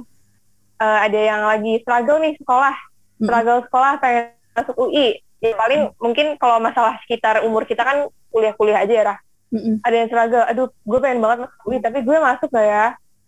Eh, 0.81 0.97
ada 1.05 1.19
yang 1.19 1.41
lagi 1.45 1.79
struggle 1.85 2.17
nih 2.19 2.33
sekolah. 2.41 2.75
Mm-mm. 3.23 3.29
struggle 3.29 3.61
sekolah 3.69 3.93
pengen 4.01 4.33
masuk 4.57 4.75
UI 4.75 5.21
ya 5.37 5.53
paling 5.53 5.91
mungkin 6.01 6.35
kalau 6.41 6.57
masalah 6.57 6.97
sekitar 7.05 7.45
umur 7.45 7.63
kita 7.69 7.85
kan 7.85 8.09
kuliah-kuliah 8.33 8.83
aja 8.83 8.93
ya 8.93 9.03
Rah. 9.13 9.19
Mm-mm. 9.53 9.85
ada 9.85 9.95
yang 9.95 10.09
struggle 10.09 10.43
aduh 10.49 10.67
gue 10.73 10.99
pengen 10.99 11.21
banget 11.21 11.45
masuk 11.45 11.59
UI 11.69 11.77
tapi 11.77 11.97
gue 12.01 12.17
masuk 12.17 12.49
gak 12.49 12.67
ya? 12.67 12.85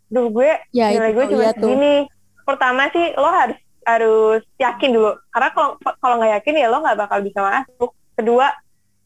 Duh 0.10 0.28
gue 0.34 0.50
Ya 0.74 0.90
nilai 0.90 1.14
gue 1.14 1.26
cuma 1.30 1.44
iya 1.46 1.54
segini. 1.54 1.96
Pertama 2.46 2.90
sih 2.94 3.14
lo 3.14 3.30
harus 3.30 3.58
harus 3.86 4.42
yakin 4.58 4.90
dulu. 4.90 5.12
Karena 5.30 5.50
kalau 5.54 5.70
kalau 6.02 6.16
nggak 6.18 6.34
yakin 6.42 6.62
ya 6.62 6.68
lo 6.70 6.78
nggak 6.82 6.98
bakal 6.98 7.20
bisa 7.22 7.40
masuk. 7.46 7.90
Kedua 8.18 8.48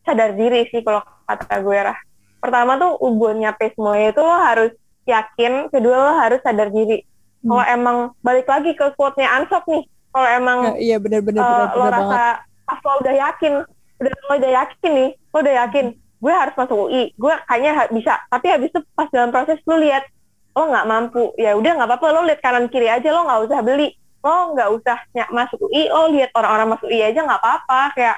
sadar 0.08 0.32
diri 0.34 0.64
sih 0.72 0.80
kalau 0.80 1.04
kata 1.28 1.60
gue 1.60 1.78
rah 1.78 2.00
pertama 2.40 2.76
tuh 2.76 2.92
buat 3.14 3.36
nyampe 3.36 3.72
semuanya 3.72 4.08
itu 4.10 4.22
lo 4.22 4.36
harus 4.36 4.72
yakin 5.04 5.54
kedua 5.68 5.96
lo 5.98 6.14
harus 6.16 6.40
sadar 6.40 6.70
diri 6.70 7.04
Hmm. 7.40 7.56
kalau 7.56 7.66
emang 7.66 7.98
balik 8.20 8.44
lagi 8.46 8.72
ke 8.74 8.84
quote-nya 8.94 9.32
Ansop 9.32 9.64
nih 9.64 9.80
kalau 10.12 10.28
emang 10.28 10.60
Ya, 10.60 10.76
iya 10.78 10.98
benar-benar 10.98 11.40
eh, 11.40 11.48
benar 11.48 11.68
lo 11.70 11.80
benar 11.80 11.94
rasa 11.94 12.04
banget. 12.04 12.36
pas 12.66 12.80
lo 12.82 12.94
udah 13.00 13.16
yakin 13.18 13.54
udah 13.96 14.12
lo 14.12 14.34
udah 14.36 14.52
yakin 14.54 14.92
nih 14.92 15.10
lo 15.26 15.38
udah 15.40 15.56
yakin 15.58 15.86
gue 16.20 16.34
harus 16.34 16.54
masuk 16.54 16.78
UI 16.84 17.04
gue 17.16 17.34
kayaknya 17.46 17.72
bisa 17.90 18.14
tapi 18.28 18.46
habis 18.46 18.68
itu 18.68 18.80
pas 18.92 19.08
dalam 19.08 19.32
proses 19.32 19.56
lo 19.64 19.76
lihat 19.78 20.04
lo 20.52 20.68
nggak 20.68 20.84
mampu 20.86 21.32
ya 21.38 21.56
udah 21.56 21.72
nggak 21.74 21.88
apa-apa 21.88 22.06
lo 22.12 22.22
lihat 22.26 22.40
kanan 22.40 22.68
kiri 22.68 22.92
aja 22.92 23.08
lo 23.08 23.24
nggak 23.24 23.42
usah 23.42 23.60
beli 23.62 23.88
lo 24.20 24.36
nggak 24.52 24.70
usah 24.74 24.98
ny- 25.10 25.32
masuk 25.32 25.60
UI 25.64 25.84
lo 25.88 26.12
lihat 26.12 26.36
orang-orang 26.36 26.68
masuk 26.70 26.88
UI 26.88 27.02
aja 27.02 27.24
nggak 27.24 27.40
apa-apa 27.40 27.82
kayak 27.96 28.18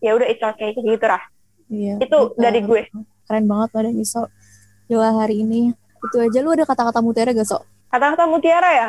ya 0.00 0.10
udah 0.10 0.26
itu 0.26 0.42
okay 0.42 0.74
kayak 0.74 0.86
gitu 0.90 1.06
lah 1.06 1.22
Iya. 1.70 2.02
itu 2.02 2.18
betul. 2.18 2.34
dari 2.34 2.60
gue 2.60 2.82
Keren 3.30 3.46
banget 3.46 3.70
pada 3.70 3.86
Iso. 3.94 4.26
Gila 4.90 5.22
hari 5.22 5.46
ini. 5.46 5.70
Itu 6.02 6.18
aja 6.18 6.42
lu 6.42 6.50
ada 6.50 6.66
kata-kata 6.66 6.98
mutiara 6.98 7.30
gak, 7.30 7.46
So? 7.46 7.62
kata-kata 7.86 8.26
mutiara 8.26 8.70
ya 8.70 8.88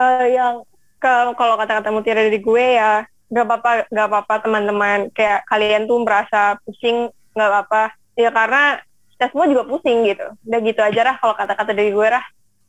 eh, 0.00 0.36
yang 0.36 0.64
ke 0.96 1.12
kalau 1.32 1.56
kata-kata 1.56 1.88
mutiara 1.88 2.28
dari 2.28 2.40
gue 2.40 2.64
ya 2.76 3.08
nggak 3.32 3.40
apa-apa 3.40 3.70
nggak 3.88 4.06
apa-apa 4.12 4.34
teman-teman 4.44 4.98
kayak 5.16 5.48
kalian 5.48 5.88
tuh 5.88 6.04
merasa 6.04 6.60
pusing 6.60 7.08
nggak 7.32 7.48
apa-apa 7.48 7.96
ya 8.20 8.28
karena 8.28 8.84
kita 9.16 9.32
semua 9.32 9.48
juga 9.48 9.64
pusing 9.64 10.04
gitu 10.04 10.28
udah 10.44 10.60
gitu 10.60 10.80
aja 10.84 11.00
lah 11.08 11.16
kalau 11.16 11.32
kata-kata 11.32 11.72
dari 11.72 11.88
gue 11.88 12.08
lah 12.08 12.24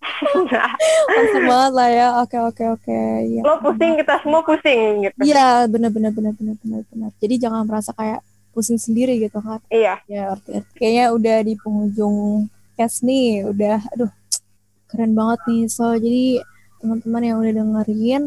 Langsung 1.11 1.43
banget 1.49 1.72
lah 1.74 1.89
ya. 1.89 2.07
Oke, 2.22 2.38
oke, 2.38 2.63
oke. 2.78 2.99
Iya. 3.26 3.41
lo 3.41 3.57
pusing 3.57 3.97
kita 3.97 4.22
semua 4.22 4.45
pusing 4.45 5.09
gitu 5.09 5.18
Iya, 5.20 5.66
benar 5.66 5.89
benar 5.91 6.11
benar 6.13 6.32
benar 6.38 6.55
benar 6.61 6.82
benar. 6.88 7.09
Jadi 7.18 7.36
jangan 7.41 7.66
merasa 7.66 7.89
kayak 7.91 8.22
pusing 8.56 8.80
sendiri 8.80 9.20
gitu 9.20 9.43
kan. 9.43 9.60
iya. 9.68 9.99
Ya, 10.08 10.32
arti 10.32 10.64
kayaknya 10.80 11.12
udah 11.12 11.38
di 11.43 11.53
penghujung 11.60 12.47
cast 12.80 13.03
nih, 13.03 13.43
udah 13.51 13.84
aduh 13.91 14.12
keren 14.88 15.12
banget 15.12 15.39
nih. 15.51 15.64
So, 15.68 15.91
jadi 15.99 16.39
teman-teman 16.80 17.22
yang 17.28 17.38
udah 17.43 17.53
dengerin 17.53 18.24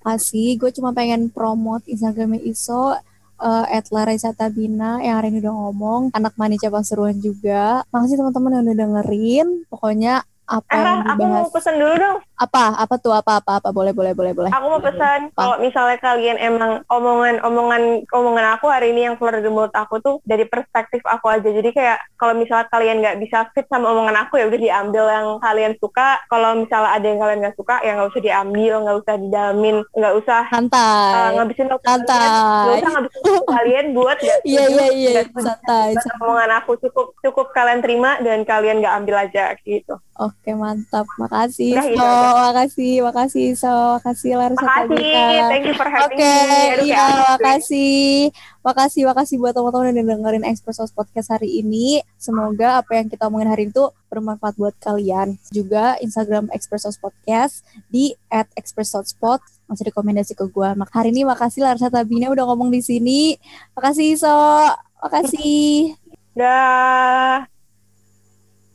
kasih 0.00 0.56
gue 0.56 0.72
cuma 0.72 0.96
pengen 0.96 1.28
promote 1.28 1.84
Instagramnya 1.84 2.40
Iso 2.40 2.96
eh 3.40 3.66
at 3.76 3.88
Larissa 3.88 4.36
Tabina 4.36 5.00
yang 5.00 5.16
hari 5.20 5.32
ini 5.32 5.44
udah 5.44 5.54
ngomong. 5.56 6.02
Anak 6.12 6.36
manis 6.36 6.60
Pasuruan 6.60 7.16
juga. 7.20 7.84
Makasih 7.88 8.20
teman-teman 8.20 8.52
yang 8.56 8.62
udah 8.68 8.76
dengerin. 8.76 9.48
Pokoknya 9.68 10.24
apa 10.44 10.72
eh 10.74 10.82
yang 10.82 11.00
aku 11.06 11.10
dibahas 11.14 11.46
mau 11.46 11.54
pesan 11.54 11.74
dulu 11.78 11.94
dong 11.94 12.18
apa? 12.40 12.80
Apa 12.80 12.94
tuh? 12.96 13.12
Apa 13.12 13.44
apa 13.44 13.60
apa? 13.60 13.68
Boleh 13.68 13.92
boleh 13.92 14.16
boleh 14.16 14.32
boleh. 14.32 14.50
Aku 14.50 14.66
mau 14.72 14.80
pesan 14.80 15.28
kalau 15.36 15.60
misalnya 15.60 16.00
kalian 16.00 16.40
emang 16.40 16.80
omongan 16.88 17.44
omongan 17.44 17.82
omongan 18.08 18.46
aku 18.56 18.72
hari 18.72 18.96
ini 18.96 19.04
yang 19.12 19.14
keluar 19.20 19.36
dari 19.36 19.52
mulut 19.52 19.74
aku 19.76 20.00
tuh 20.00 20.16
dari 20.24 20.48
perspektif 20.48 21.04
aku 21.04 21.28
aja. 21.28 21.44
Jadi 21.44 21.70
kayak 21.76 22.00
kalau 22.16 22.32
misalnya 22.32 22.66
kalian 22.72 23.04
nggak 23.04 23.20
bisa 23.20 23.44
fit 23.52 23.68
sama 23.68 23.92
omongan 23.92 24.16
aku 24.24 24.40
ya 24.40 24.48
udah 24.48 24.60
diambil 24.60 25.04
yang 25.12 25.26
kalian 25.44 25.72
suka. 25.76 26.16
Kalau 26.32 26.56
misalnya 26.56 26.90
ada 26.96 27.06
yang 27.06 27.20
kalian 27.20 27.38
nggak 27.44 27.56
suka 27.60 27.76
ya 27.84 27.92
nggak 27.92 28.10
usah 28.16 28.22
diambil 28.24 28.72
nggak 28.80 28.98
usah 29.04 29.14
didalamin 29.20 29.76
nggak 29.92 30.14
usah 30.16 30.40
uh, 30.40 30.50
santai 30.56 31.32
ngabisin 31.36 31.68
waktu 31.68 31.84
kalian. 31.84 32.08
Nggak 32.08 32.08
santai 32.08 32.80
usah 32.80 32.90
ngabisin 32.96 33.20
waktu 33.20 33.44
kalian 33.60 33.86
buat 33.92 34.16
nggak 34.16 34.38
iya 34.48 34.64
iya 34.72 34.86
iya. 34.96 35.12
santai 35.36 35.92
omongan 36.24 36.50
aku 36.64 36.72
cukup 36.88 37.12
cukup 37.20 37.46
kalian 37.52 37.84
terima 37.84 38.16
dan 38.24 38.48
kalian 38.48 38.80
nggak 38.80 38.96
ambil 39.04 39.16
aja 39.28 39.52
gitu. 39.60 40.00
Oke 40.20 40.52
mantap. 40.52 41.08
Makasih 41.16 41.80
gitu 41.80 41.96
aja. 41.96 42.29
Makasih, 42.32 42.92
makasih 43.06 43.46
So, 43.58 43.70
makasih 43.98 44.38
Larsa 44.38 44.62
Makasih, 44.62 45.50
thank 45.50 45.64
you 45.66 45.74
for 45.74 45.88
having 45.88 46.18
Oke, 46.18 46.22
me. 46.22 46.70
Aduh, 46.74 46.86
iya, 46.86 47.06
makasih. 47.36 48.30
Makasih, 48.60 49.02
makasih 49.08 49.36
buat 49.40 49.56
teman-teman 49.56 49.96
yang 49.96 50.08
dengerin 50.18 50.44
Expressos 50.44 50.92
Podcast 50.92 51.32
hari 51.32 51.64
ini. 51.64 52.04
Semoga 52.20 52.84
apa 52.84 53.00
yang 53.00 53.08
kita 53.08 53.26
omongin 53.30 53.48
hari 53.48 53.72
itu 53.72 53.88
bermanfaat 54.12 54.54
buat 54.60 54.76
kalian. 54.82 55.40
Juga 55.54 55.96
Instagram 56.02 56.52
Expressos 56.52 57.00
Podcast 57.00 57.64
di 57.88 58.12
at 58.28 58.50
@expressospot 58.58 59.40
masih 59.70 59.88
rekomendasi 59.88 60.34
ke 60.34 60.44
gue. 60.50 60.68
Mak 60.74 60.90
hari 60.90 61.14
ini 61.14 61.22
makasih 61.22 61.62
Larsa 61.62 61.88
Tabina 61.88 62.28
udah 62.28 62.44
ngomong 62.50 62.74
di 62.74 62.82
sini. 62.82 63.38
Makasih 63.78 64.18
So, 64.18 64.34
makasih. 65.00 65.94
Dah. 66.34 67.59